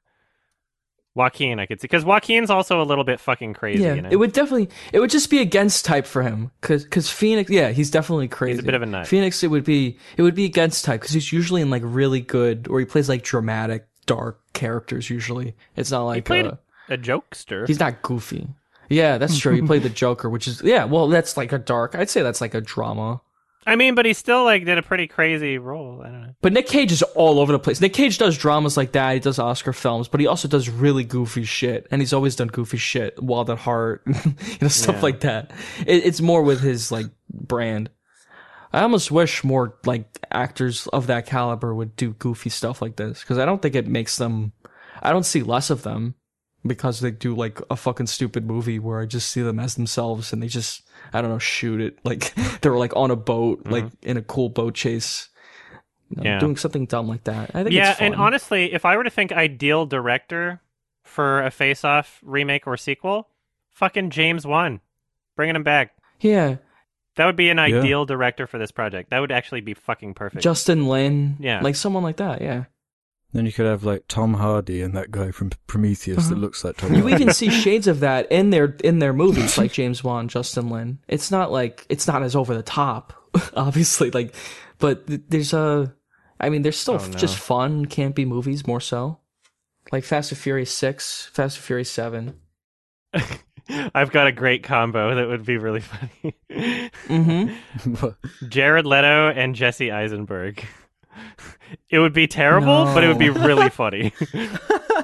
[1.17, 3.83] Joaquin, I could see because Joaquin's also a little bit fucking crazy.
[3.83, 4.09] yeah, know?
[4.11, 7.71] it would definitely it would just be against type for him because because Phoenix, yeah,
[7.71, 8.59] he's definitely crazy.
[8.59, 9.07] He's a bit of a nut.
[9.07, 12.21] Phoenix, it would be it would be against type because he's usually in like really
[12.21, 15.09] good or he plays like dramatic, dark characters.
[15.09, 16.57] Usually, it's not like played uh,
[16.91, 17.67] a jokester.
[17.67, 18.49] he's not goofy.
[18.89, 19.55] Yeah, that's true.
[19.55, 20.85] He played the Joker, which is yeah.
[20.85, 21.95] Well, that's like a dark.
[21.95, 23.21] I'd say that's like a drama.
[23.67, 26.01] I mean, but he still like did a pretty crazy role.
[26.05, 26.35] I don't know.
[26.41, 27.81] But Nick Cage is all over the place.
[27.81, 29.15] Nick Cage does dramas like that.
[29.15, 31.89] He does Oscar films, but he also does really goofy shit.
[31.91, 33.21] And he's always done goofy shit.
[33.21, 35.03] Wild at Heart, you know, stuff Yeah.
[35.03, 35.51] like that.
[35.85, 37.91] It, it's more with his like brand.
[38.73, 43.21] I almost wish more like actors of that caliber would do goofy stuff like this
[43.21, 44.53] because I don't think it makes them.
[45.03, 46.15] I don't see less of them
[46.67, 50.33] because they do like a fucking stupid movie where I just see them as themselves
[50.33, 50.83] and they just
[51.13, 54.23] I don't know shoot it like they were like on a boat like in a
[54.23, 55.29] cool boat chase.
[56.09, 56.27] You know, Mm-hmm.
[56.27, 56.39] Yeah.
[56.39, 57.51] doing something dumb like that.
[57.55, 60.61] I think Yeah, and honestly, if I were to think ideal director
[61.03, 63.29] for a Face Off remake or sequel,
[63.73, 64.81] fucking James Wan,
[65.35, 65.95] bringing him back.
[66.21, 66.57] yeah,
[67.17, 69.11] That would be an ideal director for this project.
[69.11, 70.43] That would actually be fucking perfect.
[70.45, 71.61] Justin Lin, Yeah.
[71.61, 72.41] like someone like that.
[72.41, 72.65] Yeah,
[73.37, 76.41] Then you could have like Tom Hardy and that guy from Prometheus that Uh-huh.
[76.41, 77.15] looks like Tom you Hardy.
[77.23, 80.99] even see shades of that in their in their movies, like James Wan, Justin Lin.
[81.09, 83.13] It's not like it's not as over the top,
[83.55, 84.11] obviously.
[84.11, 84.35] Like,
[84.79, 85.95] but there's a,
[86.41, 87.13] I mean, there's still Oh, no.
[87.19, 89.19] just fun, campy movies more so,
[89.93, 92.41] like Fast and Furious Six, Fast and Furious Seven.
[93.95, 96.37] I've got a great combo that would be really funny.
[96.51, 98.07] Mm-hmm.
[98.49, 100.65] Jared Leto and Jesse Eisenberg.
[101.91, 104.13] It would be terrible, but it would be really funny.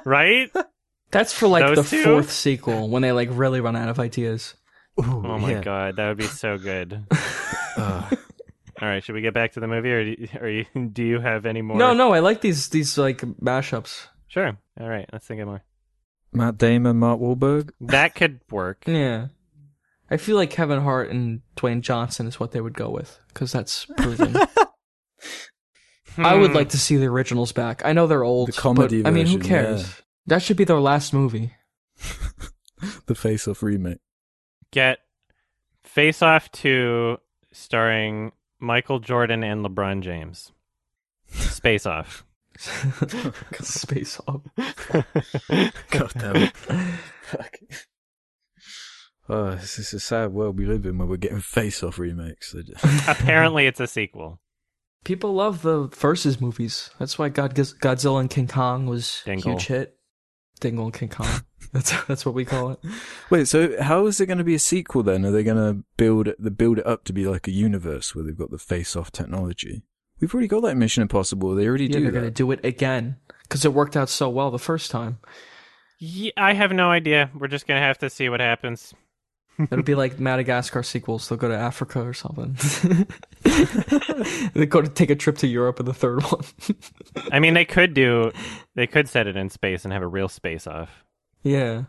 [0.04, 0.50] right?
[1.10, 2.04] That's for like Those the two?
[2.04, 4.54] fourth sequel when they like really run out of ideas.
[4.98, 7.04] Oh my god, that would be so good.
[7.74, 8.06] Uh,
[8.82, 11.02] All right, should we get back to the movie, or do you, or you, do
[11.02, 11.78] you have any more?
[11.78, 14.08] No, no, I like these these like mashups.
[14.28, 14.58] Sure.
[14.78, 15.62] All right, let's think of more.
[16.34, 17.70] Matt Damon, Mark Wahlberg.
[17.80, 18.82] That could work.
[18.86, 19.28] Yeah.
[20.10, 23.52] I feel like Kevin Hart and Dwayne Johnson is what they would go with because
[23.52, 24.36] that's proven.
[26.18, 26.56] I would Hmm.
[26.56, 27.82] like to see the originals back.
[27.84, 29.82] I know they're old, The comedy but I mean, who cares?
[29.82, 29.88] yeah.
[30.26, 31.52] That should be their last movie.
[33.06, 33.98] the Face Off remake.
[34.70, 34.98] get
[35.84, 37.18] Face Off 2
[37.52, 40.52] starring Michael Jordan and LeBron James.
[41.28, 42.24] Space Off.
[43.60, 44.42] Space Off.
[45.90, 46.56] God damn it.
[47.22, 47.58] Fuck.
[49.28, 52.54] Oh, this is a sad world we live in where we're getting Face Off remakes.
[53.08, 54.40] Apparently, it's a sequel.
[55.04, 56.90] People love the versus movies.
[56.98, 59.52] That's why God Godzilla and King Kong was a Dingle.
[59.52, 59.96] huge hit.
[60.60, 61.28] Dingle and King Kong.
[61.72, 62.80] That's that's what we call it.
[63.30, 65.24] Wait, so how is it going to be a sequel then?
[65.24, 68.14] Are they going to build it, the build it up to be like a universe
[68.14, 69.82] where they've got the Face Off technology?
[70.20, 71.54] We've already got that Mission Impossible.
[71.54, 74.50] They already Yeah, do they're gonna do it again because it worked out so well
[74.50, 75.18] the first time.
[75.98, 77.30] Yeah, I have no idea.
[77.34, 78.92] We're just gonna have to see what happens.
[79.70, 81.28] It'll be like Madagascar sequels.
[81.28, 82.56] They'll go to Africa or something.
[84.54, 86.42] they go to take a trip to Europe in the third one.
[87.30, 88.32] I mean, they could do.
[88.74, 91.04] They could set it in space and have a real space off.
[91.42, 91.84] yeah,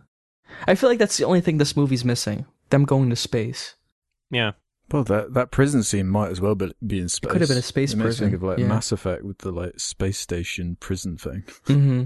[0.67, 2.45] I feel like that's the only thing this movie's missing.
[2.69, 3.75] Them going to space.
[4.29, 4.51] Yeah.
[4.91, 7.31] Well, that that prison scene might as well be, be in space.
[7.31, 8.67] could have been a space it makes me prison, think of like yeah.
[8.67, 11.43] Mass Effect with the like space station prison thing.
[11.65, 12.03] Mm-hmm.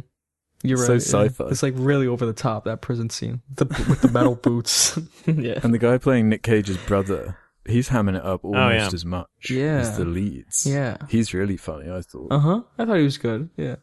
[0.64, 0.92] You're So right.
[0.94, 1.30] yeah.
[1.30, 1.48] sci-fi.
[1.50, 4.98] It's like really over the top that prison scene the, with the metal boots.
[5.26, 5.60] yeah.
[5.64, 8.90] And the guy playing Nick Cage's brother, he's hamming it up almost Oh, yeah.
[8.92, 9.78] as much Yeah.
[9.80, 10.66] as the leads.
[10.66, 10.98] Yeah.
[11.10, 12.32] He's really funny, I thought.
[12.32, 12.62] Uh huh.
[12.78, 13.50] I thought he was good.
[13.56, 13.76] Yeah.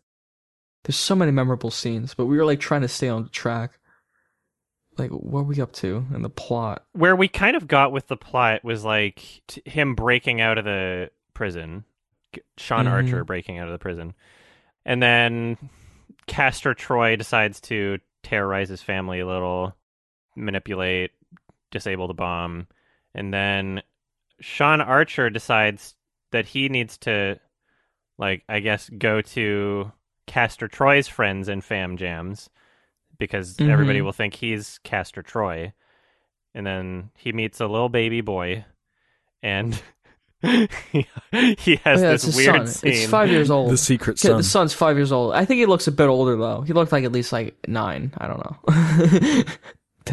[0.82, 3.78] There's so many memorable scenes, but we were like trying to stay on track.
[4.98, 6.84] Like, what are we up to in the plot?
[6.92, 10.64] Where we kind of got with the plot was like t- him breaking out of
[10.64, 11.84] the prison,
[12.34, 12.90] G- Sean Mhm.
[12.90, 14.14] Archer breaking out of the prison,
[14.84, 15.56] and then
[16.26, 19.76] Castor Troy decides to terrorize his family a little,
[20.36, 21.10] manipulate,
[21.70, 22.66] disable the bomb,
[23.14, 23.82] and then
[24.40, 25.94] Sean Archer decides
[26.32, 27.38] that he needs to,
[28.18, 29.92] like, I guess, go to
[30.26, 32.50] Castor Troy's friends and fam jams
[33.18, 34.04] because everybody Mhm.
[34.04, 35.72] will think he's Castor Troy.
[36.54, 38.64] And then he meets a little baby boy,
[39.42, 39.80] and
[40.92, 41.06] he,
[41.58, 42.66] he has yeah, this it's weird son.
[42.66, 42.92] scene.
[42.92, 43.70] It's five years old.
[43.70, 44.36] The secret Yeah, son.
[44.38, 45.34] the son's five years old.
[45.34, 46.60] I think he looks a bit older though.
[46.62, 48.12] He looked like at least like nine.
[48.18, 49.44] I don't know.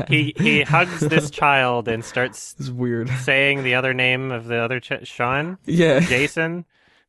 [0.07, 3.09] He he hugs this child and starts It's weird.
[3.09, 5.99] saying the other name of the other ch- Sean, Yeah.
[5.99, 6.63] Jason.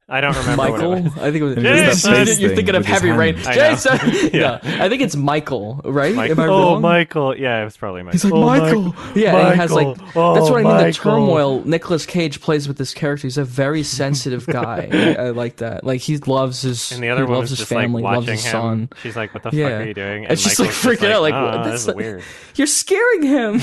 [0.09, 1.13] I don't remember Michael, what it was.
[1.19, 1.57] I think it was.
[1.57, 3.37] And he does You're- face You're thing thinking of with his Heavy Rain.
[3.47, 3.55] I.
[3.55, 3.99] Jason.
[4.33, 4.59] Yeah.
[4.63, 4.85] yeah.
[4.85, 6.15] I think it's Michael, right?
[6.15, 6.41] Michael.
[6.43, 6.81] Am I oh.
[6.81, 7.37] Michael.
[7.39, 8.13] Yeah, it was probably Michael.
[8.13, 8.95] He's like Oh, Michael.
[9.15, 10.77] Yeah, and he has like Oh, that's what I mean.
[10.77, 13.27] The oh, turmoil Nicolas Cage plays with this character.
[13.27, 14.89] He's a very sensitive guy.
[14.93, 15.85] I, I like that.
[15.85, 16.93] Like he loves his.
[16.93, 18.03] And the other one loves his just family.
[18.03, 18.51] like loves his him.
[18.51, 18.89] son.
[19.03, 19.69] She's like, "What the Yeah.
[19.71, 21.89] fuck are you doing?" And she's, like, Michael's just freaking out, like, "Oh, this that's-
[21.89, 22.23] is weird.
[22.57, 23.59] You're scaring him.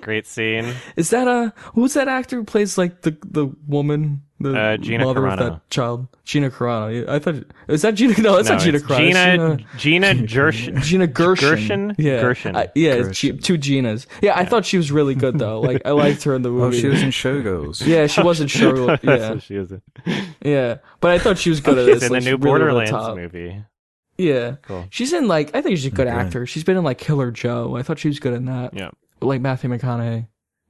[0.00, 0.74] Great scene.
[0.96, 5.04] Is that a who's that actor who plays like the the woman, the Uh, Gina
[5.04, 5.32] mother Carano.
[5.32, 6.06] of that child?
[6.24, 7.08] Gina Carano.
[7.08, 7.36] I thought
[7.68, 8.14] is that Gina?
[8.18, 9.64] No, that's No, not Gina it's Carano.
[9.78, 10.82] Gina Gina Gersh.
[10.82, 11.48] Gina Gershon.
[11.48, 11.94] Gershon?
[11.98, 12.20] Yeah.
[12.20, 12.56] Gershon.
[12.56, 13.12] I- yeah, Gershon.
[13.12, 14.06] G- two Ginas.
[14.20, 15.60] Yeah, I thought she was really good though.
[15.60, 16.76] Like I liked her in the movie.
[16.78, 17.86] oh, she was in Showgirls.
[17.86, 18.86] yeah, she wasn't sure.
[18.86, 19.72] That's Yeah, what she is.
[19.72, 19.82] in.
[20.42, 22.02] yeah, but I thought she was good at She's this.
[22.08, 23.64] in like, the new she's really over the Borderlands movie.
[24.18, 24.86] Yeah, Cool.
[24.90, 26.16] she's in like I think she's a good Okay.
[26.16, 26.46] actor.
[26.46, 27.76] She's been in like Killer Joe.
[27.76, 28.72] I thought she was good in that.
[28.74, 28.90] Yeah.
[29.20, 30.26] like Matthew McConaughey.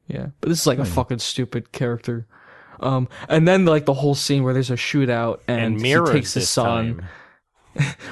[0.09, 0.93] Yeah, but this is like a Oh, yeah.
[0.93, 2.27] fucking stupid character.
[2.81, 6.35] Um, and then like the whole scene where there's a shootout and, And he takes
[6.35, 7.07] his son.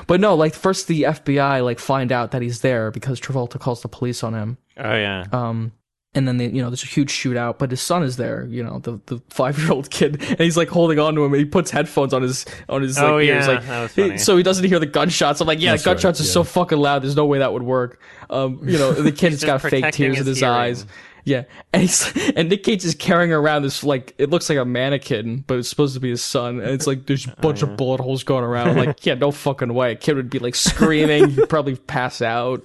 [0.06, 3.80] But no, like first the FBI like find out that he's there because Travolta calls
[3.80, 4.58] the police on him.
[4.76, 5.24] Oh yeah.
[5.32, 5.72] Um,
[6.14, 8.46] and then they, you know there's a huge shootout, but his son is there.
[8.48, 11.32] You know the the five year old kid, and he's like holding on to him,
[11.32, 13.94] and he puts headphones on his on his like, Oh, ears, yeah, like that was
[13.94, 15.40] he- so he doesn't hear the gunshots.
[15.40, 17.02] I'm like, yeah, That's the gunshots right, are so fucking loud.
[17.02, 18.00] There's no way that would work.
[18.30, 20.86] Um, you know the kid's got fake protecting tears in his his eyes.
[21.24, 24.64] Yeah, and he's and Nick Cage is carrying around this like it looks like a
[24.64, 27.62] mannequin, but it's supposed to be his son, and it's like there's a oh, bunch
[27.62, 27.72] Oh, yeah.
[27.72, 28.68] of bullet holes going around.
[28.68, 29.92] I'm like, yeah, no fucking way.
[29.92, 32.62] A kid would be like screaming, he'd probably pass out,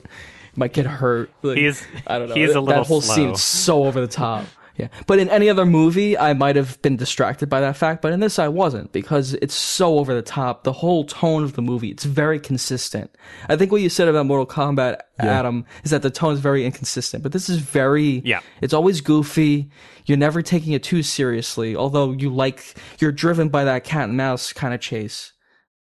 [0.56, 1.32] might get hurt.
[1.42, 2.36] Like, He's I don't know.
[2.36, 3.16] he's a that, little that whole slow.
[3.16, 4.46] scene is so over the top.
[4.80, 4.88] Yeah.
[5.08, 8.22] But in any other movie, I might have been distracted by that fact, but in
[8.22, 10.64] this I wasn't because it's so over the top.
[10.64, 13.12] The whole tone of the movie, it's very consistent.
[13.50, 16.66] I think what you said about Mortal Kombat, Adam, is that the tone is very
[16.66, 18.40] inconsistent, but this is very, Yeah.
[18.62, 19.70] it's always goofy.
[20.06, 24.16] You're never taking it too seriously, although you like, you're driven by that cat and
[24.18, 25.34] mouse kind of chase.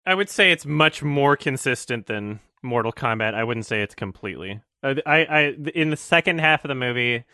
[0.06, 3.34] I would say it's much more consistent than Mortal Kombat.
[3.34, 4.62] I wouldn't say it's completely.
[4.82, 5.42] Uh, I, I,
[5.74, 7.26] in the second half of the movie,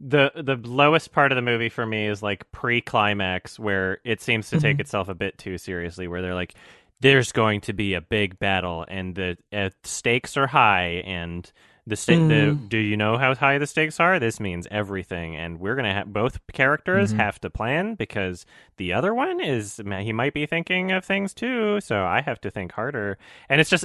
[0.00, 4.48] the the lowest part of the movie for me is like pre-climax, where it seems
[4.50, 4.80] to take mm-hmm.
[4.80, 6.08] itself a bit too seriously.
[6.08, 6.54] Where they're like,
[7.00, 11.50] "There's going to be a big battle, and the uh, stakes are high, and
[11.86, 12.68] the sta- the mm.
[12.68, 14.18] do you know how high the stakes are?
[14.18, 17.20] This means everything, and we're gonna have both characters mm-hmm.
[17.20, 18.46] have to plan because
[18.78, 22.50] the other one is he might be thinking of things too, so I have to
[22.50, 23.18] think harder,
[23.50, 23.84] and it's just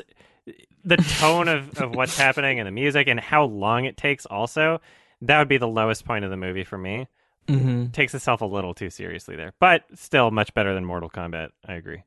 [0.85, 4.79] the tone of, of what's happening and the music and how long it takes also
[5.21, 7.07] that would be the lowest point of the movie for me
[7.47, 7.91] Mm-hmm.
[7.91, 11.73] takes itself a little too seriously there but still much better than mortal kombat i
[11.73, 12.01] agree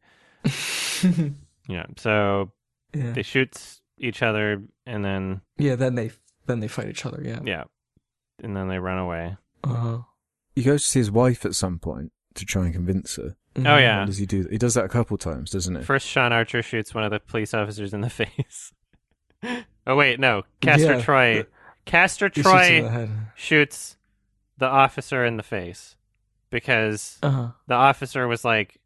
[1.68, 2.50] yeah so
[2.94, 3.12] Yeah.
[3.12, 6.10] they shoot each other and then Yeah, then they,
[6.46, 7.20] then they fight each other.
[7.24, 7.38] Yeah.
[7.44, 7.64] yeah
[8.42, 9.98] and then they run away Uh-huh.
[10.56, 13.36] He goes to see his wife at some point to try and convince her.
[13.54, 13.66] Mm-hmm.
[13.68, 14.46] oh yeah How does he do?
[14.50, 15.82] He does that a couple times, doesn't he?
[15.84, 18.72] first sean archer shoots one of the police officers in the face
[19.86, 21.00] oh wait no castor Yeah.
[21.00, 21.46] troy
[21.88, 23.10] castor He shoots him in the troy head.
[23.34, 23.96] shoots
[24.58, 25.96] the officer in the face
[26.50, 27.48] because Uh-huh.
[27.66, 28.78] the officer was like,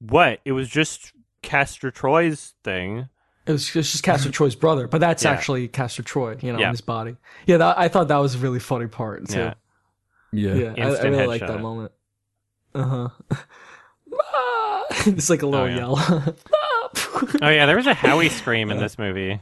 [0.00, 0.40] "What?
[0.44, 1.12] It was just
[1.42, 3.08] Castor Troy's thing."
[3.46, 5.30] It was, it was just Castor Troy's brother, but that's Yeah.
[5.32, 6.66] actually Castor Troy, you know, Yeah.
[6.66, 7.16] in his body.
[7.46, 9.38] Yeah, that, I thought that was a really funny part too.
[9.38, 9.54] Yeah.
[10.32, 10.74] Yeah, Yeah.
[10.78, 11.60] I, I Instant really like that headshot.
[11.60, 11.92] moment.
[12.74, 13.36] Uh huh.
[15.06, 15.76] it's like a little Oh, yeah.
[15.76, 15.96] yell.
[17.40, 19.40] Oh yeah, there was a Howie scream in this movie.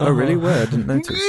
[0.00, 0.36] Oh, really?
[0.36, 0.62] Where?
[0.62, 1.20] I didn't notice.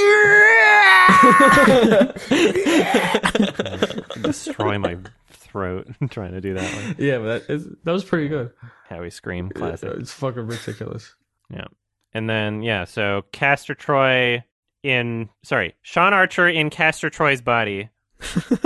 [4.22, 4.98] Destroy my
[5.30, 6.96] throat trying to do that one.
[6.98, 8.50] yeah, but that, is, that was pretty good.
[8.88, 9.92] Howie scream, classic.
[9.98, 11.14] It's fucking ridiculous.
[11.50, 11.66] Yeah,
[12.12, 14.44] and then yeah, so Castor Troy
[14.82, 17.90] in sorry, Sean Archer in Castor Troy's body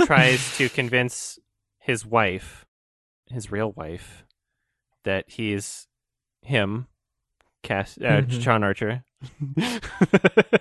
[0.05, 1.39] tries to convince
[1.79, 2.65] his wife,
[3.29, 4.25] his real wife,
[5.03, 5.87] that he's
[6.43, 6.87] him,
[7.63, 8.41] Cast uh, Mhm.
[8.41, 9.03] Sean Archer.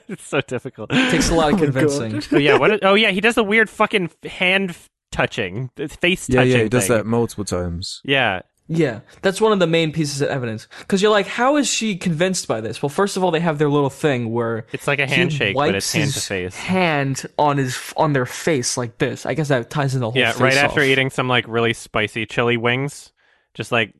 [0.08, 0.90] it's so difficult.
[0.92, 2.22] It Takes a lot of Oh convincing.
[2.32, 2.84] oh yeah, what?
[2.84, 4.76] Oh yeah, he does the weird fucking hand
[5.12, 6.52] touching, face Yeah, touching.
[6.52, 6.96] yeah, he does thing.
[6.98, 8.00] that multiple times.
[8.04, 10.68] Yeah, Yeah, that's one of the main pieces of evidence.
[10.80, 12.82] Because you're like, how is she convinced by this?
[12.82, 15.72] Well, first of all, they have their little thing where it's like a handshake, but
[15.72, 16.54] wipes it's hand to face.
[16.56, 19.24] Hand on his on their face like this.
[19.26, 20.20] I guess that ties in the whole.
[20.20, 23.10] Yeah, right face after eating some like really spicy chili wings,
[23.54, 23.94] just like,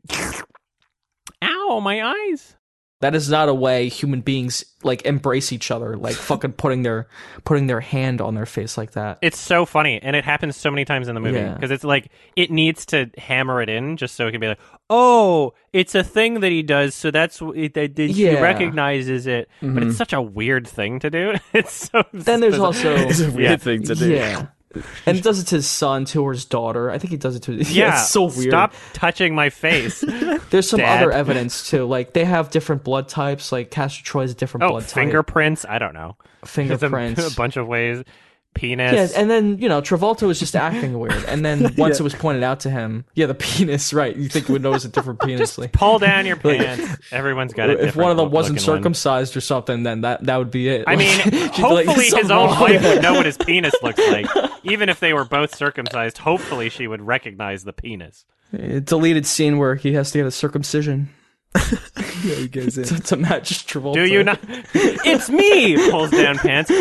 [1.43, 2.57] ow, my eyes.
[3.01, 7.09] That is not a way human beings like embrace each other, like fucking putting their
[7.45, 9.17] putting their hand on their face like that.
[9.23, 11.55] It's so funny, and it happens so many times in the movie Yeah.
[11.55, 14.61] because it's like it needs to hammer it in just so it can be like,
[14.91, 18.39] oh, it's a thing that he does, so that's w- it, that that he Yeah.
[18.41, 19.49] recognizes it.
[19.63, 19.91] But it's mm-hmm.
[19.93, 21.35] such a weird thing to do.
[21.55, 22.03] It's so.
[22.13, 23.57] Then there's also It's a weird Yeah.
[23.57, 24.11] thing to do.
[24.13, 24.49] yeah,
[25.07, 26.91] and he does it to his son, to his daughter.
[26.91, 27.51] I think he does it to.
[27.71, 28.51] Yeah, yeah, it's so weird.
[28.51, 30.01] Stop touching my face.
[30.51, 31.03] There's some Dad.
[31.03, 31.85] other evidence too.
[31.85, 33.53] Like they have different blood types.
[33.53, 34.91] Like Castor Troy has a different oh, blood type.
[34.91, 35.65] fingerprints.
[35.69, 36.17] I don't know.
[36.43, 37.33] There's a, fingerprints.
[37.33, 38.05] a bunch of ways.
[38.53, 39.13] Penis.
[39.13, 42.15] Yeah, and then you know Travolta was just acting weird, and then once it was
[42.17, 44.15] pointed out to him, yeah, the penis, right?
[44.15, 45.57] You think he would notice a different penis?
[45.57, 46.99] like, Pull down your pants.
[47.13, 47.79] Everyone's got it.
[47.79, 50.85] if one of them wasn't circumcised or something, then that that would be it.
[50.89, 54.27] I mean, be like, hopefully his own wife would know what his penis looks like.
[54.63, 58.25] Even if they were both circumcised, hopefully she would recognize the penis.
[58.53, 61.09] A deleted scene where he has to get a circumcision
[62.25, 62.85] Yeah, he goes in.
[62.85, 63.95] to, to match Travolta.
[63.95, 64.39] Do you not?
[64.75, 65.77] it's me.
[65.91, 66.71] Pulls down pants.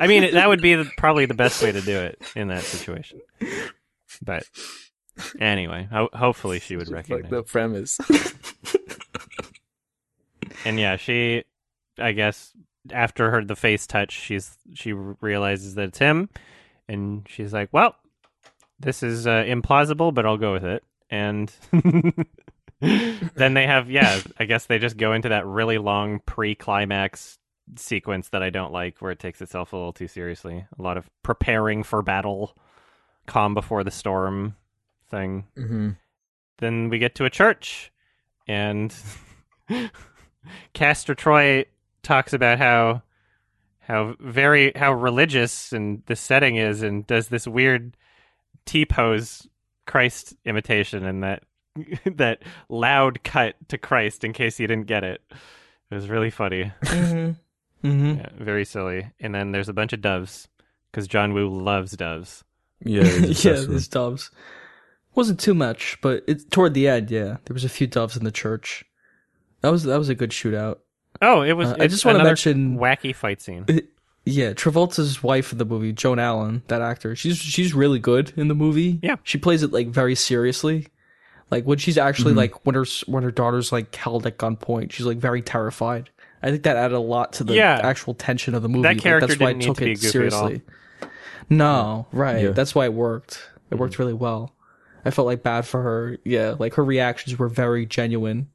[0.00, 2.62] I mean, that would be the, probably the best way to do it in that
[2.62, 3.20] situation.
[4.22, 4.44] But
[5.40, 7.30] anyway, ho- hopefully she would Like recognize.
[7.30, 7.98] the premise.
[10.64, 11.44] and yeah, she,
[11.98, 12.52] I guess,
[12.92, 16.28] after her the face touch, she's she realizes that it's him,
[16.88, 17.96] and she's like, "Well,
[18.80, 21.52] this is uh, implausible, but I'll go with it." And
[22.80, 27.38] then they have, yeah, I guess they just go into that really long pre-climax
[27.76, 30.66] sequence that I don't like, where it takes itself a little too seriously.
[30.78, 32.54] A lot of preparing for battle,
[33.26, 34.54] calm before the storm
[35.10, 35.90] thing hmm
[36.58, 37.92] then we get to a church
[38.46, 38.94] and
[40.72, 41.64] Castor Troy
[42.08, 43.02] talks about how
[43.80, 47.96] how very how religious and the setting is and does this weird
[48.64, 49.46] T pose
[49.86, 51.42] Christ imitation and that
[52.16, 55.20] that loud cut to Christ in case you didn't get it.
[55.90, 56.72] It was really funny.
[56.82, 57.36] Mhm.
[57.84, 58.14] Mm-hmm.
[58.20, 59.12] Yeah, very silly.
[59.20, 60.48] And then there's a bunch of doves
[60.90, 62.42] because John Woo loves doves.
[62.84, 64.30] Yeah, yeah, obsessed with there's doves.
[65.14, 68.24] Wasn't too much, but it, toward the end, yeah, there was a few doves in
[68.24, 68.84] the church.
[69.60, 70.78] That was that was a good shootout.
[71.22, 71.70] Oh, it was.
[71.70, 73.66] Uh, I just wanna mention- wacky fight scene.
[74.24, 78.48] Yeah, Travolta's wife in the movie, Joan Allen, that actor, she's she's really good in
[78.48, 78.98] the movie.
[79.02, 79.16] Yeah.
[79.22, 80.88] she plays it like very seriously.
[81.50, 85.06] Like when she's actually like when her when her daughter's like held at gunpoint, she's
[85.06, 86.10] like very terrified.
[86.42, 87.80] I think that added a lot to the Yeah.
[87.82, 88.82] actual tension of the movie.
[88.82, 90.60] That Like, character that's why didn't I took to be it seriously.
[91.48, 92.42] No, right.
[92.44, 92.50] Yeah.
[92.50, 93.40] That's why it worked.
[93.70, 94.54] It worked really well.
[95.06, 96.18] I felt like bad for her.
[96.24, 98.48] Yeah, like her reactions were very genuine.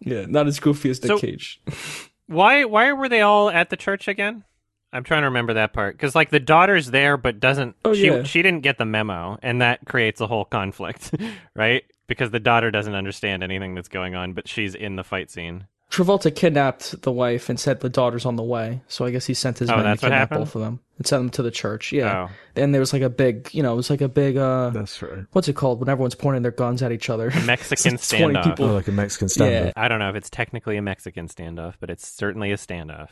[0.00, 1.60] Yeah, not as goofy as Nick So- Cage.
[2.26, 2.64] Why?
[2.64, 4.44] Why were they all at the church again?
[4.92, 7.76] I'm trying to remember that part because like the daughter's there but doesn't.
[7.84, 8.22] Oh, she yeah.
[8.24, 11.14] she didn't get the memo, and that creates a whole conflict,
[11.54, 11.84] right?
[12.08, 15.66] Because the daughter doesn't understand anything that's going on, but she's in the fight scene.
[15.90, 18.82] Travolta kidnapped the wife and said the daughter's on the way.
[18.88, 20.40] So I guess he sent his Oh, men that's to kidnap happened?
[20.40, 21.92] both of them and sent them to the church.
[21.92, 22.28] Yeah.
[22.28, 22.34] Oh.
[22.54, 25.00] Then there was like a big, you know, it was like a big, uh, That's
[25.00, 25.24] right.
[25.32, 27.30] what's it called when everyone's pointing their guns at each other?
[27.44, 28.44] Mexican It's like 20 standoff.
[28.44, 28.64] people.
[28.66, 29.64] Oh, like a Mexican standoff.
[29.66, 29.72] Yeah.
[29.76, 33.10] I don't know if it's technically a Mexican standoff, but it's certainly a standoff.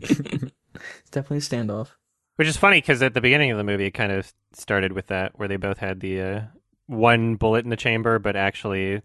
[0.00, 1.88] It's definitely a standoff.
[2.36, 5.06] Which is funny because at the beginning of the movie, it kind of started with
[5.08, 6.40] that, where they both had the uh,
[6.86, 9.00] one bullet in the chamber, but actually,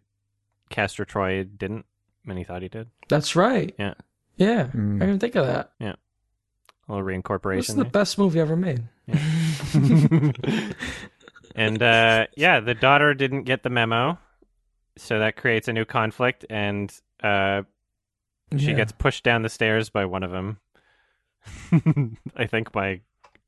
[0.72, 1.85] Castor Troy didn't,
[2.27, 2.89] and he thought he did.
[3.10, 3.76] That's right.
[3.77, 3.93] Yeah.
[4.38, 4.68] Yeah.
[4.73, 4.98] Mm.
[5.02, 5.73] I didn't think of that.
[5.80, 5.93] Yeah.
[6.89, 7.76] A little This is reincorporation.
[7.77, 8.84] the best movie ever made.
[9.07, 10.34] there.
[11.56, 14.18] and uh, yeah, the daughter didn't get the memo,
[14.98, 16.91] so that creates a new conflict, and
[17.23, 17.61] uh,
[18.57, 18.73] she Yeah.
[18.73, 20.60] gets pushed down the stairs by one of them.
[22.35, 23.02] I think by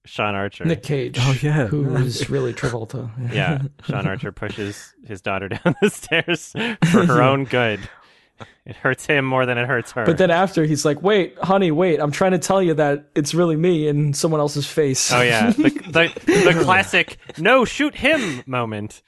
[0.06, 0.66] Sean Archer.
[0.66, 1.18] Nick Cage.
[1.20, 1.68] Oh, yeah.
[1.68, 3.10] Who is really Travolta.
[3.34, 6.52] Yeah, Sean Archer pushes his daughter down the stairs
[6.92, 7.80] for her own good.
[8.66, 10.06] It hurts him more than it hurts her.
[10.06, 12.00] But then after he's like, "Wait, honey, wait!
[12.00, 15.52] I'm trying to tell you that it's really me in someone else's face." oh yeah,
[15.52, 15.70] the,
[16.26, 19.02] the the classic "no, shoot him" moment.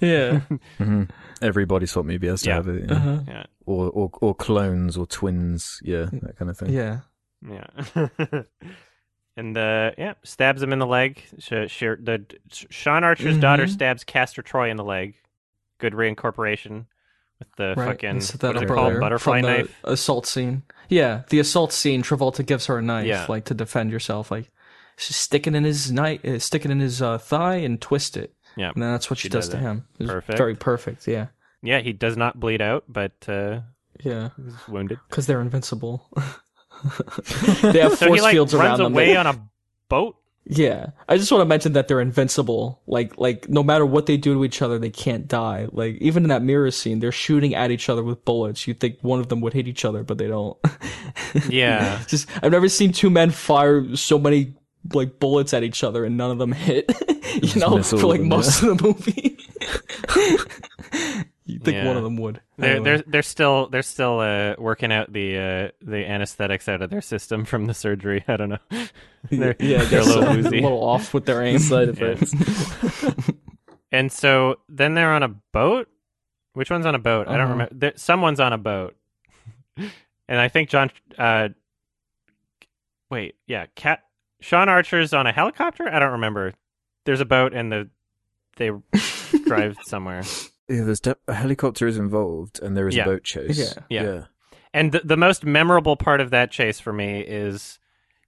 [0.00, 0.40] yeah.
[0.78, 1.04] hmm
[1.42, 2.54] Everybody swap movie has to Yeah.
[2.56, 2.84] have it.
[2.88, 2.96] yeah.
[2.96, 3.18] Uh-huh.
[3.28, 5.80] Yeah, Or, or or clones or twins.
[5.84, 6.70] Yeah, that kind of thing.
[6.72, 7.00] Yeah.
[7.46, 8.42] yeah.
[9.36, 11.22] And uh, yeah, stabs him in the leg.
[11.38, 13.70] Sh- sh- the Sean Archer's daughter Mhm.
[13.70, 15.14] stabs Castor Troy in the leg.
[15.78, 16.86] Good reincorporation
[17.38, 17.86] with the Right.
[17.88, 19.00] fucking said that what are they up called?
[19.00, 19.76] Butterfly knife.
[19.84, 20.62] assault scene.
[20.88, 22.02] Yeah, the assault scene.
[22.02, 23.26] Travolta gives her a knife, Yeah.
[23.28, 24.50] like to defend yourself, like
[24.96, 28.34] she's sticking in his knife, uh, sticking in his uh, thigh, and twist it.
[28.56, 29.84] Yeah, And that's what she, She does, does to him.
[29.98, 30.38] Perfect.
[30.38, 31.08] Very perfect.
[31.08, 31.26] Yeah.
[31.60, 31.80] yeah.
[31.80, 33.62] He does not bleed out, but uh,
[34.04, 34.28] Yeah.
[34.36, 35.00] he's wounded.
[35.08, 36.08] Because they're invincible.
[37.72, 38.92] they have So force he like fields runs around them.
[38.92, 39.40] away They- on a
[39.88, 40.16] boat.
[40.46, 42.82] Yeah, I just want to mention that they're invincible.
[42.86, 45.68] Like, like no matter what they do to each other, they can't die.
[45.72, 48.66] Like even in that mirror scene, they're shooting at each other with bullets.
[48.66, 50.58] You would think one of them would hit each other, but they don't.
[51.48, 52.02] Yeah.
[52.08, 54.54] just I've never seen two men fire so many
[54.92, 56.92] like bullets at each other and none of them hit.
[57.42, 59.38] you know, for like them, most of the movie.
[61.46, 61.86] You think Yeah.
[61.86, 62.40] one of them would?
[62.56, 62.84] They're Anyway.
[62.84, 67.00] they're they're still they're still uh, working out the uh, the anesthetics out of their
[67.02, 68.24] system from the surgery.
[68.28, 68.58] I don't know.
[69.30, 70.34] They're, yeah, they're a little so.
[70.36, 70.58] woozy.
[70.58, 71.58] a little off with their aim.
[71.58, 72.32] Side effects.
[73.92, 75.88] And so then they're on a boat.
[76.54, 77.28] Which one's on a boat?
[77.28, 77.52] I don't Uh-huh.
[77.52, 77.74] remember.
[77.74, 78.96] There, someone's on a boat,
[79.76, 80.90] and I think John.
[81.16, 81.50] Uh,
[83.10, 84.02] wait, yeah, Cat
[84.40, 85.88] Sean Archer's on a helicopter.
[85.88, 86.54] I don't remember.
[87.04, 87.88] There's a boat, and the
[88.56, 88.70] they
[89.46, 90.22] drive somewhere.
[90.68, 93.02] Yeah, there's de- a helicopter is involved, and there is Yeah.
[93.02, 93.58] a boat chase.
[93.58, 93.82] Yeah.
[93.90, 94.02] Yeah.
[94.12, 94.24] yeah.
[94.72, 97.78] And the, the most memorable part of that chase for me is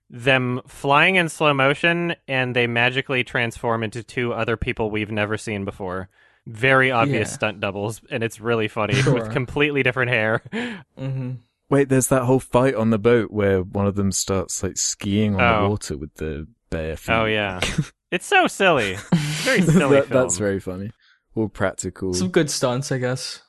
[0.09, 5.37] them flying in slow motion and they magically transform into two other people we've never
[5.37, 6.09] seen before.
[6.47, 7.35] Very obvious Yeah.
[7.35, 9.15] stunt doubles, and it's really funny Sure.
[9.15, 10.43] with completely different hair.
[10.97, 11.33] hmm
[11.69, 15.35] Wait, there's that whole fight on the boat where one of them starts like skiing
[15.35, 15.63] on Oh.
[15.65, 17.13] the water with the bare feet.
[17.13, 17.59] Oh yeah,
[18.13, 18.97] it's so silly.
[19.43, 20.93] Very silly That- That's very funny.
[21.37, 22.13] All practical.
[22.15, 23.43] Some good stunts, I guess.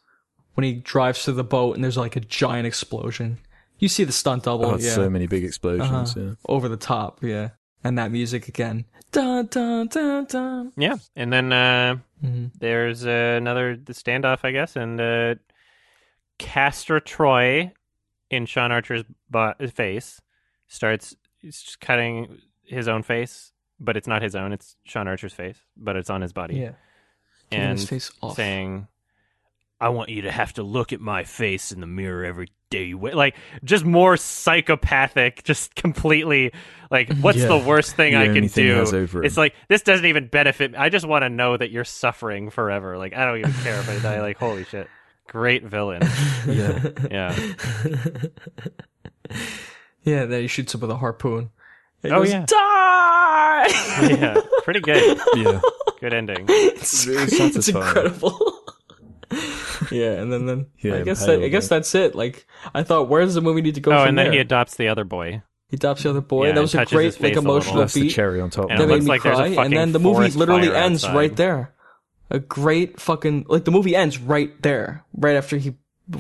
[0.54, 3.40] When he drives through the boat and there's like a giant explosion.
[3.80, 4.94] You see the stunt double, Oh, yeah.
[4.94, 6.16] so many big explosions.
[6.16, 6.20] Uh-huh.
[6.30, 6.34] Yeah.
[6.50, 7.50] Over the top, yeah.
[7.84, 8.86] And that music again.
[9.12, 10.74] Dun dun dun dun.
[10.76, 15.36] Yeah, and then uh, hmm there's uh, another the standoff, I guess, and uh,
[16.38, 17.72] Castor Troy
[18.30, 20.20] in Sean Archer's bo- face
[20.68, 25.34] starts he's just cutting his own face, but it's not his own; it's Sean Archer's
[25.34, 26.72] face, but it's on his body, Yeah.
[27.52, 27.80] And
[28.36, 28.88] saying,
[29.80, 32.94] "I want you to have to look at my face in the mirror every day
[32.94, 36.52] wait." Like just more psychopathic, just completely
[36.92, 37.48] like, what's Yeah.
[37.48, 38.84] the worst thing The I can do?
[39.24, 40.72] It's like this doesn't even benefit.
[40.72, 40.78] me.
[40.78, 42.98] I just want to know that you're suffering forever.
[42.98, 44.22] Like I don't even care if I die.
[44.22, 44.88] Like holy shit,
[45.28, 46.02] great villain.
[46.48, 46.80] Yeah.
[47.12, 47.36] Yeah,
[50.04, 51.50] yeah, then he shoots him with a harpoon.
[52.02, 52.46] He Oh, goes, yeah.
[52.48, 53.68] Die!
[54.10, 55.20] yeah, pretty good.
[55.36, 55.60] Yeah.
[56.00, 56.46] Good ending.
[56.50, 58.64] it's, It it's incredible.
[59.92, 62.16] yeah, and then then Yeah, I guess that, I guess that's it.
[62.16, 63.92] Like I thought, where does the movie need to go?
[63.92, 64.34] Oh, from and then there?
[64.34, 65.42] he adopts the other boy.
[65.70, 66.48] he adopts the other boy.
[66.48, 68.10] Yeah, that was a great like face a emotional That's the beat.
[68.14, 68.70] cherry on top.
[68.70, 71.16] And that made me like cry, and then the movie literally ends outside.
[71.16, 71.74] right there.
[72.30, 75.76] A great fucking like the movie ends right there, right after he,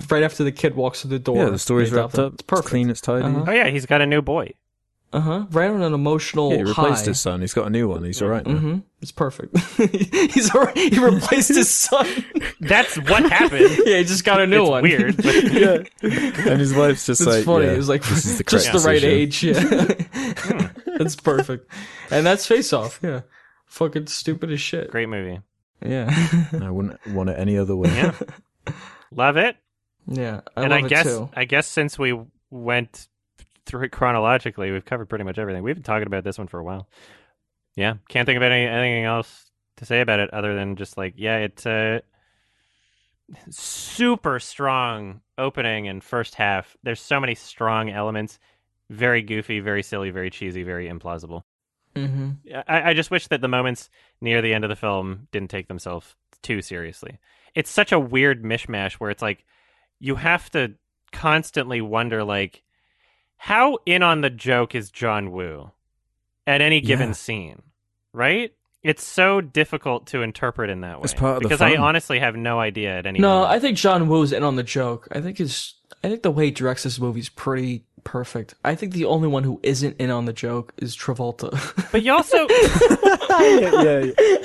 [0.09, 1.37] right after the kid walks through the door.
[1.37, 2.33] yeah, the story's wrapped up.
[2.33, 2.69] It's perfect.
[2.69, 3.25] clean, it's tidy.
[3.25, 3.43] Uh-huh.
[3.47, 4.53] Oh yeah, he's got a new boy.
[5.13, 5.45] Uh huh.
[5.51, 7.11] Right on an emotional Yeah, he replaced high.
[7.11, 7.39] his son.
[7.41, 8.03] He's got a new one.
[8.03, 8.53] He's all right now.
[8.55, 8.77] Mm-hmm.
[9.01, 9.57] It's perfect.
[10.33, 12.05] He's already, he replaced his son.
[12.59, 13.69] That's what happened.
[13.85, 14.83] yeah, he just got a new It's one.
[14.83, 15.83] weird, but- yeah,
[16.51, 17.67] And his wife's just it's like, funny.
[17.67, 19.43] yeah, it was like this is the just the right age.
[19.43, 19.53] Yeah,
[20.97, 21.71] that's perfect.
[22.11, 22.99] And that's Face Off.
[23.01, 23.21] Yeah,
[23.67, 24.91] fucking stupid as shit.
[24.91, 25.39] Great movie.
[25.85, 26.09] Yeah,
[26.61, 27.89] I wouldn't want it any other way.
[27.95, 28.13] Yeah,
[29.11, 29.55] love it.
[30.07, 30.41] yeah.
[30.55, 31.29] I and love I it guess too.
[31.33, 32.19] I guess since we
[32.49, 33.07] went
[33.67, 35.63] through it chronologically, we've covered pretty much everything.
[35.63, 36.87] We've been talking about this one for a while.
[37.75, 41.13] Yeah, can't think of any anything else to say about it other than just like
[41.17, 42.01] yeah, it's a
[43.49, 46.75] super strong opening and first half.
[46.83, 48.39] There's so many strong elements.
[48.89, 51.43] Very goofy, very silly, very cheesy, very implausible.
[51.95, 52.55] Mm-hmm.
[52.67, 53.89] I, I just wish that the moments
[54.21, 57.19] near the end of the film didn't take themselves too seriously.
[57.53, 59.43] It's such a weird mishmash where it's like
[59.99, 60.75] you have to
[61.11, 62.63] constantly wonder like
[63.37, 65.71] how in on the joke is John Woo
[66.45, 67.13] at any given Yeah.
[67.13, 67.61] scene,
[68.13, 68.51] right?
[68.83, 72.19] It's so difficult to interpret in that way It's part of the because I honestly
[72.19, 73.19] have no idea at any.
[73.19, 73.51] No, moment.
[73.51, 75.07] I think John Woo's in on the joke.
[75.11, 75.73] I think his,
[76.03, 78.53] I think the way he directs this movie is pretty perfect.
[78.63, 81.51] I think the only one who isn't in on the joke is Travolta.
[81.91, 82.37] But you also
[83.29, 84.37] yeah, yeah.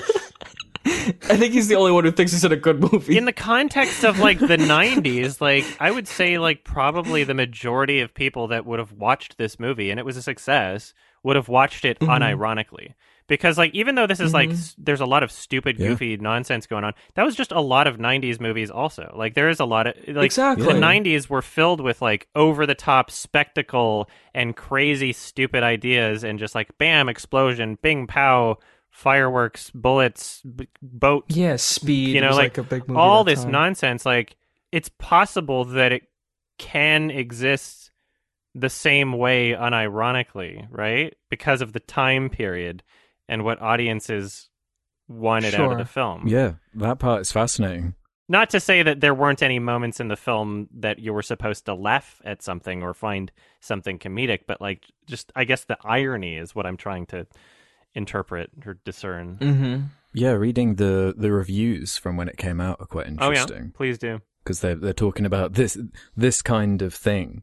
[0.84, 3.16] I think he's the only one who thinks he's in a good movie.
[3.16, 8.00] in the context of like the 90s like i would say like probably the majority
[8.00, 10.92] of people that would have watched this movie and it was a success
[11.22, 12.10] would have watched it mm-hmm.
[12.10, 12.94] unironically
[13.28, 14.58] because like even though this is like mm-hmm.
[14.58, 15.88] s- there's a lot of stupid Yeah.
[15.88, 19.48] goofy nonsense going on that was just a lot of 90s movies also like there
[19.48, 20.66] is a lot of like Exactly.
[20.66, 26.38] the 90s were filled with like over the top spectacle and crazy stupid ideas and
[26.38, 28.58] just like bam explosion bing pow
[28.92, 32.14] fireworks bullets b- boat yeah, Speed.
[32.14, 33.00] You know, like, like, a big movie.
[33.00, 33.50] all this time.
[33.52, 34.36] nonsense like
[34.70, 36.02] it's possible that it
[36.58, 37.90] can exist
[38.54, 42.82] the same way unironically right because of the time period
[43.28, 44.50] and what audiences
[45.08, 47.94] wanted out of the film Yeah, that part is fascinating.
[48.28, 51.64] not to say that there weren't any moments in the film that you were supposed
[51.64, 56.36] to laugh at something or find something comedic but like just i guess the irony
[56.36, 57.26] is what i'm trying to
[57.94, 59.82] interpret or discern Mm-hmm.
[60.14, 63.28] Yeah, reading the the reviews from when it came out are quite interesting.
[63.28, 65.78] oh yeah interesting please do because they're they're talking about this
[66.16, 67.42] this kind of thing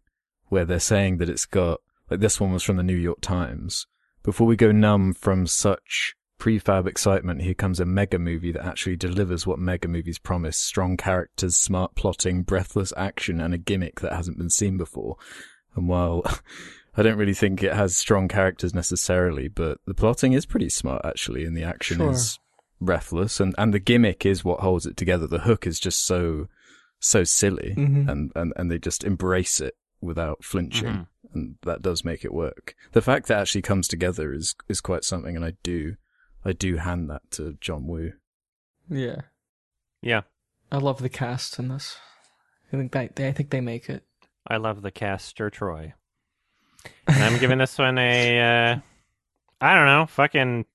[0.49, 3.85] where they're saying that it's got like this one was from the New York Times.
[4.23, 8.95] Before we go numb from such prefab excitement, here comes a mega movie that actually
[8.95, 14.13] delivers what mega movies promise: strong characters, smart plotting, breathless action, and a gimmick that
[14.13, 15.17] hasn't been seen before.
[15.75, 16.23] And while
[16.97, 21.03] I don't really think it has strong characters necessarily, but the plotting is pretty smart
[21.05, 22.11] actually, and the action Sure.
[22.11, 22.39] is
[22.81, 25.27] breathless, and and the gimmick is what holds it together.
[25.27, 26.47] The hook is just so
[26.99, 28.09] so silly, Mhm.
[28.09, 31.07] and and and they just embrace it without flinching, Mhm.
[31.33, 32.75] and that does make it work.
[32.93, 35.95] The fact that it actually comes together is is quite something, and I do
[36.43, 38.13] I do hand that to John Woo.
[38.89, 39.21] Yeah,
[40.01, 40.21] yeah
[40.71, 41.97] I love the cast in this.
[42.71, 44.03] I think they, they I think they make it.
[44.47, 45.93] I love the cast Stir Troy.
[47.07, 48.39] And I'm giving this one a,
[48.71, 48.79] uh,
[49.61, 50.65] I don't know, fucking,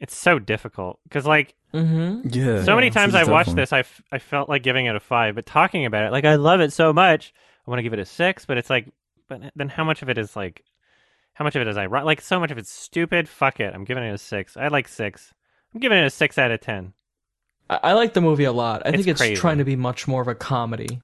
[0.00, 0.98] it's so difficult.
[1.04, 2.28] Because, like, Mm-hmm.
[2.30, 3.56] Yeah, so many this times is a I've tough watched one.
[3.56, 6.24] this, I, f- I felt like giving it a five, but talking about it, like,
[6.24, 7.34] I love it so much,
[7.66, 8.86] I want to give it a six, but it's like,
[9.28, 10.64] but then how much of it is, like,
[11.34, 12.06] how much of it is ironic?
[12.06, 13.28] Like, so much of it's stupid.
[13.28, 13.74] Fuck it.
[13.74, 14.56] I'm giving it a six.
[14.56, 15.34] I like six.
[15.74, 16.94] I'm giving it a six out of 10.
[17.68, 18.82] I, I like the movie a lot.
[18.86, 19.36] I It's think it's crazy.
[19.36, 21.02] trying to be much more of a comedy,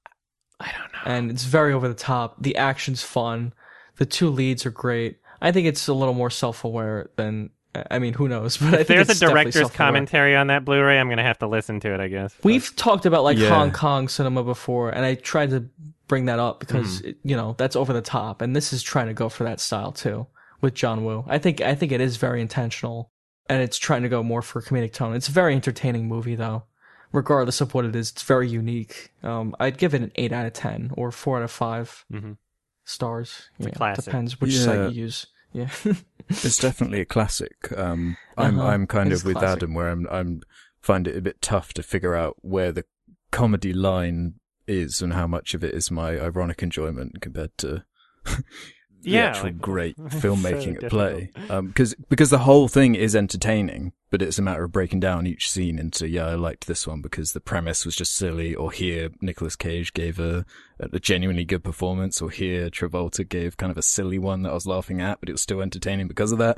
[0.59, 0.99] I don't know.
[1.13, 2.41] and it's very over the top.
[2.41, 3.53] The action's fun.
[3.97, 5.19] The two leads are great.
[5.41, 7.49] I think it's a little more self-aware than.
[7.91, 8.55] I mean, who knows?
[8.61, 11.23] But I If think there's it's a director's commentary on that Blu-ray, I'm going to
[11.23, 12.33] have to listen to it, I guess.
[12.35, 13.49] But- We've talked about like Yeah.
[13.49, 15.65] Hong Kong cinema before, and I tried to
[16.07, 17.07] bring that up because Hmm.
[17.07, 19.59] it, you know that's over the top, and this is trying to go for that
[19.59, 20.27] style too
[20.61, 21.25] with John Woo.
[21.27, 23.11] I think I think it is very intentional,
[23.49, 25.13] and it's trying to go more for a comedic tone.
[25.13, 26.63] It's a very entertaining movie though,
[27.11, 28.11] regardless of what it is.
[28.11, 29.11] It's very unique.
[29.23, 32.37] Um, I'd give it an eight out of ten or four out of five Mhm.
[32.85, 33.49] Stars.
[33.57, 34.05] It's a Yeah, classic.
[34.05, 34.59] Depends which Yeah.
[34.65, 35.27] site you use.
[35.53, 35.69] Yeah.
[36.27, 37.71] It's definitely a classic.
[37.77, 38.69] Um, I'm Uh-huh.
[38.69, 39.57] I'm kind It of with classic.
[39.57, 40.41] Adam where I'm I'm
[40.81, 42.85] find it a bit tough to figure out where the
[43.31, 44.35] comedy line
[44.67, 47.83] is and how much of it is my ironic enjoyment compared to
[48.25, 48.43] the
[49.03, 51.29] Yeah, actual like, great so filmmaking at play.
[51.35, 51.67] difficult.
[51.67, 55.49] Because because the whole thing is entertaining, but it's a matter of breaking down each
[55.49, 59.09] scene into yeah, I liked this one because the premise was just silly, or here
[59.21, 60.45] Nicolas Cage gave a
[60.79, 64.53] a genuinely good performance, or here Travolta gave kind of a silly one that I
[64.53, 66.57] was laughing at, but it was still entertaining because of that.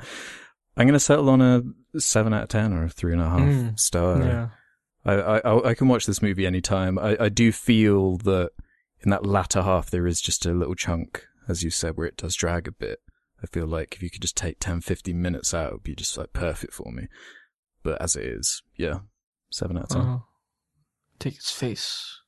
[0.76, 3.40] I'm gonna settle on a seven out of ten or a three and a half
[3.40, 4.18] Mm, star.
[4.24, 4.50] yeah.
[5.06, 7.00] I, I I can watch this movie anytime.
[7.00, 8.52] I, I do feel that
[9.02, 12.18] in that latter half there is just a little chunk, as you said, where it
[12.18, 13.00] does drag a bit.
[13.42, 15.96] I feel like if you could just take 10, 15 minutes out, it would be
[15.96, 17.08] just like perfect for me.
[17.88, 19.00] But as it is, yeah,
[19.50, 20.02] seven out of 10.
[20.02, 20.20] Uh,
[21.20, 22.20] take his face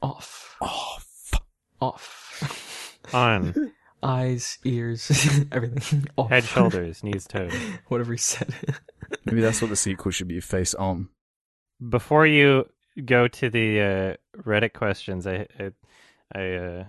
[0.00, 0.56] off.
[0.60, 1.34] Off.
[1.80, 3.00] Off.
[3.12, 5.10] On Eyes, ears,
[5.50, 6.06] everything.
[6.16, 6.30] Off.
[6.30, 7.52] head, shoulders, knees, toes.
[7.88, 8.54] Whatever he said.
[9.24, 11.08] maybe that's what the sequel should be: face on.
[11.88, 12.68] Before you
[13.04, 15.72] go to the uh, Reddit questions, I I,
[16.32, 16.84] I uh,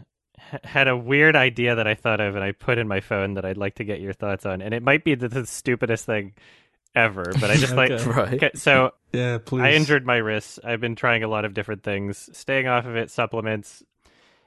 [0.64, 3.44] had a weird idea that I thought of, and I put in my phone that
[3.46, 6.36] I'd like to get your thoughts on, and it might be the, the stupidest thing
[6.96, 7.92] ever, but I just like.
[7.92, 8.10] Okay.
[8.10, 8.34] Right.
[8.34, 9.62] Okay, so yeah, please.
[9.62, 10.60] I injured my wrists.
[10.64, 13.84] I've been trying a lot of different things, staying off of it, supplements,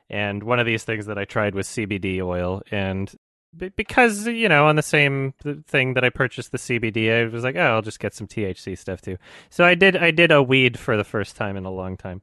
[0.08, 2.62] and one of these things that I tried was CBD oil.
[2.70, 3.12] And
[3.56, 5.34] because you know, on the same
[5.66, 8.76] thing that I purchased the CBD, I was like, oh, I'll just get some THC
[8.78, 9.18] stuff too.
[9.50, 9.96] So I did.
[9.96, 12.20] I did a weed for the first time in a long time,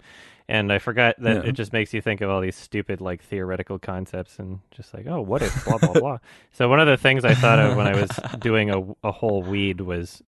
[0.49, 1.49] and I forgot that Yeah.
[1.49, 5.06] it just makes you think of all these stupid like theoretical concepts and just like,
[5.07, 6.18] oh, what if blah blah blah.
[6.53, 8.10] So one of the things I thought of when I was
[8.40, 10.24] doing a a whole weed was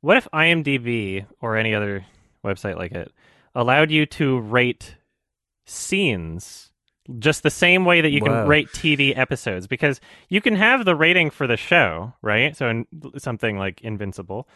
[0.00, 2.04] what if IMDb or any other
[2.44, 3.10] website like it
[3.54, 4.96] allowed you to rate
[5.66, 6.70] scenes
[7.18, 8.42] just the same way that you Wow.
[8.42, 9.66] can rate TV episodes?
[9.66, 12.56] Because you can have the rating for the show, right?
[12.56, 12.86] So in
[13.18, 14.48] something like Invincible,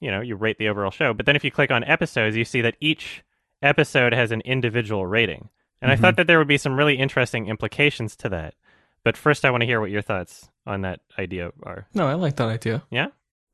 [0.00, 1.14] you know, you rate the overall show.
[1.14, 3.22] But then if you click on episodes, you see that each
[3.62, 5.48] episode has an individual rating.
[5.80, 6.00] And I Mhm.
[6.00, 8.54] thought that there would be some really interesting implications to that.
[9.04, 11.88] But first, I want to hear what your thoughts on that idea are.
[11.94, 12.84] No, I like that idea.
[12.90, 13.08] Yeah?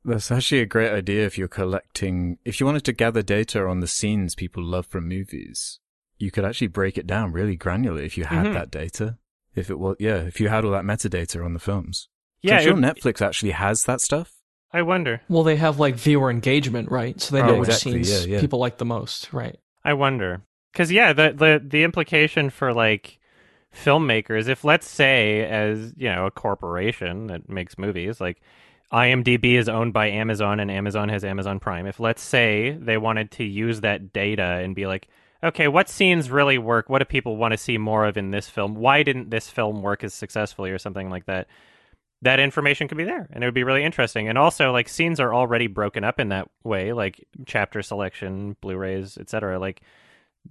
[0.05, 2.37] That's actually a great idea if you're collecting.
[2.45, 5.79] If you wanted to gather data on the scenes people love from movies,
[6.17, 8.53] you could actually break it down really granular if you had Mhm.
[8.53, 9.17] that data.
[9.55, 12.07] If it was, yeah, if you had all that metadata on the films.
[12.41, 14.33] Yeah, I'm sure it Netflix actually has that stuff.
[14.71, 15.21] I wonder.
[15.27, 17.19] Well, they have like viewer engagement, right?
[17.19, 18.39] So they Oh, know which scenes yeah, yeah.
[18.39, 19.57] people like the most, right?
[19.89, 23.17] I wonder because yeah, the the the implication for like
[23.75, 28.39] filmmakers, if let's say as you know a corporation that makes movies, like
[28.93, 31.87] IMDb is owned by Amazon and Amazon has Amazon Prime.
[31.87, 35.07] If let's say they wanted to use that data and be like,
[35.43, 36.87] okay, what scenes really work?
[36.87, 38.75] What do people want to see more of in this film?
[38.75, 41.47] Why didn't this film work as successfully or something like that?
[42.21, 44.27] That information could be there and it would be really interesting.
[44.27, 49.17] And also like scenes are already broken up in that way, like chapter selection, Blu-rays,
[49.17, 49.57] etc.
[49.57, 49.81] Like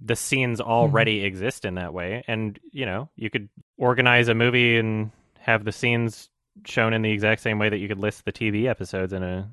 [0.01, 0.69] the scenes mm-hmm.
[0.69, 5.65] already exist in that way and you know you could organize a movie and have
[5.65, 6.29] the scenes
[6.65, 9.49] shown in the exact same way that you could list the tv episodes in a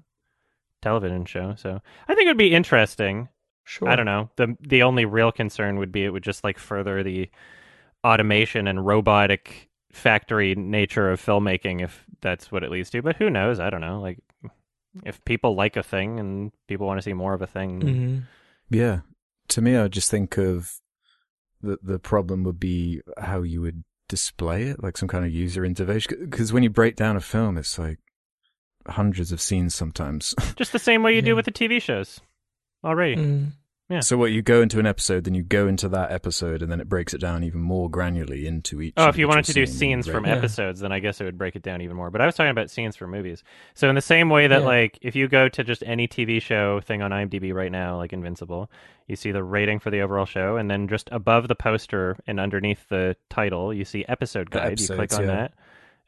[0.83, 3.29] television show so i think it would be interesting
[3.65, 3.89] Sure.
[3.89, 7.03] i don't know the the only real concern would be it would just like further
[7.03, 7.29] the
[8.05, 9.66] automation and robotic
[9.97, 13.81] factory nature of filmmaking if that's what it leads to but who knows i don't
[13.81, 14.19] know like
[15.05, 18.19] if people like a thing and people want to see more of a thing hmm
[18.71, 19.01] Yeah.
[19.51, 20.81] To me, I just think of
[21.63, 25.63] the the problem would be how you would display it, like some kind of user
[25.63, 26.09] interface.
[26.09, 27.99] Because when you break down a film, it's like
[28.89, 30.35] hundreds of scenes sometimes.
[30.57, 31.31] just the same way you Yeah.
[31.33, 32.21] do with the tv shows
[32.85, 33.53] already Mm.
[33.89, 34.01] Yeah.
[34.01, 36.81] So what you go into an episode, then you go into that episode, and then
[36.81, 38.95] it breaks it down even more granularly into each.
[38.97, 40.25] Oh, if you wanted to do scenes from.
[40.27, 40.35] Yeah.
[40.35, 42.11] episodes, then I guess it would break it down even more.
[42.11, 43.45] But I was talking about scenes from movies.
[43.75, 44.67] So in the same way that Yeah.
[44.67, 48.13] like if you go to just any TV show thing on IMDb right now, like
[48.13, 48.71] Invincible,
[49.07, 52.41] you see the rating for the overall show, and then just above the poster and
[52.41, 54.81] underneath the title, you see episode guide.
[54.81, 55.27] you click on yeah.
[55.27, 55.53] that.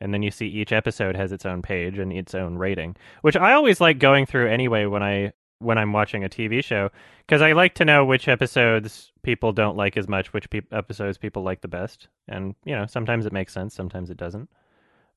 [0.01, 3.37] And then you see each episode has its own page and its own rating, which
[3.37, 6.91] I always like going through anyway when I when I'm watching a TV show
[7.27, 11.19] because I like to know which episodes people don't like as much, which peop episodes
[11.19, 14.49] people like the best, and you know sometimes it makes sense, sometimes it doesn't.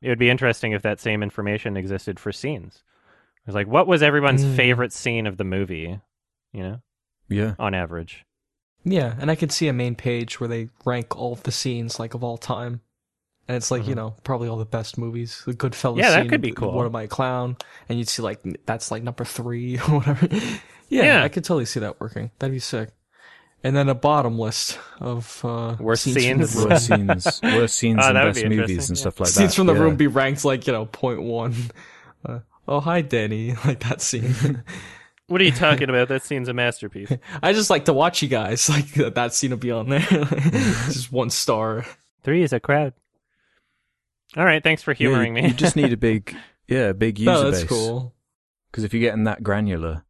[0.02, 2.84] It would be interesting if that same information existed for scenes.
[3.46, 4.56] It's like, what was everyone's Mm.
[4.56, 6.00] favorite scene of the movie?
[6.54, 6.82] You know,
[7.30, 8.26] Yeah, on average.
[8.84, 12.00] Yeah, and I could see a main page where they rank all of the scenes
[12.00, 12.82] like of all time.
[13.52, 13.98] And it's like, you Mhm.
[13.98, 15.44] know, probably all the best movies.
[15.46, 16.72] The Goodfellas Yeah, that scene, could be cool.
[16.72, 17.58] What Am I a Clown?
[17.90, 20.26] And you'd see like that's like number three or whatever.
[20.88, 21.24] yeah, Yeah.
[21.24, 22.32] I could totally see that working.
[22.40, 22.92] That'd be sick.
[23.62, 26.70] And then a bottom list of uh, Worst scenes from the room.
[26.70, 29.02] worst scenes, worst scenes Oh, in best be movies and yeah.
[29.02, 29.34] stuff like that.
[29.34, 29.80] scenes from the yeah.
[29.82, 31.54] room be ranked like you know point one.
[32.24, 34.64] Uh, oh hi Danny, like that scene.
[35.26, 36.08] What are you talking about?
[36.08, 37.12] That scene's a masterpiece.
[37.42, 38.70] I just like to watch you guys.
[38.70, 40.02] Like that scene will be on there.
[40.02, 41.84] just one star.
[42.24, 42.94] Three is a crowd.
[44.38, 45.48] All right, thanks for humoring Yeah, me.
[45.50, 46.36] You just need a big,
[46.68, 47.70] yeah, a big user No, that's base.
[47.70, 48.14] cool.
[48.72, 50.04] Because if you're getting that granular,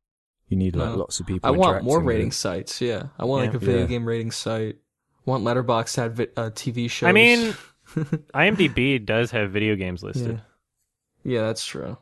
[0.47, 0.97] you need like No.
[0.97, 1.47] lots of people.
[1.47, 2.33] I want more rating it.
[2.33, 2.79] sites.
[2.81, 3.85] Yeah, I want like a video Yeah.
[3.87, 4.75] game rating site.
[4.75, 7.07] I want Letterboxd to have vi- uh, TV shows.
[7.07, 7.55] I mean,
[8.35, 10.41] IMDb does have video games listed.
[11.23, 11.33] yeah.
[11.33, 11.97] yeah, that's true.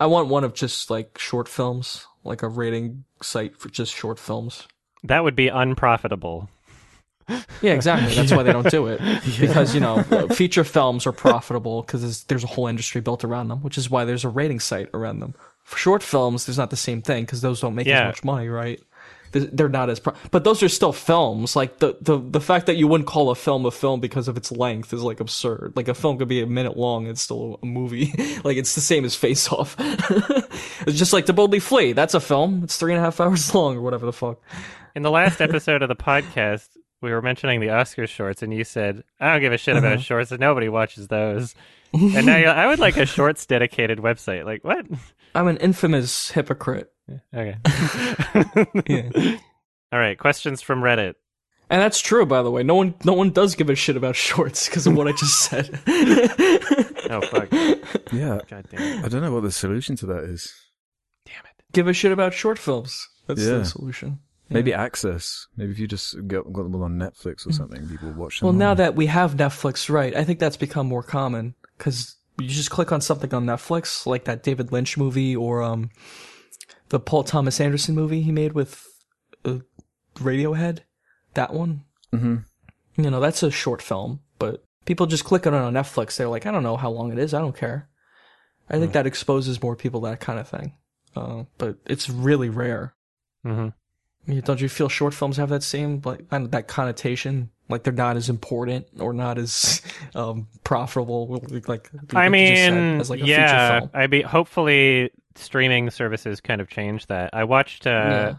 [0.00, 4.18] I want one of just like short films, like a rating site for just short
[4.18, 4.66] films.
[5.04, 6.48] That would be unprofitable.
[7.62, 8.12] Yeah, exactly.
[8.14, 9.00] That's why they don't do it
[9.40, 13.48] because you know feature films are profitable because there's, there's a whole industry built around
[13.48, 15.34] them, which is why there's a rating site around them.
[15.62, 18.02] For short films, there's not the same thing because those don't make Yeah.
[18.02, 18.80] as much money, right?
[19.30, 21.56] They're not as, pro- but those are still films.
[21.56, 24.36] Like the, the the fact that you wouldn't call a film a film because of
[24.36, 25.72] its length is like absurd.
[25.74, 28.12] Like a film could be a minute long, and it's still a movie.
[28.44, 29.74] like it's the same as Face Off.
[29.78, 31.92] it's just like To Boldly Flee.
[31.94, 32.62] That's a film.
[32.64, 34.38] It's three and a half hours long or whatever the fuck.
[34.94, 36.68] In the last episode of the podcast,
[37.02, 39.94] we were mentioning the Oscar shorts, and you said, "I don't give a shit about
[39.94, 40.02] Uh-huh.
[40.02, 41.54] shorts, and nobody watches those."
[41.92, 44.44] and now you're, I would like a shorts dedicated website.
[44.46, 44.86] Like what?
[45.34, 46.90] I'm an infamous hypocrite.
[47.34, 47.56] Okay.
[48.86, 49.36] Yeah.
[49.92, 50.18] All right.
[50.18, 51.14] Questions from Reddit.
[51.68, 52.62] And that's true, by the way.
[52.62, 55.40] No one, no one does give a shit about shorts because of what I just
[55.40, 55.80] said.
[57.10, 57.48] Oh fuck!
[58.12, 59.04] Yeah, God damn it!
[59.04, 60.52] I don't know what the solution to that is.
[61.26, 61.62] Damn it!
[61.72, 63.06] give a shit about short films.
[63.26, 63.58] That's Yeah.
[63.58, 64.18] the solution.
[64.50, 65.46] Maybe access.
[65.56, 68.46] Maybe if you just got, got them all on Netflix or something, people watch them.
[68.46, 68.74] Well, now all.
[68.76, 70.14] that we have Netflix, right?
[70.14, 74.24] I think that's become more common because you just click on something on Netflix, like
[74.24, 75.90] that David Lynch movie or um,
[76.90, 78.86] the Paul Thomas Anderson movie he made with
[79.44, 79.58] uh,
[80.16, 80.80] Radiohead.
[81.34, 82.44] That one, Mhm.
[82.96, 86.16] you know, that's a short film, but people just click on it on Netflix.
[86.16, 87.32] They're like, I don't know how long it is.
[87.32, 87.88] I don't care.
[88.68, 90.74] I think that exposes more people to that kind of thing.
[91.16, 92.94] Uh, but it's really rare.
[94.26, 97.50] Yeah, Don't you feel short films have that same like kind of that connotation?
[97.68, 99.82] Like they're not as important or not as
[100.14, 101.40] um, profitable.
[101.50, 103.80] Like, like I said, mean, as like yeah.
[103.80, 103.90] film.
[103.94, 107.30] I be hopefully streaming services kind of change that.
[107.32, 108.34] I watched uh,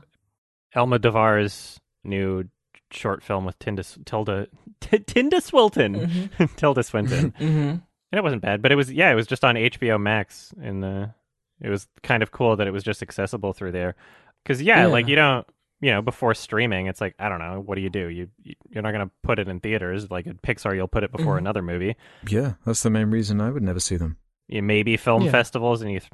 [0.76, 0.82] Yeah.
[0.82, 2.46] Almodóvar's new
[2.92, 4.48] short film with Tilda Tilda
[4.82, 7.58] T- Tilda Swinton, Tilda Swinton, Mm-hmm.
[7.70, 7.82] and
[8.12, 8.62] it wasn't bad.
[8.62, 10.84] But it was yeah, it was just on HBO Max, and
[11.62, 13.96] it was kind of cool that it was just accessible through there.
[14.44, 14.86] Because yeah, Yeah.
[14.88, 15.48] like you don't.
[15.84, 17.60] You know, before streaming, it's like I don't know.
[17.60, 18.08] What do you do?
[18.08, 20.76] You you- you're not gonna put it in theaters like at Pixar.
[20.76, 21.40] You'll put it before Mhm.
[21.40, 21.96] another movie.
[22.28, 24.18] yeah, that's the main reason I would never see them.
[24.48, 25.32] you maybe film Yeah.
[25.32, 26.12] festivals and you th-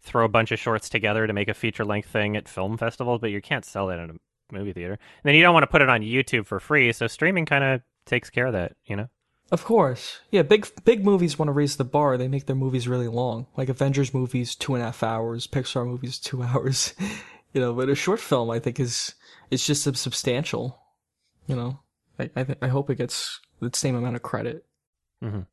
[0.00, 3.20] throw a bunch of shorts together to make a feature length thing at film festivals,
[3.20, 4.14] but you can't sell that in a
[4.52, 4.92] movie theater.
[4.94, 7.62] And then you don't want to put it on YouTube for free, so streaming kind
[7.64, 9.08] of takes care of that, you know?
[9.50, 10.42] Of course, yeah.
[10.42, 12.16] Big big movies want to raise the bar.
[12.16, 13.46] They make their movies really long.
[13.56, 15.46] Like Avengers movies, two and a half hours.
[15.46, 16.94] Pixar movies, two hours.
[17.52, 19.14] You know, but a short film, I think, is
[19.50, 20.78] it's just sub- substantial.
[21.46, 21.80] You know,
[22.18, 24.64] I I, th- I hope it gets the same amount of credit.
[25.22, 25.46] Mhm.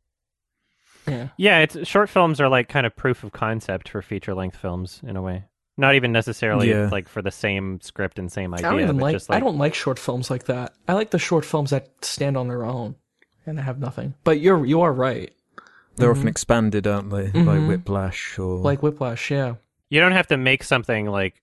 [1.08, 1.30] Yeah.
[1.38, 5.02] Yeah, it's short films are like kind of proof of concept for feature length films
[5.06, 5.46] in a way.
[5.78, 6.90] Not even necessarily Yeah.
[6.92, 9.38] like for the same script and same idea, I don't even but like, just like
[9.38, 10.74] I don't like short films like that.
[10.88, 12.96] I like the short films that stand on their own
[13.46, 14.14] and have nothing.
[14.24, 15.34] But you're you are right.
[15.96, 17.28] They're often expanded, aren't they?
[17.32, 17.68] By Mhm.
[17.68, 19.56] Whiplash or Like Whiplash, yeah.
[19.90, 21.42] you don't have to make something like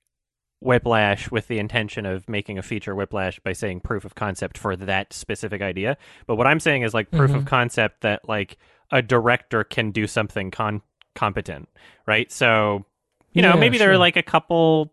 [0.60, 4.74] Whiplash with the intention of making a feature Whiplash by saying proof of concept for
[4.76, 5.96] that specific idea.
[6.26, 7.46] But what I'm saying is like proof of Mhm.
[7.46, 8.56] concept that like
[8.90, 10.82] a director can do something con-
[11.14, 11.68] competent,
[12.06, 12.30] right?
[12.32, 12.84] So,
[13.32, 14.92] you know, Yeah, maybe there are like a couple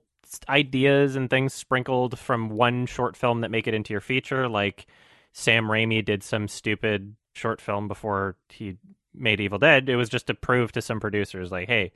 [0.50, 4.50] ideas and things sprinkled from one short film that make it into your feature.
[4.50, 4.86] Like
[5.32, 8.78] Sam Raimi did some stupid short film before he
[9.14, 9.88] made Evil Dead.
[9.90, 11.92] It was just to prove to some producers, like, hey,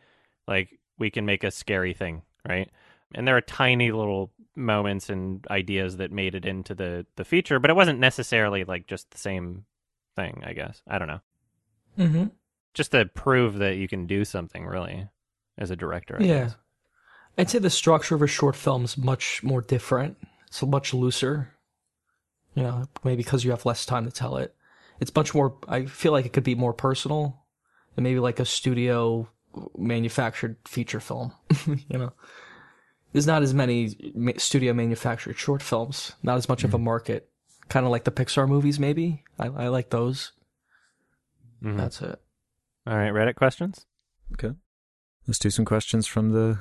[0.47, 2.69] like we can make a scary thing, right?
[3.15, 7.59] And there are tiny little moments and ideas that made it into the the feature,
[7.59, 9.65] but it wasn't necessarily like just the same
[10.15, 10.43] thing.
[10.45, 11.21] I guess I don't know.
[11.97, 12.25] Mm-hmm.
[12.73, 15.07] Just to prove that you can do something, really,
[15.57, 16.17] as a director.
[16.19, 16.43] I Yeah.
[16.43, 16.55] guess.
[17.39, 20.17] I'd say the structure of a short film is much more different.
[20.47, 21.53] It's much looser.
[22.55, 24.55] You know, maybe because you have less time to tell it.
[24.99, 25.57] It's much more.
[25.67, 27.45] I feel like it could be more personal,
[27.95, 29.29] and maybe like a studio
[29.77, 31.31] manufactured feature film.
[31.67, 32.13] you know,
[33.17, 33.95] there's not as many
[34.37, 36.11] studio manufactured short films.
[36.21, 37.27] Not as much of a market.
[37.67, 39.23] Kind of like the Pixar movies, maybe.
[39.39, 40.33] I, I like those.
[41.63, 41.77] Mhm.
[41.77, 42.21] That's it.
[42.85, 43.87] All right, Reddit questions.
[44.33, 44.53] Okay.
[45.27, 46.59] Let's do some questions from the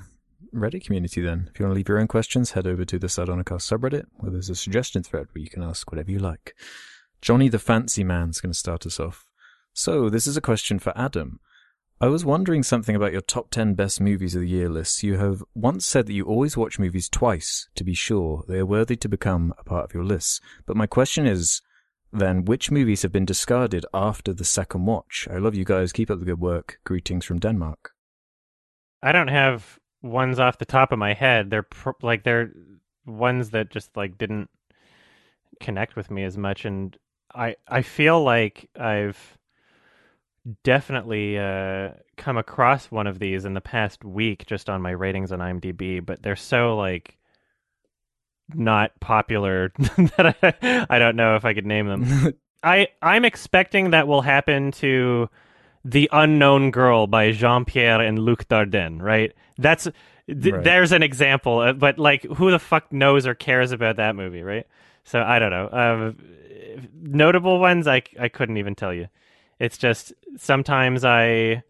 [0.54, 1.50] Reddit community then.
[1.52, 4.32] If you want to leave your own questions, head over to the Sardonicast subreddit where
[4.32, 6.54] there's a suggestion thread where you can ask whatever you like.
[7.20, 9.26] Johnny the Fancy Man's going to start us off.
[9.74, 11.38] So, this is a question for Adam.
[11.98, 15.02] I was wondering something about your top 10 best movies of the year lists.
[15.02, 18.66] You have once said that you always watch movies twice to be sure they are
[18.66, 20.42] worthy to become a part of your lists.
[20.66, 21.62] But my question is,
[22.12, 25.26] then which movies have been discarded after the second watch?
[25.30, 25.94] I love you guys.
[25.94, 26.80] Keep up the good work.
[26.84, 27.92] Greetings from Denmark.
[29.02, 31.48] I don't have ones off the top of my head.
[31.48, 31.66] They're
[32.02, 32.52] like they're
[33.06, 34.50] ones that just like didn't
[35.60, 36.94] connect with me as much, and
[37.34, 39.35] I I feel like I've
[40.62, 45.32] definitely uh, come across one of these in the past week just on my ratings
[45.32, 47.16] on IMDb, but they're so like
[48.54, 52.34] not popular that I, I don't know if I could name them.
[52.62, 55.28] I I'm expecting that will happen to
[55.84, 59.32] the Unknown Girl by Jean Pierre and Luc Dardenne, right?
[59.58, 59.84] That's
[60.26, 60.64] th- Right.
[60.64, 64.42] there's an example, uh, but like who the fuck knows or cares about that movie,
[64.42, 64.66] right?
[65.04, 65.68] So I don't know.
[65.70, 66.16] Um,
[67.00, 69.08] notable ones, I I couldn't even tell you.
[69.58, 71.62] It's just sometimes I,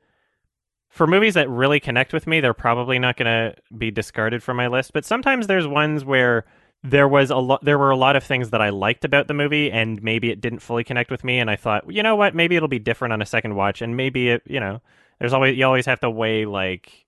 [0.88, 4.56] for movies that really connect with me, they're probably not going to be discarded from
[4.56, 4.92] my list.
[4.92, 6.46] But sometimes there's ones where
[6.82, 9.34] there was a lot there were a lot of things that I liked about the
[9.34, 12.34] movie and maybe it didn't fully connect with me and I thought, you know what,
[12.34, 14.80] maybe it'll be different on a second watch and maybe it, you know,
[15.18, 17.06] there's always you always have to weigh like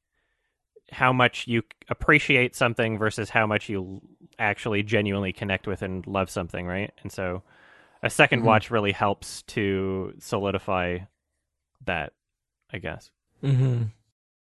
[0.90, 4.00] how much you appreciate something versus how much you
[4.38, 6.92] actually genuinely connect with and love something, right?
[7.02, 7.42] And so
[8.02, 8.44] a 2nd Mhm.
[8.44, 10.98] watch really helps to solidify
[11.84, 12.12] that,
[12.72, 13.10] I guess.
[13.42, 13.84] Mm-hmm.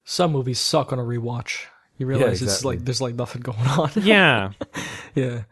[0.04, 1.66] Some movies suck on a rewatch.
[1.98, 2.76] You realize it's exactly.
[2.76, 3.90] like there's like nothing going on.
[3.96, 4.52] Yeah,
[5.14, 5.42] yeah.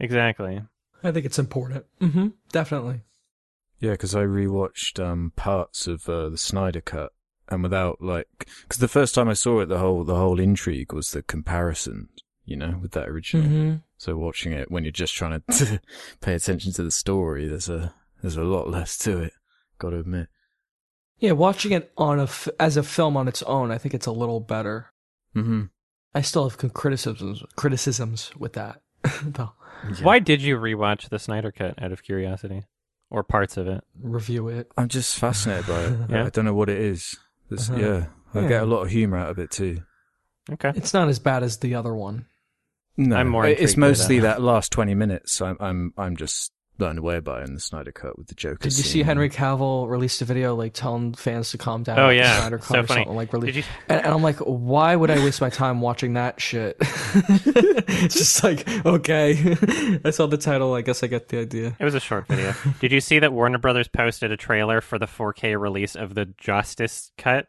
[0.00, 0.62] exactly.
[1.04, 1.84] I think it's important.
[2.00, 2.28] Mm-hmm.
[2.52, 3.00] Definitely.
[3.80, 7.12] Yeah, because I rewatched um, parts of uh, the Snyder Cut,
[7.48, 8.28] and without like,
[8.62, 12.08] because the first time I saw it, the whole the whole intrigue was the comparison,
[12.44, 13.80] you know, with that original.
[14.02, 15.80] So watching it when you're just trying to
[16.20, 19.32] pay attention to the story, there's a there's a lot less to it.
[19.78, 20.26] Got to admit.
[21.20, 24.06] Yeah, watching it on a f- as a film on its own, I think it's
[24.06, 24.92] a little better.
[25.36, 25.66] Mm-hmm.
[26.16, 28.80] I still have criticisms criticisms with that.
[29.24, 29.52] Though
[30.02, 32.64] Why did you rewatch the Snyder Cut out of curiosity,
[33.08, 33.84] or parts of it?
[34.02, 34.68] review it.
[34.76, 35.98] I'm just fascinated by it.
[36.10, 36.24] Yeah?
[36.26, 37.16] I don't know what it is.
[37.52, 37.80] It's, Uh-huh.
[37.80, 38.48] Yeah, I Yeah.
[38.48, 39.82] get a lot of humor out of it too.
[40.50, 40.72] Okay.
[40.74, 42.26] It's not as bad as the other one.
[42.96, 44.38] No, I'm more it's mostly that.
[44.38, 44.42] that.
[44.42, 45.40] last twenty minutes.
[45.40, 48.56] I'm I'm I'm just blown away by in the Snyder Cut with the Joker.
[48.68, 49.02] Did you see.
[49.02, 51.98] Henry Cavill released a video like telling fans to calm down?
[51.98, 52.40] Oh, yeah.
[52.40, 53.00] Snyder Cut So or funny.
[53.00, 53.46] something, like really.
[53.48, 53.62] Did you?
[53.88, 56.76] And, and I'm like, why would I waste my time watching that shit?
[56.80, 59.56] it's just like, okay.
[60.04, 60.74] I saw the title.
[60.74, 61.76] I guess I get the idea.
[61.78, 62.52] It was a short video.
[62.80, 66.26] Did you see that Warner Brothers posted a trailer for the 4K release of the
[66.38, 67.46] Justice cut,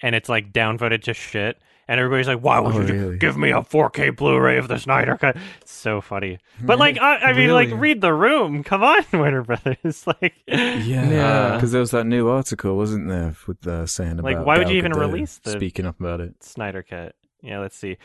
[0.00, 3.18] and it's like downvoted to shit, and everybody's like, "Why would Oh, you really?
[3.18, 6.38] give me a 4K Blu-ray of the Snyder cut?" It's so funny.
[6.60, 8.62] But like, I, I mean, like, read the room.
[8.64, 10.04] Come on, Warner Brothers.
[10.22, 11.54] Like, Yeah, Yeah.
[11.54, 14.64] because there was that new article, wasn't there, with uh, saying about Like, why would
[14.66, 16.42] Gal you even Gadot release the- speaking up about it?
[16.42, 17.14] Snyder cut.
[17.42, 17.96] Yeah, let's see.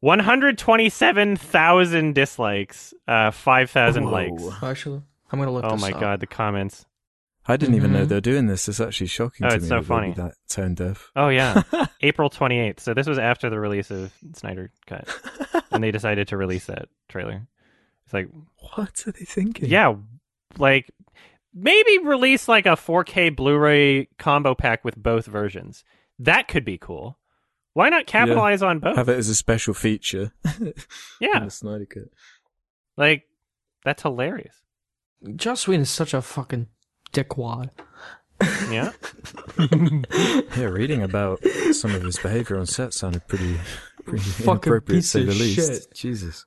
[0.00, 4.42] 127,000 dislikes, uh, 5,000 likes.
[4.62, 5.00] Actually,
[5.32, 5.64] I'm gonna look.
[5.64, 6.00] Oh this my up.
[6.00, 6.84] god, the comments.
[7.48, 8.08] I didn't even know Mhm.
[8.08, 8.68] they were doing this.
[8.68, 9.68] It's actually shocking Oh, to it's me.
[9.68, 10.12] so that they'd funny.
[10.14, 11.10] That tone deaf.
[11.14, 11.62] Oh yeah,
[12.00, 12.80] April 28th.
[12.80, 15.08] So this was after the release of Snyder Cut,
[15.70, 17.46] and they decided to release that trailer.
[18.04, 18.28] It's like,
[18.74, 19.68] What are they thinking?
[19.68, 19.94] yeah,
[20.58, 20.90] like
[21.54, 25.84] maybe release like a 4K Blu-ray combo pack with both versions.
[26.18, 27.18] That could be cool.
[27.74, 28.96] Why not capitalize on both?
[28.96, 30.32] have it as a special feature.
[30.60, 30.72] in
[31.20, 32.04] yeah, the Snyder Cut.
[32.96, 33.24] like
[33.84, 34.56] that's hilarious.
[35.36, 36.68] Joss Whedon is such a fucking
[37.12, 37.70] dickwad.
[38.70, 38.92] Yeah.
[40.56, 41.42] Yeah, reading about
[41.72, 43.58] some of his behavior on set sounded pretty,
[44.04, 45.56] pretty Fucking inappropriate to piece say of the least.
[45.88, 45.94] shit.
[45.94, 46.44] Jesus.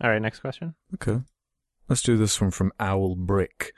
[0.00, 0.74] All right, next question.
[0.94, 1.20] Okay.
[1.88, 3.72] Let's do this one from Owl Brick.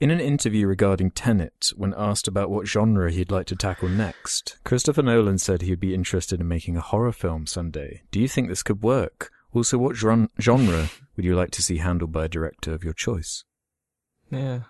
[0.00, 4.58] In an interview regarding Tenet, when asked about what genre he'd like to tackle next,
[4.64, 8.02] Christopher Nolan said he'd be interested in making a horror film someday.
[8.10, 9.30] Do you think this could work?
[9.52, 13.44] Also, what genre would you like to see handled by a director of your choice?
[14.30, 14.60] Yeah,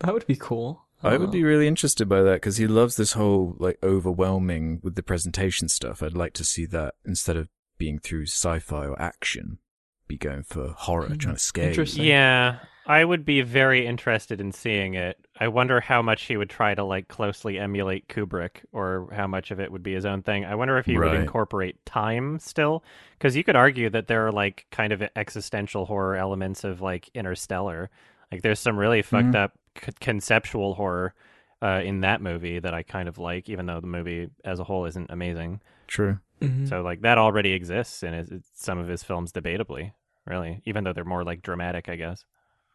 [0.00, 0.84] that would be cool.
[1.04, 4.94] I would be really interested by that because he loves this whole like overwhelming with
[4.94, 6.02] the presentation stuff.
[6.02, 7.48] I'd like to see that instead of
[7.78, 9.58] being through sci-fi or action,
[10.06, 11.72] be going for horror, Hmm, trying to scare.
[11.72, 11.84] you.
[12.04, 15.16] Yeah, I would be very interested in seeing it.
[15.40, 19.50] I wonder how much he would try to like closely emulate Kubrick, or how much
[19.50, 20.44] of it would be his own thing.
[20.44, 22.84] I wonder if he would incorporate time still,
[23.18, 27.08] because you could argue that there are like kind of existential horror elements of like
[27.14, 27.90] Interstellar.
[28.30, 29.34] Like there's some really fucked Mhm.
[29.36, 31.14] up c- conceptual horror
[31.62, 34.64] uh, in that movie that I kind of like, even though the movie as a
[34.64, 35.60] whole isn't amazing.
[35.86, 36.18] True.
[36.40, 36.68] Mhm.
[36.68, 39.92] So like that already exists in his, some of his films, debatably,
[40.26, 42.24] really, even though they're more like dramatic, I guess.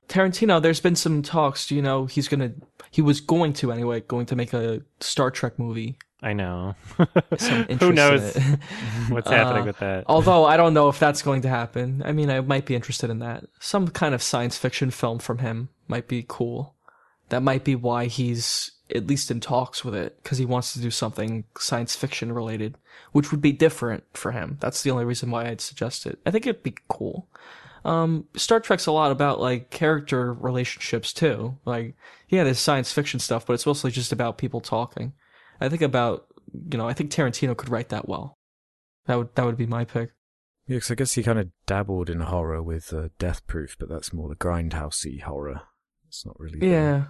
[0.07, 1.69] Tarantino, there's been some talks.
[1.69, 2.53] You know, he's gonna,
[2.91, 6.74] he was going to anyway, going to make a Star Trek movie I know.
[7.80, 8.36] Who knows
[9.10, 10.03] what's happening Uh, with that?
[10.07, 12.02] Although I don't know if that's going to happen.
[12.03, 13.44] I mean, I might be interested in that.
[13.60, 16.74] Some kind of science fiction film from him might be cool.
[17.30, 20.80] That might be why he's at least in talks with it because he wants to
[20.80, 22.78] do something science fiction related,
[23.12, 24.58] which would be different for him.
[24.62, 26.20] That's the only reason why I'd suggest it.
[26.26, 27.28] I think it'd be cool.
[27.84, 31.58] Um, Star Trek's a lot about like character relationships too.
[31.66, 31.95] Like,
[32.30, 35.14] yeah, there's science fiction stuff, but it's mostly just about people talking.
[35.60, 36.28] I think about,
[36.72, 38.36] you know, I think Tarantino could write that well.
[39.06, 40.12] That would that would be my pick.
[40.68, 43.88] Yeah, cause I guess he kind of dabbled in horror with uh, Death Proof, but
[43.88, 45.62] that's more the grindhousey horror.
[46.10, 46.70] It's not really.
[46.70, 47.06] Yeah.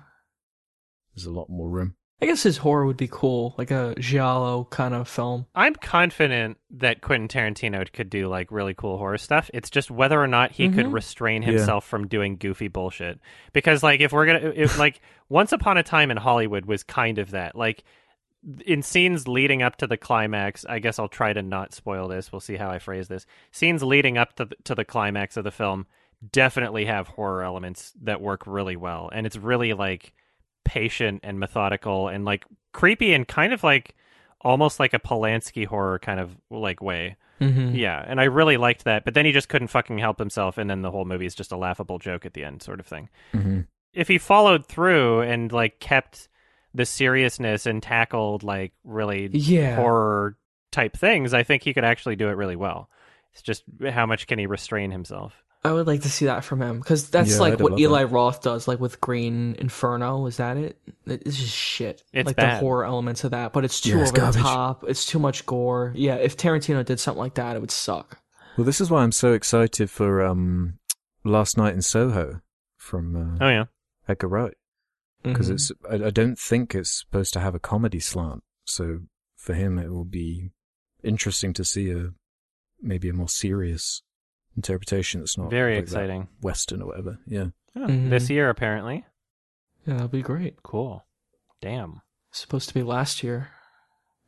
[1.18, 1.96] There's a lot more room.
[2.22, 5.46] I guess his horror would be cool, like a giallo kind of film.
[5.54, 9.52] I'm confident that Quentin Tarantino could do like really cool horror stuff.
[9.54, 10.94] It's just whether or not he could Mhm.
[10.94, 11.50] restrain Yeah.
[11.50, 13.20] himself from doing goofy bullshit.
[13.54, 15.00] Because like if we're gonna, if like
[15.30, 17.56] Once Upon a Time in Hollywood was kind of that.
[17.56, 17.84] Like
[18.66, 22.32] in scenes leading up to the climax, I guess I'll try to not spoil this.
[22.32, 23.28] We'll see how I phrase this.
[23.52, 25.86] Scenes leading up to the, to the climax of the film
[26.32, 30.14] definitely have horror elements that work really well, and it's really like
[30.68, 33.96] patient and methodical and like creepy and kind of like
[34.42, 37.16] almost like a Polanski horror kind of like way.
[37.42, 37.76] Mm-hmm.
[37.76, 39.06] Yeah, and I really liked that.
[39.06, 41.52] But then he just couldn't fucking help himself, and then the whole movie is just
[41.52, 43.10] a laughable joke at the end, sort of thing.
[43.34, 43.62] Mm-hmm.
[43.94, 46.30] If he followed through and like kept
[46.74, 49.76] the seriousness and tackled like really Yeah.
[49.76, 50.38] horror
[50.72, 52.90] type things, I think he could actually do it really well.
[53.34, 55.44] It's just how much can he restrain himself?
[55.64, 57.80] I would like to see that from him because that's Yeah, like I'd what love
[57.82, 60.26] Eli Roth does, like with Green Inferno.
[60.28, 60.78] Is that it?
[61.06, 62.04] It's just shit.
[62.14, 62.58] It's like bad.
[62.58, 64.86] the horror elements of that, but it's too Yeah, it's over the top.
[64.88, 65.92] It's too much gore.
[65.96, 68.20] Yeah, if Tarantino did something like that, it would suck.
[68.58, 70.80] Well, this is why I'm so excited for um,
[71.26, 72.42] Last Night in Soho
[72.78, 73.66] from uh, Oh yeah,
[74.08, 74.54] Edgar Wright
[75.24, 75.54] because Mhm.
[75.54, 75.72] it's.
[75.90, 79.00] I, I don't think it's supposed to have a comedy slant, so
[79.36, 80.52] for him it will be
[81.04, 82.12] interesting to see a
[82.82, 84.02] maybe a more serious
[84.58, 86.28] interpretation that's not very like that exciting.
[86.42, 87.20] western or whatever.
[87.28, 87.46] Yeah.
[87.76, 88.10] Oh, Mhm.
[88.10, 89.06] This year apparently.
[89.86, 90.62] yeah, that'd be great.
[90.64, 91.06] Cool.
[91.62, 92.02] Damn.
[92.32, 93.50] It's supposed to be last year.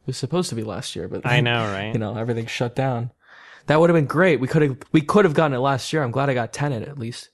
[0.01, 1.91] It was supposed to be last year, but I know, right?
[1.93, 3.11] you know everything shut down.
[3.65, 4.39] That would have been great.
[4.39, 6.01] We could have we could have gotten it last year.
[6.03, 7.30] I'm glad I got Tenet at least.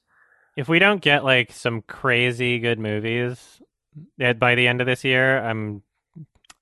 [0.58, 3.62] if we don't get like some crazy good movies
[4.18, 5.84] by the end of this year, I'm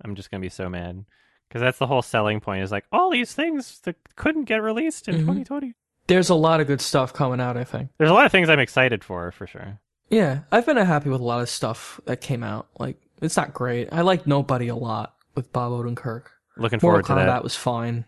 [0.03, 1.05] I'm just gonna be so mad
[1.47, 2.63] because that's the whole selling point.
[2.63, 5.19] Is like all these things that couldn't get released in Mhm.
[5.21, 5.73] 2020.
[6.07, 7.57] There's a lot of good stuff coming out.
[7.57, 7.89] I think.
[7.97, 9.79] There's a lot of things I'm excited for, for sure.
[10.09, 12.67] Yeah, I've been happy with a lot of stuff that came out.
[12.77, 13.89] Like it's not great.
[13.91, 16.25] I like Nobody a lot with Bob Odenkirk.
[16.57, 17.43] Looking Mortal forward to Kombat that.
[17.43, 18.05] was fine.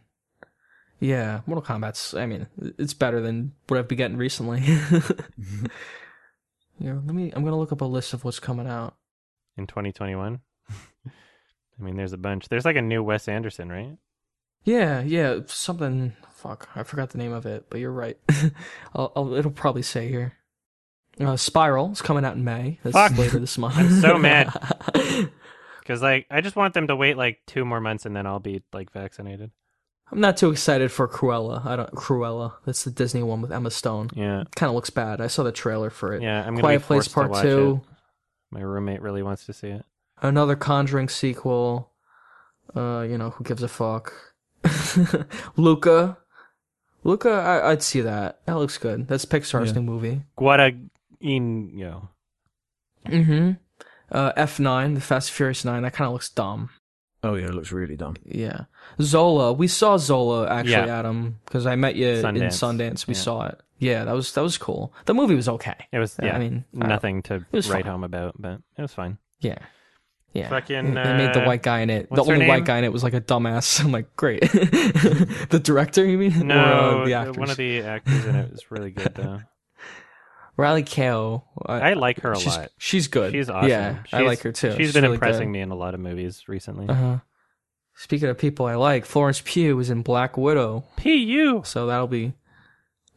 [0.99, 2.13] Yeah, Mortal Kombat's.
[2.13, 2.47] I mean,
[2.77, 4.61] it's better than what I've been getting recently.
[6.79, 7.31] yeah, let me.
[7.35, 8.95] I'm gonna look up a list of what's coming out.
[9.57, 10.39] in 2021.
[11.07, 12.49] I mean, there's a bunch.
[12.49, 13.97] There's like a new Wes Anderson, right?
[14.65, 16.13] Yeah, yeah, something.
[16.33, 18.17] Fuck, I forgot the name of it, but you're right.
[18.93, 20.33] I'll, I'll, it'll probably say here.
[21.19, 22.79] Uh, Spiral is coming out in May.
[22.83, 23.17] That's Fuck.
[23.17, 23.77] later this month.
[23.77, 24.51] I'm so mad.
[25.85, 28.39] Because like, I just want them to wait like two more months and then I'll
[28.39, 29.51] be like vaccinated.
[30.11, 31.63] I'm not too excited for Cruella.
[31.63, 32.53] I don't Cruella.
[32.65, 34.09] That's the Disney one with Emma Stone.
[34.15, 35.21] Yeah, Kind of looks bad.
[35.21, 36.23] I saw the trailer for it.
[36.23, 36.39] yeah.
[36.39, 37.81] I'm gonna Quiet be Place Part to watch Two.
[37.83, 37.89] It.
[38.49, 39.85] My roommate really wants to see it.
[40.23, 41.91] Another Conjuring sequel.
[42.75, 44.11] Uh, you know who gives a fuck?
[45.57, 46.17] Luca.
[47.03, 48.41] Luca, I, I'd see that.
[48.45, 49.07] That looks good.
[49.07, 49.75] That's Pixar's Yeah.
[49.75, 50.21] new movie.
[50.37, 52.09] Guadagnino.
[53.07, 53.51] Mm-hmm.
[54.11, 55.83] Uh, F9, the Fast and Furious 9.
[55.83, 56.69] That kind of looks dumb.
[57.23, 58.15] Oh yeah, it looks really dumb.
[58.23, 58.65] Yeah.
[59.01, 59.51] Zola.
[59.53, 60.99] We saw Zola actually, Yeah.
[60.99, 62.53] Adam, because I met you in Sundance.
[62.53, 63.07] Sundance.
[63.07, 63.19] We Yeah.
[63.19, 63.61] saw it.
[63.79, 64.93] Yeah, that was that was cool.
[65.05, 65.75] The movie was okay.
[65.91, 66.35] It was yeah.
[66.35, 67.83] I mean, I nothing to write fine.
[67.85, 69.17] home about, but it was fine.
[69.41, 69.57] Yeah.
[70.35, 70.49] Yeah.
[70.49, 72.09] Fucking, they, they made the uh, white guy in it.
[72.11, 72.49] The only name?
[72.49, 73.79] white guy in it was like a dumbass.
[73.83, 74.41] I'm like, great.
[74.51, 76.47] the director, you mean?
[76.47, 77.37] No, or, uh, the the- actors.
[77.37, 79.39] one of the actors in it was really good though.
[80.57, 81.43] Riley Keough.
[81.65, 82.69] I like her a she's, lot.
[82.77, 83.31] She's good.
[83.33, 83.69] She's awesome.
[83.69, 84.75] Yeah, I like her too.
[84.77, 86.87] She's been really impressing me in a lot of movies recently.
[86.87, 87.17] Uh huh.
[87.95, 91.63] Speaking of people I like, Florence Pugh was in Black Widow, Pu.
[91.65, 92.33] so that'll be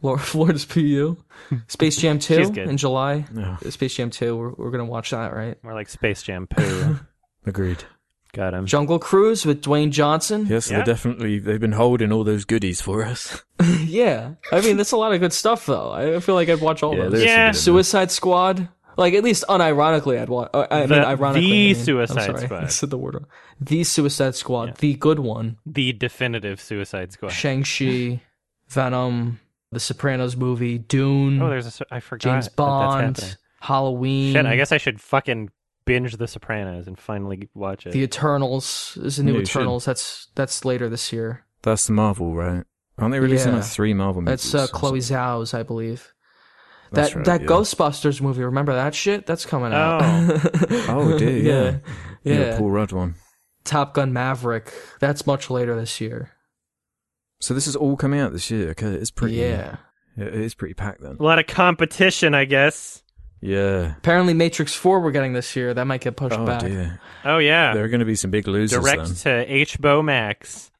[0.03, 1.25] Lord Florence Pugh.
[1.67, 3.25] Space Jam Two in July.
[3.35, 4.37] Yeah, Space Jam Two.
[4.37, 5.63] We're we're gonna watch that, right?
[5.63, 6.99] More like Space Jam Poo.
[7.49, 7.85] Agreed.
[8.33, 8.67] Got him.
[8.67, 10.47] Jungle Cruise with Dwayne Johnson.
[10.47, 10.79] Yes, Yeah.
[10.79, 13.43] they definitely they've been holding all those goodies for us.
[13.81, 14.35] yeah.
[14.53, 15.91] I mean, that's a lot of good stuff, though.
[15.93, 17.23] I feel like I'd watch all Yeah, those.
[17.23, 17.27] Yeah.
[17.27, 17.53] good in there.
[17.55, 18.69] Suicide Squad.
[18.99, 20.51] Like at least unironically, I'd watch.
[20.53, 21.75] Uh, I mean, The- ironically, the I mean.
[21.77, 22.65] Suicide I'm sorry, Squad.
[22.65, 23.15] I said the word.
[23.15, 23.27] wrong.
[23.61, 24.75] The Suicide Squad, Yeah.
[24.79, 25.57] the good one.
[25.65, 27.31] The definitive Suicide Squad.
[27.31, 28.21] Shang Chi,
[28.69, 29.41] Venom,
[29.73, 31.71] The Sopranos movie, Dune, Oh, there's a.
[31.71, 33.37] su- I forgot James that that's Bond, happening.
[33.61, 34.33] Halloween.
[34.35, 35.51] Shit, I guess I should fucking
[35.89, 37.93] binge The Sopranos and finally watch it.
[37.93, 39.59] The Eternals is a new Yeah, you should.
[39.61, 39.85] Eternals.
[39.85, 41.45] That's that's later this year.
[41.63, 42.65] That's the Marvel, right?
[42.99, 43.59] Aren't they releasing Yeah.
[43.59, 44.53] like three Marvel movies?
[44.53, 45.01] That's uh, Chloe?
[45.01, 46.13] Zhao's, I believe.
[46.93, 47.47] That's that right, that yeah.
[47.49, 48.43] Ghostbusters movie.
[48.43, 49.27] Remember that shit?
[49.27, 50.01] That's coming out.
[50.89, 51.79] Oh, dear, yeah.
[52.23, 52.41] yeah.
[52.41, 53.15] Yeah, Paul Rudd one.
[53.65, 54.73] Top Gun Maverick.
[55.01, 56.31] That's much later this year.
[57.41, 58.71] So this is all coming out this year.
[58.71, 59.37] Okay, it's pretty.
[59.37, 59.77] Yeah.
[60.17, 61.17] Yeah, it is pretty packed then.
[61.21, 63.03] a lot of competition, I guess.
[63.41, 63.95] Yeah.
[63.97, 65.73] Apparently, Matrix Four we're getting this year.
[65.75, 66.61] That might get pushed Oh back.
[66.61, 67.01] dear.
[67.25, 69.47] Oh yeah, There are going to be some big losers direct then.
[69.47, 70.71] to HBO Max.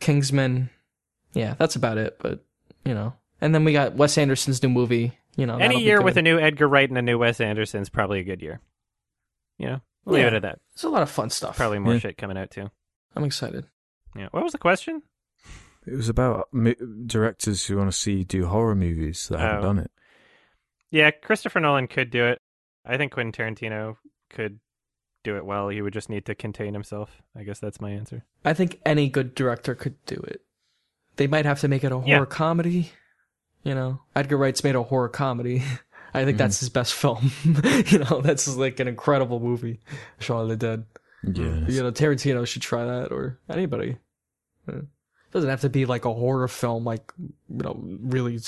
[0.00, 0.70] Kingsman.
[1.32, 2.18] Yeah, that's about it.
[2.20, 2.44] But
[2.84, 5.18] you know, and then we got Wes Anderson's new movie.
[5.36, 6.20] You know, Any that'll be year with good.
[6.20, 8.60] a new Edgar Wright and a new Wes Anderson is probably a good year.
[9.58, 10.28] You know, we'll leave Yeah.
[10.28, 10.58] it at that.
[10.74, 11.56] There's a lot of fun stuff.
[11.56, 12.00] Probably more Yeah.
[12.00, 12.70] shit coming out too.
[13.16, 13.66] I'm excited.
[14.16, 14.28] Yeah.
[14.32, 15.02] What was the question?
[15.86, 16.76] It was about mi-
[17.06, 19.62] directors who want to see do horror movies that haven't Oh.
[19.62, 19.90] done it.
[20.92, 22.38] Yeah, Christopher Nolan could do it.
[22.86, 23.96] I think Quentin Tarantino
[24.30, 24.60] could
[25.24, 25.68] do it well.
[25.68, 27.22] He would just need to contain himself.
[27.36, 28.24] I guess that's my answer.
[28.44, 30.42] I think any good director could do it.
[31.16, 32.24] They might have to make it a horror Yeah.
[32.26, 32.92] comedy.
[33.64, 35.62] You know, Edgar Wright's made a horror comedy.
[36.14, 36.38] I think Mhm.
[36.38, 37.30] that's his best film.
[37.86, 39.80] you know, that's like an incredible movie.
[40.18, 40.84] Shaun of the Dead.
[41.24, 41.66] Yeah.
[41.68, 43.96] You know, Tarantino should try that, or anybody.
[44.68, 44.80] Yeah.
[45.32, 48.38] Doesn't have to be like a horror film, like you know, really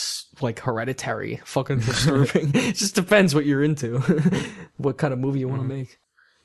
[0.40, 2.52] like hereditary, fucking disturbing.
[2.54, 3.98] it just depends what you're into,
[4.76, 5.98] what kind of movie you want to make.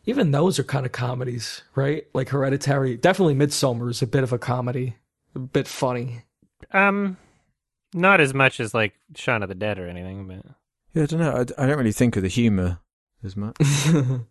[0.06, 2.06] Even those are kind of comedies, right?
[2.14, 4.96] Like Hereditary, definitely Midsommar is a bit of a comedy,
[5.36, 6.22] a bit funny.
[6.72, 7.18] Um,
[7.94, 10.46] not as much as like Shaun of the Dead or anything, but
[10.94, 11.32] Yeah, I don't know.
[11.32, 12.80] I, I don't really think of the humor
[13.24, 13.58] as much.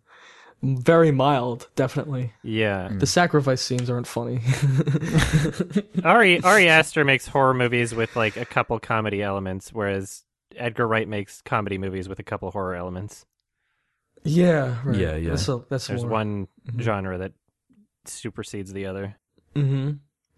[0.61, 2.33] Very mild, definitely.
[2.43, 2.89] yeah.
[2.91, 4.41] The sacrifice scenes aren't funny.
[6.03, 10.23] Ari Ari Aster makes horror movies with like a couple comedy elements, whereas
[10.55, 13.25] Edgar Wright makes comedy movies with a couple horror elements.
[14.23, 14.97] yeah, right.
[14.97, 15.29] Yeah, yeah.
[15.29, 16.11] That's, a, that's There's more.
[16.11, 16.81] one Mhm.
[16.81, 17.31] genre that
[18.05, 19.15] supersedes the other.
[19.55, 19.91] Mm-hmm.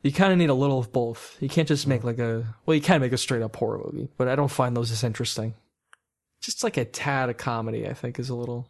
[0.03, 1.37] You kind of need a little of both.
[1.39, 4.09] You can't just make like a well, you can make a straight up horror movie,
[4.17, 5.53] but I don't find those as interesting.
[6.41, 8.67] Just like a tad of comedy, I think, is a little.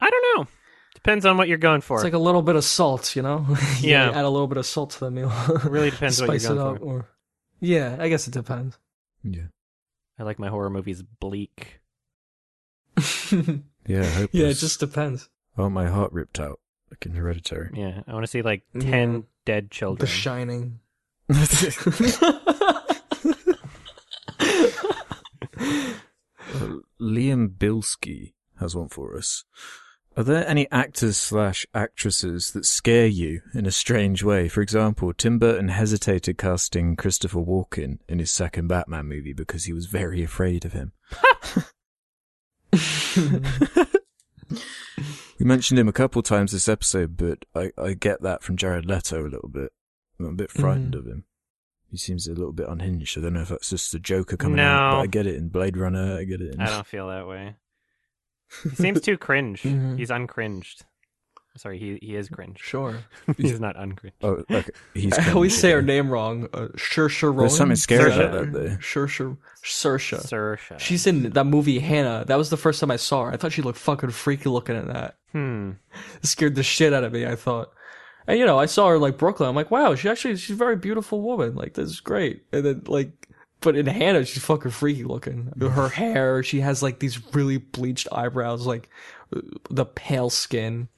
[0.00, 0.46] I don't know.
[0.94, 1.96] Depends on what you're going for.
[1.98, 3.46] It's like a little bit of salt, you know.
[3.80, 4.10] You Yeah.
[4.10, 5.32] add a little bit of salt to the meal.
[5.64, 6.84] Really depends what you're Spice it going up, for.
[6.84, 7.08] or
[7.60, 8.78] yeah, I guess it depends.
[9.22, 9.46] Yeah.
[10.18, 11.80] I like my horror movies bleak.
[13.88, 14.28] Yeah, hopeless.
[14.32, 15.28] yeah, it just depends.
[15.56, 16.58] Oh, my heart ripped out,
[16.90, 17.70] like in Hereditary.
[17.72, 18.90] Yeah, I want to see like Yeah.
[18.90, 19.98] ten dead children.
[20.00, 20.06] The.
[20.08, 20.80] Shining.
[25.58, 29.44] Uh, Liam Bilski has one for us.
[30.16, 34.48] Are there any actors slash actresses that scare you in a strange way?
[34.48, 39.74] For example, Tim Burton hesitated casting Christopher Walken in his second Batman movie because he
[39.74, 40.92] was very afraid of him.
[45.38, 48.86] We mentioned him a couple times this episode, but I, I get that from Jared
[48.86, 49.70] Leto a little bit.
[50.18, 50.98] I'm a bit frightened Mhm.
[50.98, 51.24] of him.
[51.90, 53.18] He seems a little bit unhinged.
[53.18, 54.62] I don't know if that's just the Joker coming No.
[54.64, 56.16] out, but I get it in Blade Runner.
[56.16, 56.60] I get it in.
[56.60, 57.56] I don't feel that way.
[58.62, 59.62] He seems too cringe.
[59.66, 59.98] Mhm.
[59.98, 60.82] He's uncringed.
[61.56, 62.58] Sorry, he he is cringe.
[62.60, 62.98] Sure.
[63.38, 64.12] He's not uncringed.
[64.22, 64.68] Oh, okay.
[64.92, 66.48] He's I always cringe, say her name wrong.
[66.52, 67.38] Uh, Saoirse Ronan.
[67.38, 68.28] There's something scary Saoirse.
[68.28, 68.76] about that, though.
[68.76, 69.36] Saoirse.
[69.64, 70.20] Saoirse.
[70.28, 70.78] Saoirse.
[70.78, 72.24] She's in that movie Hannah.
[72.26, 73.32] That was the first time I saw her.
[73.32, 75.16] I thought she looked fucking freaky looking in that.
[75.32, 75.72] Hmm.
[76.22, 77.24] It scared the shit out of me.
[77.24, 77.70] I thought,
[78.26, 79.48] and you know, I saw her like Brooklyn.
[79.48, 81.54] I'm like, wow, she actually she's a very beautiful woman.
[81.54, 82.42] Like this is great.
[82.52, 83.28] And then like,
[83.60, 85.52] but in Hannah, she's fucking freaky looking.
[85.60, 88.88] Her hair, she has like these really bleached eyebrows, like
[89.70, 90.88] the pale skin.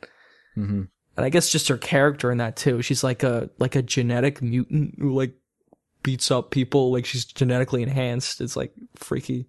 [0.57, 0.89] Mhm.
[1.17, 2.83] And I guess just her character in that too.
[2.83, 5.35] She's like a like a genetic mutant who like
[6.03, 6.93] beats up people.
[6.93, 8.41] Like she's genetically enhanced.
[8.41, 9.47] It's like freaky.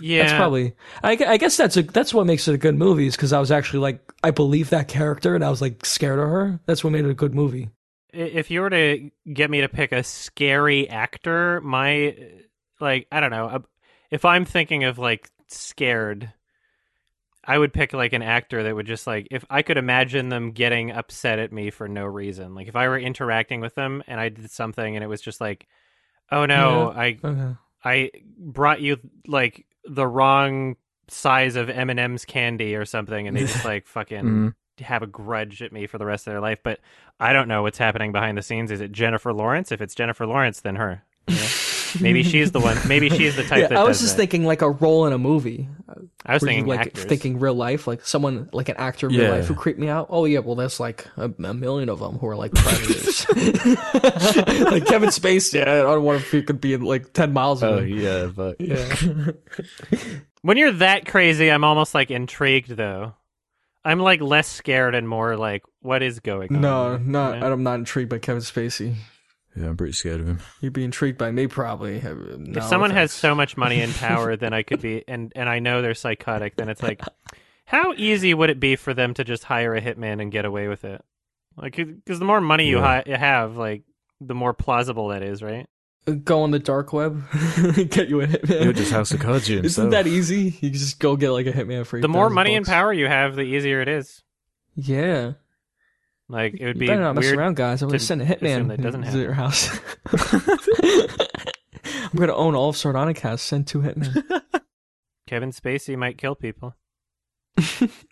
[0.00, 0.22] Yeah.
[0.22, 0.74] That's probably.
[1.02, 3.40] I, I guess that's a that's what makes it a good movie is because I
[3.40, 6.60] was actually like I believe that character and I was like scared of her.
[6.66, 7.70] That's what made it a good movie.
[8.14, 12.16] If you were to get me to pick a scary actor, my
[12.80, 13.58] like I don't know, uh,
[14.10, 16.32] if I'm thinking of like scared,
[17.46, 20.52] I would pick like an actor that would just like if I could imagine them
[20.52, 22.54] getting upset at me for no reason.
[22.54, 25.40] Like if I were interacting with them and I did something and it was just
[25.40, 25.66] like,
[26.32, 27.54] "Oh no, I Okay.
[27.84, 30.76] I brought you like the wrong
[31.08, 34.54] size of M&M's candy or something and they just like fucking Mhm.
[34.80, 36.58] Have a grudge at me for the rest of their life.
[36.62, 36.80] But
[37.20, 38.70] I don't know what's happening behind the scenes.
[38.70, 39.70] Is it Jennifer Lawrence?
[39.72, 41.02] If it's Jennifer Lawrence, then her.
[41.28, 41.46] you know?
[42.00, 42.76] Maybe she's the one.
[42.88, 44.22] Maybe she's the type Yeah, that I was does just that.
[44.22, 45.68] thinking like a role in a movie.
[46.26, 47.04] I was Were you thinking like actors.
[47.04, 50.08] thinking real life, like someone like an actor in real life who creeped me out.
[50.10, 53.28] Oh yeah, well there's like a, a million of them who are like predators.
[53.36, 55.62] like Kevin Spacey.
[55.62, 58.02] I don't want if he could be in like ten miles Oh of me.
[58.02, 59.30] yeah, but Yeah.
[60.42, 63.14] when you're that crazy, I'm almost like intrigued though.
[63.84, 66.60] I'm like less scared and more like, what is going on?
[66.60, 67.34] No, not.
[67.34, 67.52] You know?
[67.52, 68.94] I'm not intrigued by Kevin Spacey.
[69.56, 70.40] Yeah, I'm pretty scared of him.
[70.60, 72.00] You'd be intrigued by me, probably.
[72.00, 75.32] Uh, No if someone has so much money and power, then I could be, and
[75.36, 76.56] and I know they're psychotic.
[76.56, 77.02] Then it's like,
[77.66, 80.66] how easy would it be for them to just hire a hitman and get away
[80.68, 81.02] with it?
[81.56, 82.82] Like, because the more money you, Yeah.
[82.84, 83.82] hi- you have, like,
[84.20, 85.68] the more plausible that is, right?
[86.24, 87.22] Go on the dark web,
[87.88, 88.64] get you a hitman.
[88.64, 89.90] You'll just House of Cards you Isn't himself.
[89.90, 90.42] that easy?
[90.60, 92.92] You can just go get like a hitman for The more 8,000 money and power
[92.92, 94.22] you have, the easier it is.
[94.76, 95.32] Yeah,
[96.28, 97.38] Like, it would you be better not mess weird.
[97.38, 97.80] around, guys.
[97.82, 99.70] I'm gonna send a hitman that doesn't to your house.
[100.92, 103.40] I'm gonna own all of Sardonicast.
[103.40, 104.22] Send two hitmen.
[105.26, 106.74] Kevin Spacey might kill people.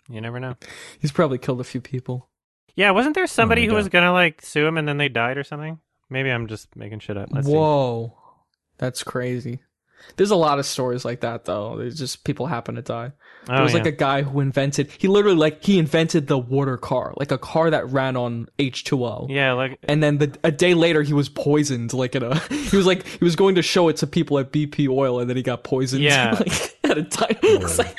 [0.09, 0.55] you never know.
[0.99, 2.29] He's probably killed a few people.
[2.75, 5.09] Yeah, wasn't there somebody oh no who was gonna like sue him and then they
[5.09, 5.79] died or something?
[6.13, 7.29] Maybe I'm just making shit up.
[7.31, 7.53] Let's see.
[7.53, 8.15] Whoa,
[8.77, 9.61] that's crazy.
[10.15, 11.77] There's a lot of stories like that though.
[11.77, 13.13] There's just people happen to die.
[13.49, 13.89] Oh, There was like yeah.
[13.89, 14.89] a guy who invented.
[14.97, 19.27] He literally like he invented the water car, like a car that ran on H2O.
[19.29, 21.93] yeah, like And then the, a day later, he was poisoned.
[21.93, 24.51] Like in a, he was like he was going to show it to people at
[24.51, 26.03] BP Oil, and then he got poisoned.
[26.03, 26.31] Yeah.
[26.39, 27.37] like, at a time.
[27.41, 27.97] Like,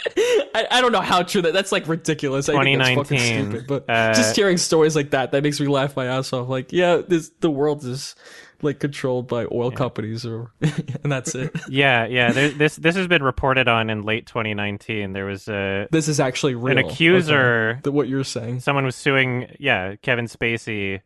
[0.54, 1.52] I, I don't know how true that.
[1.52, 2.48] That's like ridiculous.
[2.48, 3.66] I think that's fucking 2019, stupid.
[3.66, 6.48] But uh, just hearing stories like that, that makes me laugh my ass off.
[6.48, 8.14] Like, yeah, this the world is
[8.62, 11.50] like controlled by oil companies, or and that's it.
[11.68, 12.32] yeah, yeah.
[12.32, 15.12] There, this this has been reported on in late 2019.
[15.12, 16.78] There was uh, This is actually real.
[16.78, 17.70] an accuser.
[17.72, 17.80] Okay.
[17.84, 18.60] The, what you're saying.
[18.60, 19.54] Someone was suing.
[19.58, 21.00] Yeah, Kevin Spacey.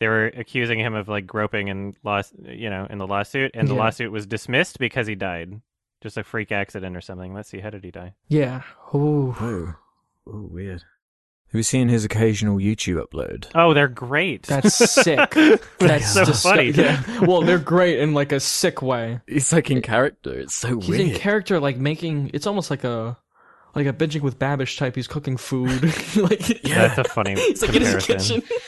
[0.00, 3.68] They were accusing him of like groping and lost, you know, in the lawsuit, and
[3.68, 3.80] the Yeah.
[3.80, 5.60] lawsuit was dismissed because he died,
[6.02, 7.32] just a freak accident or something.
[7.32, 8.14] Let's see, how did he die?
[8.28, 8.62] Yeah.
[8.94, 9.30] Ooh.
[9.38, 9.74] Whoa.
[10.26, 10.82] Oh, weird.
[11.54, 13.46] Have you seen his occasional YouTube upload?
[13.54, 14.42] Oh, they're great.
[14.42, 15.30] That's sick.
[15.78, 16.70] That's so disgu- funny.
[16.70, 17.20] Yeah.
[17.20, 19.20] Well, they're great in like a sick way.
[19.28, 20.32] He's like in character.
[20.36, 20.80] It's so weird.
[20.82, 21.00] He's weird.
[21.12, 22.32] in character, like making.
[22.34, 23.16] It's almost like a,
[23.76, 24.96] like a binging with Babish type.
[24.96, 25.80] He's cooking food.
[26.16, 28.40] like yeah, That's a funny He's like in his comparison.
[28.40, 28.58] kitchen.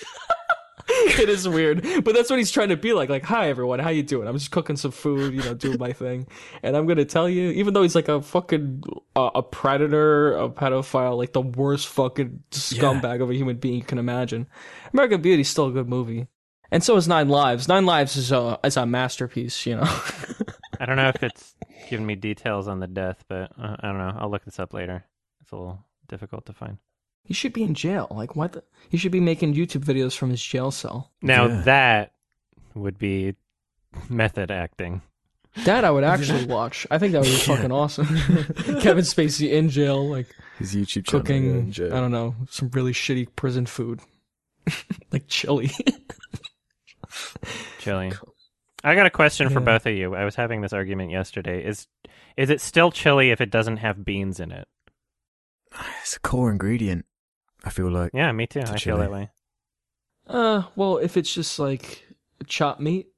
[1.20, 3.09] it is weird, but that's what he's trying to be like.
[3.09, 4.27] Like, hi everyone, how you doing?
[4.27, 6.27] I'm just cooking some food, you know, doing my thing,
[6.62, 8.83] and I'm gonna tell you, even though he's like a fucking
[9.15, 13.85] uh, a predator, a pedophile, like the worst fucking scumbag of a human being you
[13.85, 14.47] can imagine.
[14.93, 16.27] American Beauty's still a good movie,
[16.70, 17.69] and so is Nine Lives.
[17.69, 19.85] Nine Lives is a is a masterpiece, you know.
[20.81, 21.55] I don't know if it's
[21.89, 24.16] giving me details on the death, but uh, I don't know.
[24.19, 25.05] I'll look this up later.
[25.41, 26.78] It's a little difficult to find.
[27.27, 28.07] He should be in jail.
[28.11, 28.53] Like, what?
[28.53, 28.65] The?
[28.89, 31.11] He should be making YouTube videos from his jail cell.
[31.20, 31.61] Now Yeah.
[31.62, 32.12] that
[32.74, 33.35] would be
[34.09, 35.03] method acting.
[35.65, 36.86] That I would actually watch.
[36.90, 38.07] I think that would be fucking awesome.
[38.81, 40.28] Kevin Spacey in jail, like
[40.59, 41.20] His YouTube channel.
[41.23, 41.44] cooking.
[41.44, 41.94] yeah, in jail.
[41.94, 44.01] I don't know some really shitty prison food,
[45.12, 45.70] like chili.
[47.78, 48.12] Chili.
[48.85, 50.15] I got a question for both of you.
[50.15, 51.65] I was having this argument yesterday.
[51.65, 51.86] Is
[52.36, 54.69] is it still chili if it doesn't have beans in it?
[56.03, 57.05] It's a core ingredient.
[57.65, 58.12] I feel like.
[58.15, 58.61] Yeah, me too.
[58.62, 59.01] To I feel chili.
[59.01, 59.31] that way.
[60.28, 62.05] uh, well, if it's just like
[62.47, 63.09] chopped meat,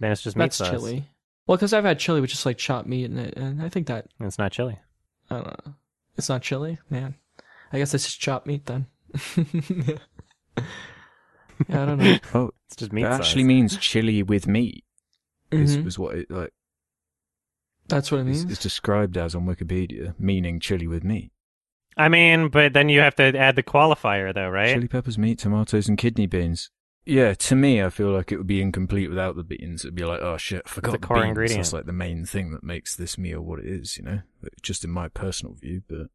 [0.00, 0.70] Then it's just meat that's sauce.
[0.70, 1.06] chili.
[1.46, 3.86] Well, because I've had chili with just like chopped meat in it, and I think
[3.88, 4.78] that It's not chili.
[5.30, 5.74] I don't know.
[6.16, 7.14] It's not chili, man.
[7.72, 8.86] I guess it's just chopped meat then.
[9.52, 9.96] yeah.
[11.68, 12.18] Yeah, I don't know.
[12.34, 13.20] Oh, It's just meat it sauce.
[13.20, 14.82] actually means chili with meat.
[15.50, 15.86] Is, Mhm.
[15.86, 16.52] is what it like.
[17.88, 18.44] That's what it means.
[18.44, 21.32] it's described as on Wikipedia, meaning chili with meat.
[21.96, 24.74] I mean, but then you have to add the qualifier, though, right?
[24.74, 26.70] Chili peppers, meat, tomatoes, and kidney beans.
[27.06, 29.84] Yeah, to me, I feel like it would be incomplete without the beans.
[29.84, 31.28] It'd be like, oh shit, I forgot a the core beans.
[31.28, 31.58] ingredient.
[31.58, 34.20] That's like the main thing that makes this meal what it is, you know.
[34.62, 36.08] Just in my personal view, but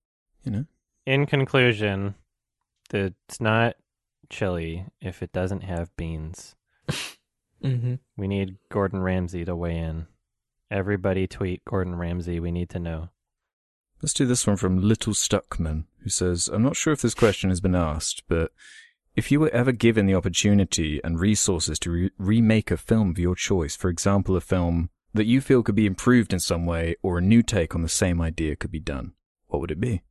[0.43, 0.65] you know,
[1.05, 2.15] In conclusion,
[2.93, 3.75] it's not
[4.29, 6.55] chili if it doesn't have beans.
[7.63, 7.95] Mm-hmm.
[8.15, 10.05] We need Gordon Ramsay to weigh in.
[10.69, 12.39] Everybody tweet Gordon Ramsay.
[12.39, 13.09] We need to know.
[14.01, 17.49] Let's do this one from Little Stuckman, who says, I'm not sure if this question
[17.49, 18.51] has been asked, but
[19.15, 23.19] if you were ever given the opportunity and resources to re- remake a film of
[23.19, 26.95] your choice, for example, a film that you feel could be improved in some way
[27.01, 29.13] or a new take on the same idea could be done,
[29.47, 30.01] what would it be?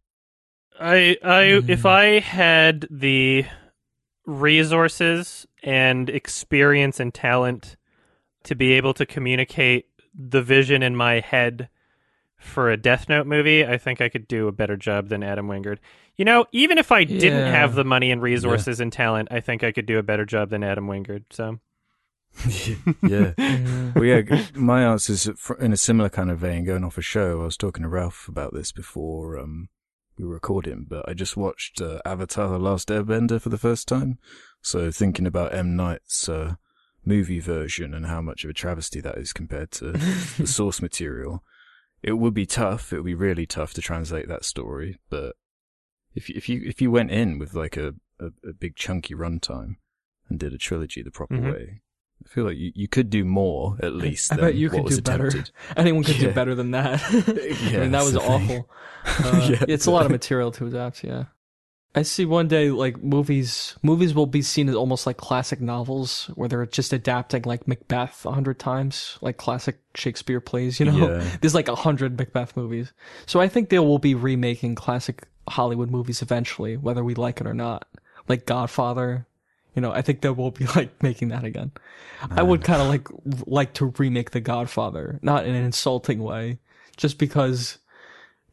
[0.80, 1.86] I I if Hmm.
[1.86, 3.44] I had the
[4.26, 7.76] resources and experience and talent
[8.44, 11.68] to be able to communicate the vision in my head
[12.44, 15.48] for a Death Note movie, I think I could do a better job than Adam
[15.48, 15.78] Wingard.
[16.16, 19.64] You know, even if I didn't have the money and resources and talent, I think
[19.64, 21.24] I could do a better job than Adam Wingard.
[21.30, 21.58] So,
[23.02, 23.32] yeah.
[23.94, 27.40] Well, yeah, my answer is in a similar kind of vein, going off a show.
[27.40, 29.68] I was talking to Ralph about this before um,
[30.16, 33.88] we were recording, but I just watched uh, Avatar The Last Airbender for the first
[33.88, 34.18] time.
[34.62, 35.74] So thinking about M.
[35.74, 36.54] Night's uh,
[37.04, 39.92] movie version and how much of a travesty that is compared to
[40.38, 41.42] the source material,
[42.04, 42.92] it would be tough.
[42.92, 45.34] It would be really tough to translate that story, but
[46.14, 49.14] If you, if you if you went in with like a, a, a big chunky
[49.14, 49.76] runtime
[50.28, 51.52] and did a trilogy the proper Mhm.
[51.52, 51.80] way,
[52.24, 54.32] I feel like you, you could do more at least.
[54.32, 55.26] I than bet you what could was do better.
[55.26, 55.50] attempted.
[55.76, 57.02] Anyone could do better than that.
[57.10, 58.50] I Yeah, mean, that was that's the thing.
[58.50, 58.70] awful.
[59.26, 61.02] Uh, Yeah, it's a lot of material to adapt.
[61.04, 61.24] Yeah,
[61.94, 62.24] I see.
[62.24, 66.66] One day, like movies, movies will be seen as almost like classic novels, where they're
[66.66, 70.80] just adapting like Macbeth a hundred times, like classic Shakespeare plays.
[70.80, 71.36] You know, Yeah.
[71.40, 72.92] there's like a hundred Macbeth movies.
[73.26, 77.46] So I think they will be remaking classic Hollywood movies eventually, whether we like it
[77.46, 77.86] or not.
[78.28, 79.26] Like Godfather.
[79.76, 81.72] You know, I think they will be like making that again.
[82.30, 82.66] I would ah.
[82.66, 83.08] kind of like
[83.46, 86.58] like to remake The Godfather, not in an insulting way,
[86.96, 87.78] just because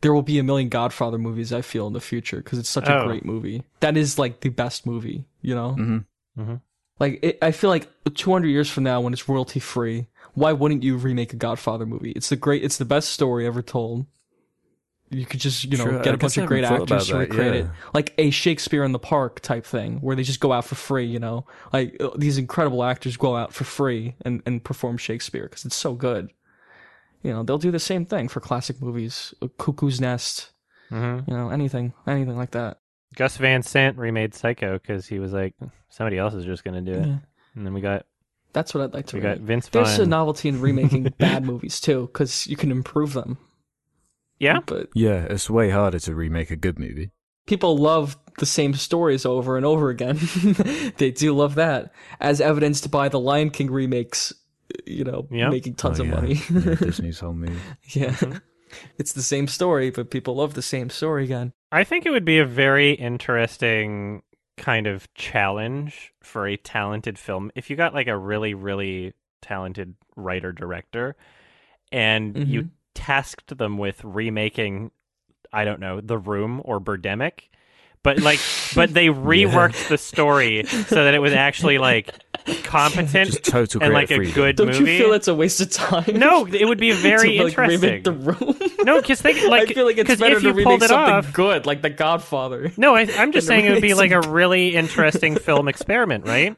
[0.02, 1.54] there will be a million Godfather movies.
[1.54, 3.06] I feel in the future because it's such a Oh.
[3.06, 3.64] great movie.
[3.82, 5.26] That is like the best movie.
[5.42, 6.56] You know, hmm
[7.00, 10.84] like it, I feel like 200 years from now, when it's royalty free, why wouldn't
[10.84, 12.12] you remake a Godfather movie?
[12.12, 14.06] It's the great, it's the best story ever told.
[15.10, 16.94] You could just, you know, True, get I a bunch I of great haven't thought
[16.94, 17.72] actors to about that, recreate it, yeah.
[17.94, 21.06] like a Shakespeare in the Park type thing, where they just go out for free.
[21.06, 25.44] You know, like uh, these incredible actors go out for free and and perform Shakespeare
[25.44, 26.32] because it's so good.
[27.24, 30.52] You know, they'll do the same thing for classic movies, uh, Cuckoo's Nest.
[30.90, 32.78] hmm You know, anything, anything like that.
[33.16, 35.54] Gus Van Sant remade Psycho because he was like,
[35.90, 37.08] somebody else is just going to do it.
[37.08, 37.18] Yeah.
[37.56, 38.06] And then we got
[38.54, 39.18] That's what I'd like to.
[39.18, 39.48] we got remake.
[39.48, 43.38] Vince There's a novelty in remaking bad movies too, because you can improve them.
[44.40, 47.12] yeah, But Yeah, it's way harder to remake a good movie.
[47.46, 50.18] people love the same stories over and over again.
[50.98, 51.92] they do love that,
[52.22, 54.34] as evidenced by the Lion King remakes.
[54.86, 55.52] You know, Yep.
[55.52, 56.36] making tons Oh, of money.
[56.50, 57.60] Yeah, Disney's home movie.
[57.90, 58.38] yeah, Mm-hmm.
[58.98, 61.54] it's the same story, but people love the same story again.
[61.72, 64.24] I think it would be a very interesting
[64.58, 69.96] kind of challenge for a talented film if you got like a really really talented
[70.16, 71.16] writer director
[71.92, 72.70] and you Mhm.
[72.94, 74.92] tasked them with remaking
[75.54, 77.50] I don't know, The Room or Birdemic.
[78.04, 78.40] But like
[78.76, 82.14] but they reworked the story so that it was actually like
[82.64, 84.92] competent Just total and like a creative good Don't movie.
[84.94, 86.18] you feel it's a waste of time?
[86.18, 88.04] no, it would be very to, like, interesting.
[88.04, 88.56] the room.
[88.84, 90.84] No, because think like I feel like it's 'cause better if to you remake pulled
[90.84, 92.72] it something off, good, like The Godfather.
[92.78, 96.26] No, I, I'm just saying it would be remake like a really interesting film experiment,
[96.26, 96.56] right?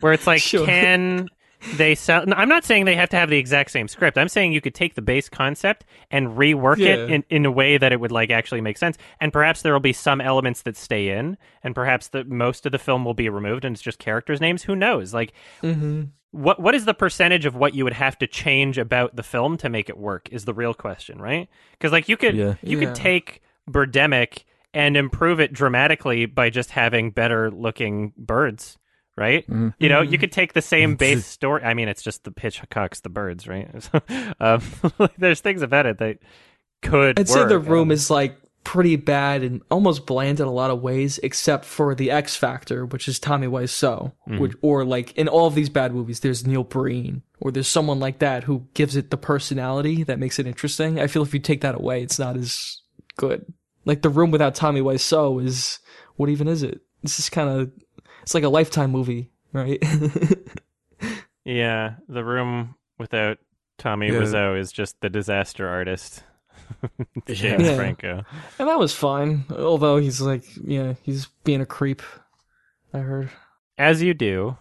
[0.00, 0.66] Where it's like, Sure.
[0.66, 1.28] can
[1.76, 2.26] they sell?
[2.26, 4.18] No, I'm not saying they have to have the exact same script.
[4.18, 7.78] I'm saying you could take the base concept and rework it in, in a way
[7.78, 8.96] that it would like actually make sense.
[9.20, 12.72] And perhaps there will be some elements that stay in, and perhaps the most of
[12.72, 14.62] the film will be removed, and it's just characters' names.
[14.64, 15.14] Who knows?
[15.14, 15.32] Like,
[15.62, 16.04] Mm-hmm.
[16.32, 19.56] what what is the percentage of what you would have to change about the film
[19.58, 21.48] to make it work is the real question, right?
[21.72, 22.54] Because like you could Yeah.
[22.62, 22.86] you Yeah.
[22.86, 28.76] could take Birdemic and improve it dramatically by just having better looking birds,
[29.16, 29.46] right?
[29.48, 29.74] Mhm.
[29.78, 31.62] You know, you could take the same base story.
[31.62, 33.68] I mean, it's just the Hitchcock's the birds, right?
[33.80, 34.00] So,
[34.40, 34.60] um,
[35.18, 36.18] there's things about it that
[36.82, 37.18] could.
[37.18, 40.70] I'd say the room Um, is like pretty bad and almost bland in a lot
[40.70, 44.38] of ways, except for the X Factor, which is Tommy Wiseau, Mm-hmm.
[44.38, 48.00] which or like in all of these bad movies, there's Neil Breen or there's someone
[48.00, 50.98] like that who gives it the personality that makes it interesting.
[50.98, 52.80] I feel if you take that away, it's not as
[53.18, 53.44] good.
[53.84, 55.78] Like the room without Tommy Wiseau is
[56.16, 56.80] what even is it?
[57.02, 57.70] It's just kind of
[58.24, 59.80] it's like a lifetime movie, right?
[61.46, 63.36] Yeah, the room without
[63.76, 64.14] Tommy Yeah.
[64.20, 66.22] Wiseau is just the disaster artist,
[67.28, 67.34] Yeah.
[67.34, 67.76] James Yeah.
[67.76, 68.22] Franco.
[68.58, 72.00] and that was fine, although he's like, yeah, he's being a creep.
[72.94, 73.28] I heard.
[73.76, 74.56] As you do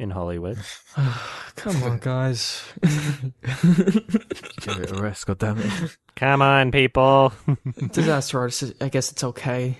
[0.00, 0.58] in Hollywood.
[1.54, 2.60] Come on, guys.
[2.82, 5.96] Give it a rest, goddammit.
[6.16, 7.32] Come on, people.
[7.92, 8.72] Disaster artist.
[8.80, 9.78] I guess it's okay.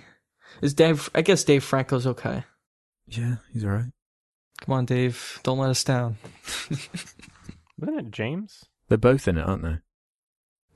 [0.62, 1.10] Is Dave?
[1.14, 2.44] I guess Dave Franco's okay.
[3.08, 3.92] Yeah, he's alright.
[4.60, 5.40] Come on, Dave.
[5.42, 6.16] Don't let us down.
[7.78, 8.64] Wasn't it James?
[8.88, 9.78] They're both in it, aren't they?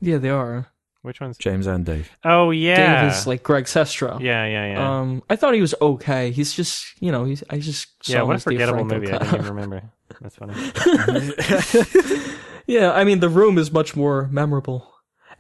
[0.01, 0.69] Yeah, they are.
[1.03, 1.39] Which one's?
[1.39, 2.11] James and Dave.
[2.25, 3.05] Oh yeah.
[3.05, 4.21] Dave is like Greg Sestero.
[4.21, 5.01] yeah, yeah, yeah.
[5.01, 6.31] Um, I thought he was okay.
[6.31, 7.43] He's just, you know, he's.
[7.49, 9.09] I just saw yeah, him what a as Dave forgettable Franco movie.
[9.09, 9.83] I cut didn't even remember.
[10.21, 12.35] That's funny.
[12.67, 14.90] yeah, I mean, The Room is much more memorable.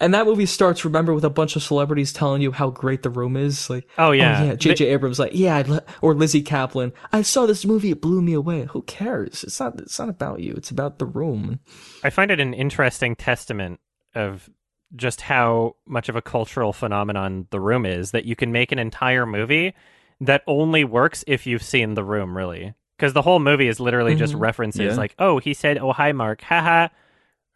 [0.00, 3.10] And that movie starts, remember, with a bunch of celebrities telling you how great The
[3.10, 3.68] Room is.
[3.68, 4.40] Like, Oh yeah.
[4.40, 4.54] Oh, yeah.
[4.54, 4.86] J.J.
[4.86, 6.92] Abrams, like, yeah, I'd li- or Lizzy Caplan.
[7.12, 7.90] I saw this movie.
[7.90, 8.64] It blew me away.
[8.70, 9.44] Who cares?
[9.44, 9.78] It's not.
[9.78, 10.54] It's not about you.
[10.56, 11.60] It's about the room.
[12.02, 13.78] I find it an interesting testament
[14.14, 14.48] of
[14.96, 18.78] just how much of a cultural phenomenon The Room is that you can make an
[18.78, 19.74] entire movie
[20.20, 22.74] that only works if you've seen The Room, really.
[22.96, 24.40] Because the whole movie is literally just Mhm.
[24.40, 24.94] references Yeah.
[24.98, 26.88] like, oh, he said, oh, hi, Mark, haha.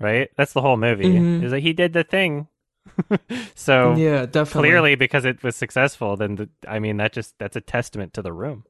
[0.01, 0.29] Right?
[0.37, 1.05] That's the whole movie.
[1.05, 1.43] Mhm.
[1.45, 2.49] Is that he did the thing.
[3.55, 4.69] so yeah, definitely.
[4.69, 8.23] clearly, because it was successful, then the, I mean, that just that's a testament to
[8.23, 8.65] The Room.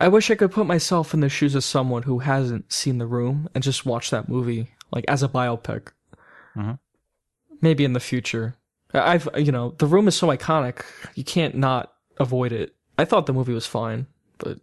[0.00, 3.06] I wish I could put myself in the shoes of someone who hasn't seen the
[3.06, 5.88] room and just watch that movie, like as a biopic.
[6.56, 6.78] Mhm.
[7.60, 8.54] Maybe in the future.
[8.94, 10.82] I've, you know, the room is so iconic.
[11.14, 12.74] You can't not avoid it.
[12.96, 14.06] I thought the movie was fine,
[14.38, 14.60] but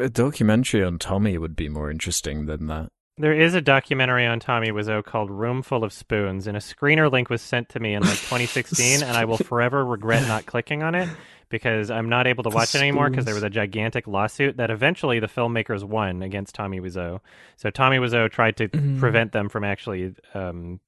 [0.00, 2.90] A documentary on Tommy would be more interesting than that.
[3.18, 7.10] There is a documentary on Tommy Wiseau called Room Full of Spoons, and a screener
[7.10, 10.82] link was sent to me in like 2016, and I will forever regret not clicking
[10.82, 11.08] on it
[11.48, 14.70] because I'm not able to watch it anymore because there was a gigantic lawsuit that
[14.70, 17.20] eventually the filmmakers won against Tommy Wiseau.
[17.56, 18.98] So Tommy Wiseau tried to Mhm.
[19.00, 20.80] prevent them from actually um,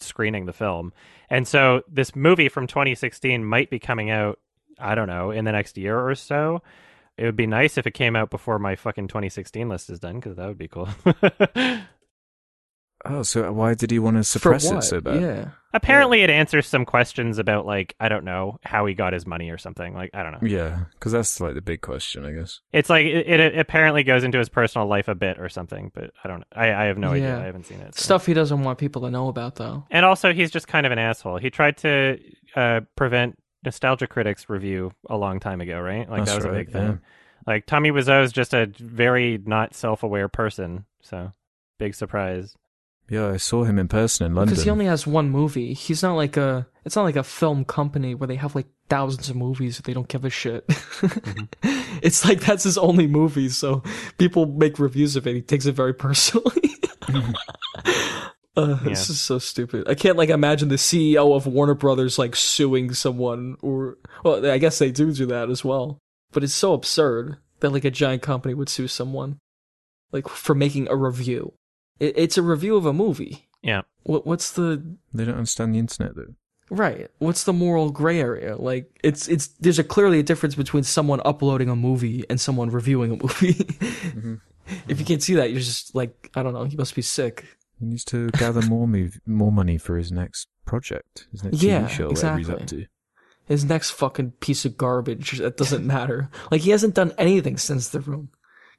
[0.00, 0.92] screening the film.
[1.30, 4.38] And so this movie from 2016 might be coming out,
[4.78, 6.60] I don't know, in the next year or so.
[7.16, 10.16] It would be nice if it came out before my fucking 2016 list is done
[10.16, 10.88] because that would be cool.
[13.06, 15.20] Oh, so why did he want to suppress it so bad?
[15.20, 15.48] Yeah.
[15.74, 19.50] Apparently, it answers some questions about like I don't know how he got his money
[19.50, 19.92] or something.
[19.92, 20.48] Like I don't know.
[20.48, 22.60] Yeah, because that's like the big question, I guess.
[22.72, 26.12] It's like it, it apparently goes into his personal life a bit or something, but
[26.22, 26.46] I don't know.
[26.52, 27.28] I, I have no idea.
[27.28, 27.40] Yeah.
[27.40, 27.94] I haven't seen it.
[27.94, 28.02] so.
[28.02, 29.84] Stuff he doesn't want people to know about, though.
[29.90, 31.38] And also, he's just kind of an asshole.
[31.38, 32.18] He tried to
[32.56, 36.08] uh, prevent Nostalgia Critics review a long time ago, right?
[36.08, 36.82] Like that That's was a right, big thing.
[36.86, 36.96] yeah.
[37.46, 40.84] Like Tommy Wiseau is just a very not self-aware person.
[41.00, 41.32] So
[41.78, 42.56] big surprise.
[43.08, 44.54] Yeah, I saw him in person in London.
[44.54, 45.74] Because he only has one movie.
[45.74, 46.66] He's not like a.
[46.86, 49.92] It's not like a film company where they have like thousands of movies that they
[49.92, 50.66] don't give a shit.
[50.66, 51.98] Mm-hmm.
[52.02, 53.82] it's like that's his only movie, so
[54.16, 55.34] people make reviews of it.
[55.34, 56.74] He takes it very personally.
[58.56, 59.88] Uh, This is so stupid.
[59.88, 64.58] I can't like imagine the CEO of Warner Brothers like suing someone, or well, I
[64.58, 65.98] guess they do do that as well.
[66.32, 69.38] But it's so absurd that like a giant company would sue someone,
[70.12, 71.54] like for making a review.
[71.98, 73.48] It, it's a review of a movie.
[73.62, 73.82] Yeah.
[74.04, 74.82] What what's the
[75.12, 76.34] They don't understand the internet, though.
[76.70, 77.10] right?
[77.18, 78.56] What's the moral gray area?
[78.56, 82.70] Like it's it's there's a clearly a difference between someone uploading a movie and someone
[82.70, 83.66] reviewing a movie.
[84.88, 86.64] If you can't see that, you're just like I don't know.
[86.64, 87.44] You must be sick.
[87.78, 91.82] He needs to gather more move, more money for his next project, his next Yeah,
[91.84, 92.82] TV show, whatever he's up exactly.
[92.84, 92.88] to.
[93.46, 96.30] His next fucking piece of garbage that doesn't matter.
[96.50, 98.30] Like he hasn't done anything since the room.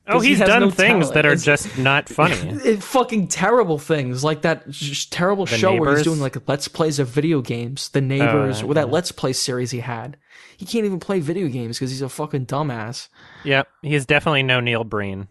[0.07, 1.13] Oh, he's has done no things talent.
[1.15, 2.35] that are It's- just not funny.
[2.35, 6.67] It, fucking terrible things like that sh- terrible The show where he's doing like let's
[6.67, 8.93] plays of video games, the neighbors, Uh, or that yeah.
[8.93, 10.17] let's play series he had.
[10.57, 13.09] He can't even play video games because he's a fucking dumbass.
[13.45, 15.27] Yep, he's definitely no Neil Breen.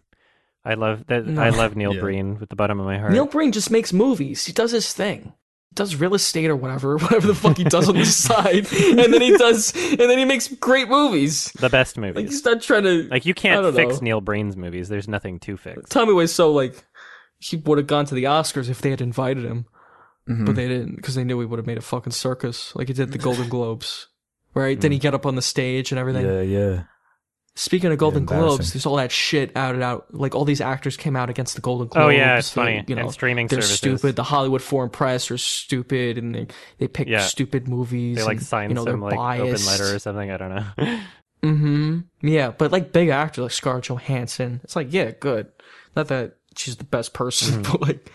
[0.65, 1.25] I love that.
[1.25, 1.41] No.
[1.41, 2.01] I love Neil Yeah.
[2.01, 3.11] Breen with the bottom of my heart.
[3.11, 4.45] Neil Breen just makes movies.
[4.45, 5.33] He does his thing.
[5.69, 9.13] He does real estate or whatever, whatever the fuck he does on the side, and
[9.13, 11.51] then he does, and then he makes great movies.
[11.59, 12.15] the best movies.
[12.15, 12.37] Like movies.
[12.39, 13.99] he's not trying to Like you can't fix know.
[14.05, 14.89] Neil Breen's movies.
[14.89, 15.89] There's nothing to fix.
[15.89, 16.83] Tommy was so like
[17.39, 19.65] he would have gone to the Oscars if they had invited him,
[20.27, 20.45] Mhm.
[20.47, 22.93] but they didn't because they knew he would have made a fucking circus like he
[22.93, 24.07] did at the Golden Globes.
[24.55, 24.79] Right?
[24.79, 26.25] Then he got up on the stage and everything.
[26.25, 26.83] yeah, yeah.
[27.57, 28.25] Speaking of Golden.
[28.25, 30.13] Globes, there's all that shit out and out.
[30.13, 32.05] Like all these actors came out against the Golden Globes.
[32.05, 32.83] Oh yeah, it's that, funny.
[32.87, 33.77] You know, and streaming they're services.
[33.77, 34.17] stupid.
[34.17, 36.47] The Hollywood Foreign Press are stupid, and they
[36.79, 37.21] they pick Yeah.
[37.21, 38.17] stupid movies.
[38.17, 39.63] They like and, sign you know, some like biased.
[39.63, 40.31] open letter or something.
[40.31, 40.99] I don't know.
[41.43, 41.99] Mm-hmm.
[42.27, 45.47] Yeah, but like big actors like Scarlett Johansson, it's like yeah, good.
[45.95, 47.71] Not that she's the best person, Mm-hmm.
[47.71, 48.11] but like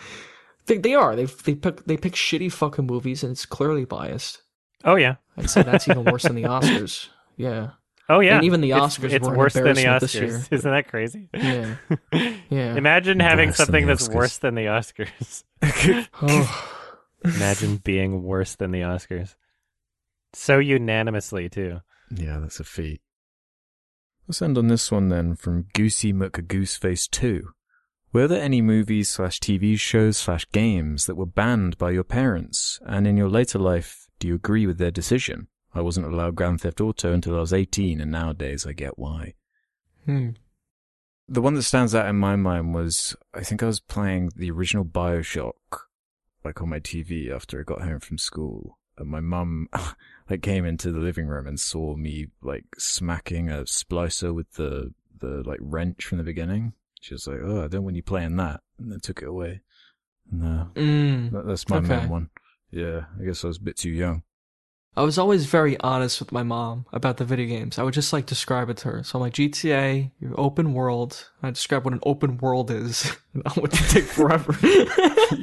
[0.66, 1.14] they they are.
[1.14, 4.42] They they pick they pick shitty fucking movies, and it's clearly biased.
[4.84, 5.16] oh yeah.
[5.36, 7.08] I'd say that's even worse than the Oscars.
[7.36, 7.70] Yeah,
[8.10, 8.36] Oh yeah.
[8.36, 10.20] And even the Oscars It's, were an worse than the embarrassment this Oscars.
[10.20, 10.46] year.
[10.58, 11.28] Isn't that crazy?
[11.32, 11.76] yeah,
[12.50, 12.74] yeah.
[12.74, 15.44] Imagine having Worse than something that's worse than the Oscars.
[16.20, 16.66] Oh.
[17.24, 19.36] Imagine being worse than the Oscars.
[20.32, 21.80] So unanimously too.
[22.10, 23.00] Yeah, that's a feat.
[24.26, 27.50] Let's end on this one then from Goosey McGooseface 2.
[28.12, 32.80] Were there any movies slash TV shows slash games that were banned by your parents?
[32.86, 35.46] And in your later life, do you agree with their decision?
[35.74, 39.34] I wasn't allowed Grand Theft Auto until I was 18, and nowadays I get why.
[40.04, 40.30] Hmm.
[41.28, 44.50] The one that stands out in my mind was I think I was playing the
[44.50, 45.52] original Bioshock,
[46.44, 48.78] like on my TV after I got home from school.
[48.98, 49.68] And my mum
[50.30, 54.92] like came into the living room and saw me like smacking a splicer with the
[55.20, 56.72] the like wrench from the beginning.
[57.00, 59.60] She was like, "Oh, I don't want you playing that," and then took it away.
[60.32, 61.30] No, Mm.
[61.32, 61.88] that, that's my Okay.
[62.00, 62.30] main one.
[62.70, 64.22] Yeah, I guess I was a bit too young.
[64.96, 67.78] I was always very honest with my mom about the video games.
[67.78, 69.04] I would just like describe it to her.
[69.04, 71.30] So I'm like GTA, your open world.
[71.42, 73.16] I describe what an open world is.
[73.46, 74.56] I would take forever.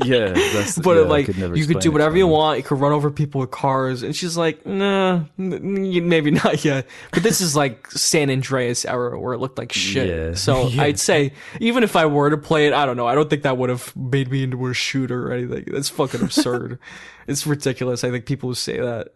[0.04, 2.58] Yeah, that's but yeah, like could you could do whatever you want.
[2.58, 7.24] You could run over people with cars, and she's like, "Nah, maybe not yet." But
[7.24, 10.10] this is like San Andreas era where it looked like shit.
[10.10, 10.34] Yeah.
[10.34, 10.84] So Yeah.
[10.84, 11.32] I'd say
[11.62, 13.08] even if I were to play it, I don't know.
[13.08, 15.64] I don't think that would have made me into a shooter or anything.
[15.72, 16.80] That's fucking absurd.
[17.28, 18.04] it's ridiculous.
[18.04, 19.14] I think people who say that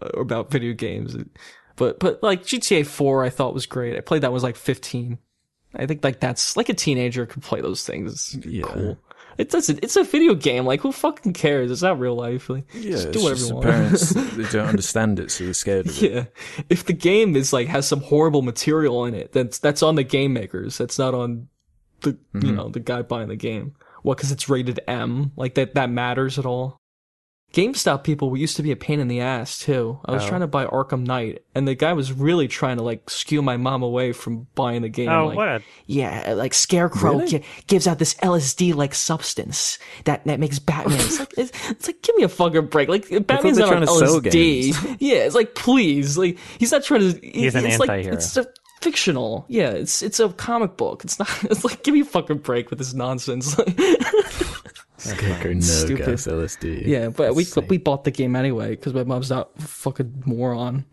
[0.00, 1.16] uh, about video games,
[1.74, 3.96] but but like GTA Four, I thought was great.
[3.96, 5.18] I played that when I was like 15.
[5.74, 8.36] I think like that's like a teenager could play those things.
[8.44, 8.64] Yeah.
[8.64, 8.98] cool.
[9.38, 9.78] It doesn't.
[9.82, 10.66] It's a video game.
[10.66, 11.70] Like who fucking cares?
[11.70, 12.50] It's not real life.
[12.50, 13.66] Like, Yeah, just it's do whatever just you want.
[13.66, 16.12] parents they don't understand it, so they're scared of it.
[16.12, 16.24] Yeah.
[16.68, 20.04] If the game is like has some horrible material in it, that's that's on the
[20.04, 20.76] game makers.
[20.78, 21.48] That's not on
[22.02, 22.46] the Mm-hmm.
[22.46, 23.74] you know the guy buying the game.
[24.02, 24.16] What?
[24.18, 25.32] Because it's rated M.
[25.36, 26.78] Like that that matters at all.
[27.52, 29.98] GameStop people used to be a pain in the ass too.
[30.06, 30.28] I was Oh.
[30.28, 33.56] trying to buy Arkham Knight, and the guy was really trying to like skew my
[33.58, 35.10] mom away from buying the game.
[35.10, 37.28] Oh, like, what a Yeah, like Scarecrow Really?
[37.28, 40.98] gi- gives out this LSD like substance that that makes Batman.
[41.00, 42.88] It's like, it's, it's like, give me a fucking break.
[42.88, 44.96] Like, Batman's not on trying to sell LSD.
[45.00, 46.16] Yeah, it's like, please.
[46.16, 47.20] Like, he's not trying to.
[47.26, 48.14] He's an it's like, anti-hero.
[48.16, 48.46] it's a
[48.80, 49.44] fictional.
[49.48, 51.04] Yeah, it's it's a comic book.
[51.04, 51.28] It's not.
[51.50, 53.54] It's like, give me a fucking break with this nonsense.
[55.06, 56.06] Like, Scarecrow, no Stupid.
[56.06, 56.86] gas LSD.
[56.86, 57.66] yeah, but we Insane.
[57.68, 60.84] we bought the game anyway because my mom's not fucking moron.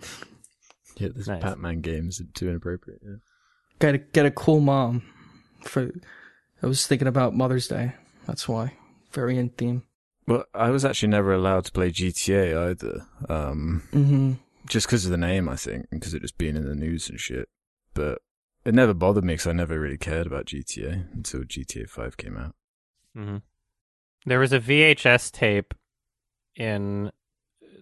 [0.97, 1.41] yeah, this Nice.
[1.43, 3.01] Batman games are too inappropriate.
[3.03, 3.15] Yeah.
[3.79, 5.03] Got to get a cool mom.
[5.63, 5.91] For
[6.63, 7.93] I was thinking about Mother's Day.
[8.25, 8.73] That's why.
[9.11, 9.83] Very in theme.
[10.27, 13.05] Well, I was actually never allowed to play GTA either.
[13.27, 14.33] Um, Mm-hmm.
[14.67, 17.19] just because of the name, I think, because it just being in the news and
[17.19, 17.49] shit.
[17.93, 18.19] But
[18.65, 22.37] it never bothered me because I never really cared about GTA until GTA 5 came
[22.37, 22.55] out.
[23.15, 23.37] hmm
[24.25, 25.73] There was a VHS tape
[26.55, 27.11] in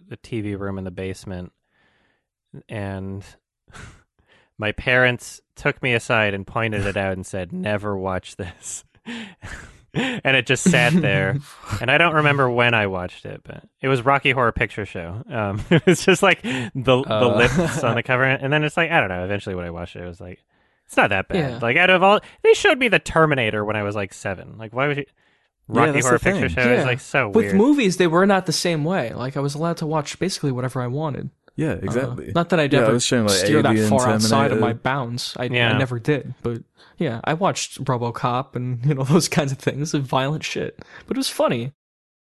[0.08, 1.52] the TV room in the basement,
[2.68, 3.24] and
[4.58, 8.84] my parents took me aside and pointed it out and said, "Never watch this."
[9.94, 11.38] and it just sat there,
[11.80, 15.22] and I don't remember when I watched it, but it was Rocky Horror Picture Show.
[15.30, 17.36] Um, it was just like the the Uh.
[17.36, 19.24] lips on the cover, and then it's like I don't know.
[19.24, 20.42] Eventually, when I watched it, it was like.
[20.86, 21.36] It's not that bad.
[21.36, 21.58] Yeah.
[21.60, 24.56] Like out of all, they showed me the Terminator when I was like seven.
[24.56, 25.04] Like, why would you?
[25.68, 26.40] Rocky that's Horror the thing.
[26.42, 27.56] Picture Show is like so With weird.
[27.56, 29.12] movies, they were not the same way.
[29.14, 31.30] Like I was allowed to watch basically whatever I wanted.
[31.56, 32.32] Yeah, Uh, exactly.
[32.34, 34.60] not that I Yeah, ever I was showing, like, steer that Alien, far outside of
[34.60, 35.34] my bounds.
[35.36, 35.72] I, Yeah.
[35.72, 36.62] I never did, but
[36.98, 40.78] yeah, I watched RoboCop and you know those kinds of things, and violent shit.
[41.08, 41.72] But it was funny.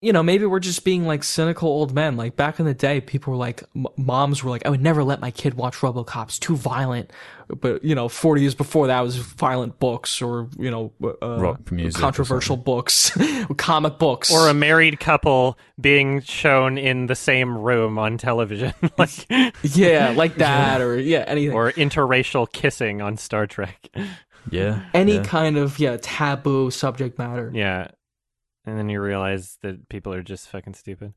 [0.00, 2.16] You know, maybe we're just being like cynical old men.
[2.16, 5.02] Like back in the day, people were like, m- moms were like, I would never
[5.02, 6.26] let my kid watch RoboCop.
[6.26, 7.10] It's too violent.
[7.48, 11.72] But you know, forty years before that was violent books or you know, uh, Rock
[11.72, 13.10] music controversial books,
[13.56, 19.26] comic books, or a married couple being shown in the same room on television, like
[19.62, 21.54] yeah, like that, or yeah, anything.
[21.54, 23.88] or interracial kissing on Star Trek.
[24.50, 24.82] yeah.
[24.92, 25.24] any yeah.
[25.24, 27.50] kind of yeah taboo subject matter.
[27.54, 27.88] Yeah,
[28.68, 31.14] and then you realize that people are just fucking stupid.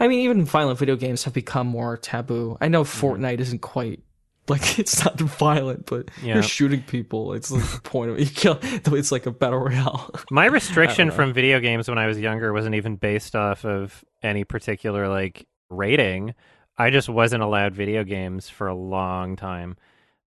[0.00, 2.56] I mean, even violent video games have become more taboo.
[2.60, 3.06] I know Mm-hmm.
[3.06, 4.00] Fortnite isn't quite
[4.48, 6.34] like it's not violent, but Yeah.
[6.34, 7.32] you're shooting people.
[7.32, 8.22] It's like the point of it.
[8.22, 8.58] You kill.
[8.62, 10.10] It's like a battle royale.
[10.30, 14.44] My restriction from video games when I was younger wasn't even based off of any
[14.44, 16.34] particular like rating.
[16.76, 19.76] I just wasn't allowed video games for a long time.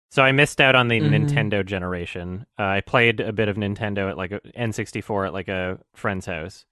[0.09, 1.09] So I missed out on the Mhm.
[1.27, 2.45] Nintendo generation.
[2.57, 6.25] Uh, I played a bit of Nintendo at like a N64 at like a friend's
[6.25, 6.65] house.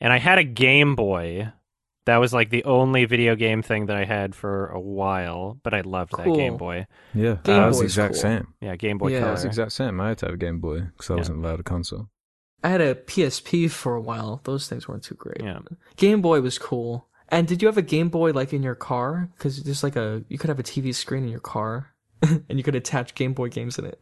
[0.00, 1.52] And I had a Game Boy.
[2.06, 5.72] That was like the only video game thing that I had for a while, but
[5.72, 6.86] I loved that Game Boy.
[7.14, 8.22] Yeah, Game I was the exact cool.
[8.22, 8.54] same.
[8.60, 9.28] Yeah, Game Boy Yeah.
[9.28, 10.00] I was the exact same.
[10.00, 11.18] I had to have a Game Boy because I Yeah.
[11.18, 12.08] wasn't allowed a console.
[12.64, 14.40] I had a PSP for a while.
[14.44, 15.42] Those things weren't too great.
[15.42, 15.60] Yeah.
[15.96, 17.06] Game Boy was cool.
[17.28, 19.28] And did you have a Game Boy like in your car?
[19.36, 21.91] Because there's like a you could have a TV screen in your car,
[22.48, 24.00] and you could attach Game Boy games in it.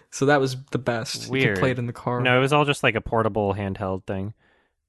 [0.10, 1.26] so that was the best.
[1.26, 1.54] You Weird.
[1.56, 2.20] could play it in the car.
[2.20, 4.34] No, it was all just like a portable handheld thing.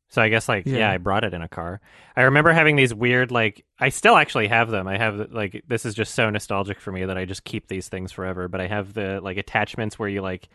[0.10, 0.78] So I guess like yeah.
[0.78, 0.92] Yeah.
[0.92, 1.82] I brought it in a car.
[2.16, 4.88] I remember having these weird like I still actually have them.
[4.88, 7.90] I have like this is just so nostalgic for me that I just keep these
[7.90, 10.48] things forever, but I have the like attachments where you like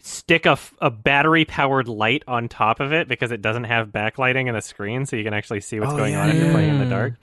[0.00, 3.88] stick a, f- a battery powered light on top of it because it doesn't have
[3.88, 6.36] backlighting in the screen so you can actually see what's Oh, going yeah, on if
[6.40, 7.14] you're playing in the dark.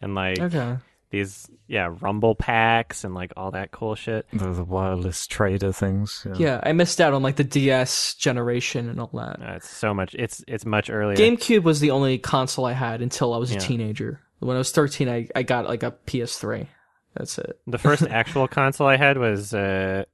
[0.00, 0.76] And like Okay.
[1.10, 4.26] These yeah, rumble packs and like all that cool shit.
[4.32, 6.26] The, the wireless trader things.
[6.36, 9.40] Yeah, I missed out on like the DS generation and all that.
[9.40, 11.16] Uh, it's so much it's it's much earlier.
[11.16, 13.60] GameCube was the only console I had until I was a Yeah.
[13.60, 14.20] teenager.
[14.40, 16.66] When I was 13, I, I got like a PS3.
[17.14, 17.58] That's it.
[17.66, 20.04] The first actual console I had was uh,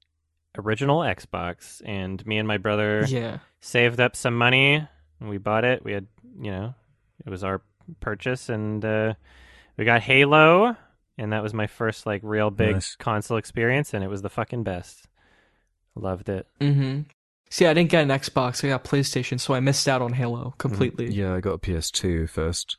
[0.56, 3.39] original Xbox, and me and my brother Yeah.
[3.60, 4.86] saved up some money
[5.19, 5.85] and we bought it.
[5.85, 6.06] We had,
[6.40, 6.74] you know,
[7.27, 7.62] it was our
[8.01, 9.14] purchase, and uh,
[9.77, 10.77] we got Halo,
[11.19, 12.97] and that was my first like real big Nice.
[12.97, 15.07] console experience, and it was the fucking best.
[15.94, 16.47] Loved it.
[16.61, 17.03] Mm-hmm.
[17.51, 18.65] See, I didn't get an Xbox.
[18.65, 21.12] I got PlayStation, so I missed out on Halo completely.
[21.12, 22.78] Yeah, I got a PS2 first.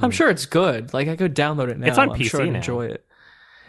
[0.00, 0.92] I'm sure it's good.
[0.92, 1.86] Like I could download it now.
[1.86, 2.56] It's on I'm PC sure I'd now.
[2.56, 3.04] enjoy it.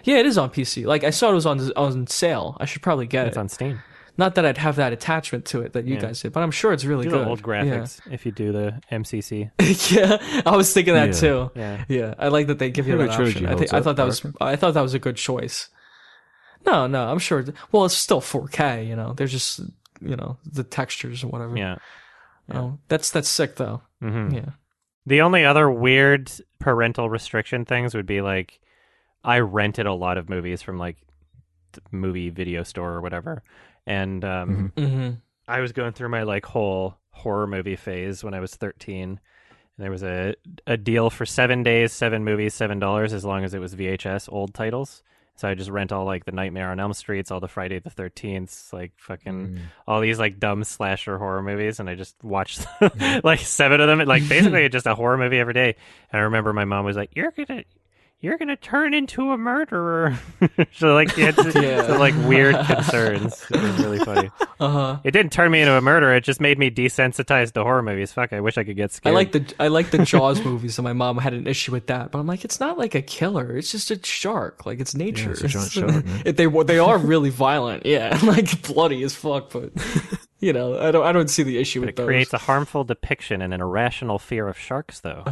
[0.05, 0.85] Yeah, it is on PC.
[0.85, 2.57] Like I saw it was on on sale.
[2.59, 3.39] I should probably get It's it.
[3.39, 3.81] on Steam.
[4.18, 6.02] Not that I'd have that attachment to it that you Yeah.
[6.02, 7.26] guys did, but I'm sure it's really Do good.
[7.26, 9.49] the old graphics if you do the MCC.
[9.91, 10.18] Yeah.
[10.35, 11.19] yeah, I was thinking that Yeah.
[11.19, 11.52] too.
[11.56, 11.85] Yeah.
[11.88, 13.45] Yeah, I like that they give you Halo that option.
[13.48, 14.26] I, think, I thought that was.
[14.40, 15.69] I thought that was a good choice.
[16.65, 17.44] No, no, I'm sure.
[17.72, 18.88] Well, it's still 4K.
[18.88, 19.60] You know, there's just
[20.02, 21.57] you know the textures or whatever.
[21.57, 21.77] Yeah.
[22.53, 23.81] Oh, that's that's sick though.
[23.99, 24.49] hmm Yeah.
[25.06, 28.60] The only other weird parental restriction things would be like
[29.23, 30.98] I rented a lot of movies from like
[31.73, 33.44] the movie video store or whatever.
[33.85, 35.10] And um, Mm-hmm.
[35.47, 39.03] I was going through my like whole horror movie phase when I was 13.
[39.03, 39.19] And
[39.77, 40.35] there was a
[40.68, 44.53] a deal for 7 days, 7 movies, $7 as long as it was VHS old
[44.53, 45.03] titles.
[45.35, 47.89] So I just rent all like the Nightmare on Elm Streets, all the Friday the
[47.89, 52.65] 13th, like fucking all these like dumb slasher horror movies and I just watched
[53.23, 55.76] like seven of them like basically just a horror movie every day.
[56.11, 57.64] And I remember my mom was like, "You're going to
[58.23, 60.17] you're going to turn into a murderer."
[60.73, 61.85] so like it had Yeah.
[61.85, 63.45] some, like weird concerns.
[63.51, 64.31] It was really funny.
[64.59, 64.97] Uh huh.
[65.03, 66.15] It didn't turn me into a murderer.
[66.15, 68.11] It just made me desensitized to horror movies.
[68.13, 69.15] Fuck, I wish I could get scared.
[69.15, 69.35] I scared.
[69.35, 72.11] like the I like the Jaws movies, and my mom had an issue with that.
[72.11, 73.55] But I'm like, it's not like a killer.
[73.57, 74.65] It's just a shark.
[74.65, 75.31] Like it's nature.
[75.31, 76.35] it's a giant shark, man.
[76.35, 79.51] They they are really violent, yeah, like bloody as fuck.
[79.51, 79.71] But
[80.39, 82.05] you know, I don't I don't see the issue But with it those.
[82.07, 85.23] creates a harmful depiction and an irrational fear of sharks, though.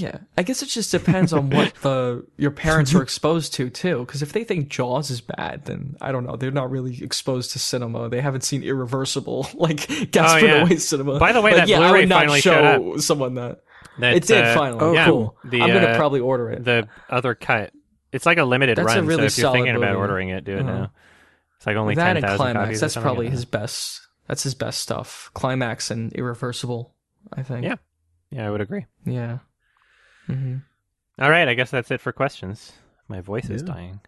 [0.00, 4.00] Yeah, I guess it just depends on what the your parents are exposed to too.
[4.00, 6.36] Because if they think Jaws is bad, then I don't know.
[6.36, 8.08] They're not really exposed to cinema.
[8.08, 10.64] They haven't seen Irreversible, like Gaspar Oh, yeah.
[10.64, 11.18] Noé cinema.
[11.18, 12.52] By the way, Like, that yeah, I Blu-ray would not finally show
[12.94, 13.60] showed someone that.
[14.00, 14.80] That, It did uh, finally.
[14.80, 15.36] Oh, yeah, cool.
[15.44, 16.64] The, I'm gonna uh, probably order it.
[16.64, 17.72] the other cut.
[18.12, 19.06] It's like a limited That's a run.
[19.06, 20.70] really so if you're thinking solid about ordering it, do it Uh-huh.
[20.72, 20.92] now.
[21.56, 22.64] It's like only that ten and Climax.
[22.66, 22.80] copies.
[22.80, 24.00] That's probably I don't his best.
[24.28, 25.30] That's his best stuff.
[25.34, 26.94] Climax and Irreversible.
[27.32, 27.64] I think.
[27.64, 27.76] Yeah.
[28.30, 28.86] Yeah, I would agree.
[29.04, 29.38] Yeah.
[30.28, 30.56] Hmm
[31.18, 32.72] All right, I guess that's it for questions.
[33.08, 34.00] My voice is dying.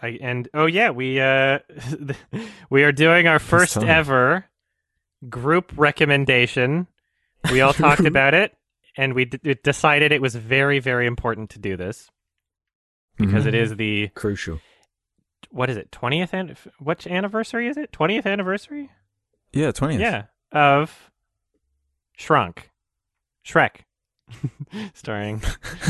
[0.00, 1.58] I and oh yeah, we uh
[2.70, 4.46] we are doing our first ever
[5.28, 6.86] group recommendation.
[7.50, 8.56] We all talked about it
[8.96, 12.10] and we d- decided it was very very important to do this
[13.16, 13.58] because it Mhm.
[13.62, 14.60] is the crucial.
[15.50, 15.90] what is it?
[15.92, 17.92] 20th an- which anniversary is it?
[17.92, 18.90] 20th anniversary?
[19.52, 20.00] Yeah, twentieth.
[20.00, 21.10] Yeah, of
[22.16, 22.70] Shrunk.
[23.46, 23.80] Shrek.
[24.94, 25.42] Starring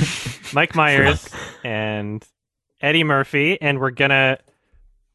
[0.55, 1.29] Mike Myers
[1.65, 2.27] and
[2.81, 4.39] Eddie Murphy, and we're gonna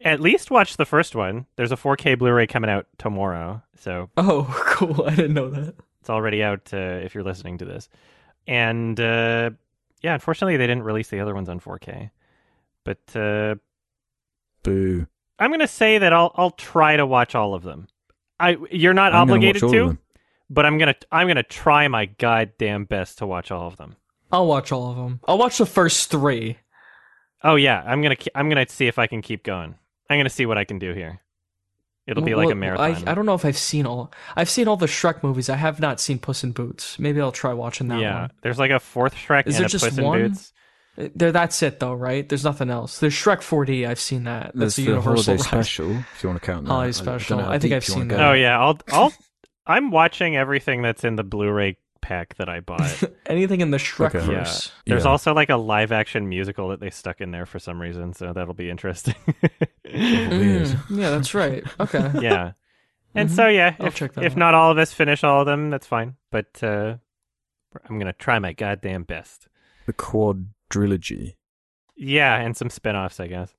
[0.01, 1.45] at least watch the first one.
[1.55, 5.05] There's a 4K Blu-ray coming out tomorrow, so Oh, cool.
[5.05, 5.75] I didn't know that.
[6.01, 7.89] it's already out uh, if you're listening to this.
[8.47, 9.49] And uh,
[10.01, 12.11] yeah, unfortunately, they didn't release the other ones on 4K.
[12.83, 13.55] But uh,
[14.63, 15.07] Boo.
[15.39, 17.87] I'm gonna say that I'll I'll try to watch all of them.
[18.39, 19.97] I you're not I'm obligated watch all of to.
[20.49, 23.95] But I'm gonna I'm gonna try my goddamn best to watch all of them.
[24.31, 25.19] I'll watch all of them.
[25.27, 26.57] I'll watch the first three.
[27.43, 29.75] Oh yeah, I'm gonna I'm gonna see if I can keep going.
[30.09, 31.21] I'm gonna see what I can do here.
[32.07, 33.05] It'll be like a marathon.
[33.05, 34.13] I, I don't know if I've seen all.
[34.35, 35.49] I've seen all the Shrek movies.
[35.49, 36.97] I have not seen Puss in Boots.
[36.97, 38.31] Maybe I'll try watching that yeah, one.
[38.43, 40.21] there's like a fourth Shrek Is and there a just Puss in one?
[40.29, 40.53] Boots.
[40.97, 42.27] Uh, There, that's it though, right?
[42.27, 42.99] There's nothing else.
[42.99, 43.85] There's Shrek 4D.
[43.87, 44.51] I've seen that.
[44.55, 45.47] There's a the universal holiday ride.
[45.65, 45.91] special.
[45.91, 46.71] If you want to count that.
[46.71, 47.39] Holiday I- I special.
[47.41, 48.17] I think I've you wanna seen go.
[48.17, 48.29] that.
[48.29, 49.13] Oh yeah, I'll I'll
[49.67, 53.03] I'm watching everything that's in the Blu-ray pack that I bought.
[53.25, 54.31] Anything in the Shrek Okay.
[54.31, 54.43] yeah,
[54.85, 55.09] there's Yeah.
[55.09, 58.31] also like a live action musical that they stuck in there for some reason, so
[58.33, 59.15] that'll be interesting.
[59.87, 61.63] Mm, yeah, that's right.
[61.79, 62.11] Okay.
[62.21, 62.51] yeah.
[63.15, 63.35] And Mhm.
[63.35, 64.37] so yeah, I'll if, check that if out.
[64.37, 66.17] not all of us finish all of them, that's fine.
[66.29, 66.97] But uh,
[67.89, 69.47] I'm gonna try my goddamn best.
[69.85, 71.35] The quadrilogy.
[71.95, 73.53] Yeah, and some spin-offs, I guess.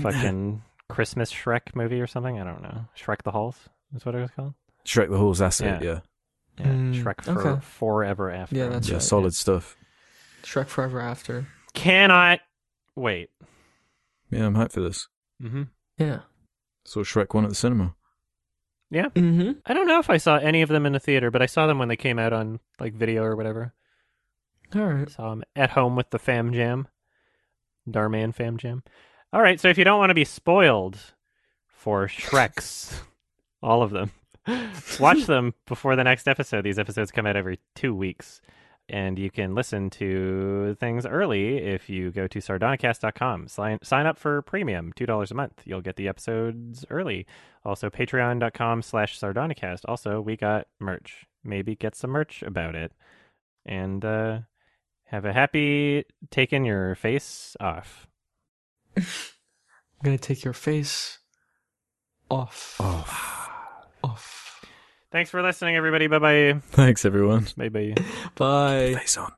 [0.00, 2.40] Fucking Christmas Shrek movie or something.
[2.40, 2.84] I don't know.
[2.96, 4.54] Shrek the Halls is what it was called.
[4.88, 5.38] Shrek the Halls.
[5.38, 5.66] That's it.
[5.66, 5.80] Yeah.
[5.82, 6.00] Yeah.
[6.58, 7.60] Yeah, Mm, Shrek for okay.
[7.64, 8.56] forever after.
[8.56, 8.94] Yeah, that's yeah.
[8.94, 9.76] right, Solid stuff.
[10.42, 11.46] Shrek Forever After.
[11.74, 12.40] cannot
[12.96, 13.30] wait.
[14.30, 15.06] Yeah, I'm hyped for this.
[15.42, 15.64] Mm-hmm.
[15.98, 16.20] Yeah.
[16.84, 17.94] Saw Shrek one at the cinema.
[18.90, 19.08] Yeah.
[19.10, 19.52] Mm-hmm.
[19.66, 21.66] I don't know if I saw any of them in the theater, but I saw
[21.68, 23.72] them when they came out on like video or whatever.
[24.74, 25.08] All right.
[25.10, 26.88] Saw them at home with the fam jam,
[27.88, 28.82] Darman fam jam.
[29.32, 30.98] All right, so if you don't want to be spoiled
[31.68, 33.00] for Shreks,
[33.62, 34.10] all of them,
[35.00, 36.62] watch them before the next episode.
[36.64, 38.40] These episodes come out every two weeks.
[38.90, 43.48] And you can listen to things early if you go to sardonicast.com.
[43.48, 45.62] Sign, sign up for premium, $2 a month.
[45.66, 47.26] You'll get the episodes early.
[47.66, 49.80] Also, patreon.com slash sardonicast.
[49.86, 51.26] Also, we got merch.
[51.44, 52.92] Maybe get some merch about it.
[53.66, 54.38] And uh,
[55.04, 58.06] have a happy taking your face off.
[58.96, 59.04] I'm
[60.02, 61.18] gonna take your face
[62.30, 62.76] off.
[62.80, 63.34] Oh, Off.
[65.10, 66.06] Thanks for listening, everybody.
[66.06, 66.60] Bye bye.
[66.70, 67.46] thanks everyone.
[67.56, 67.94] Bye bye.
[68.36, 68.94] Bye.
[68.94, 69.32] Face on.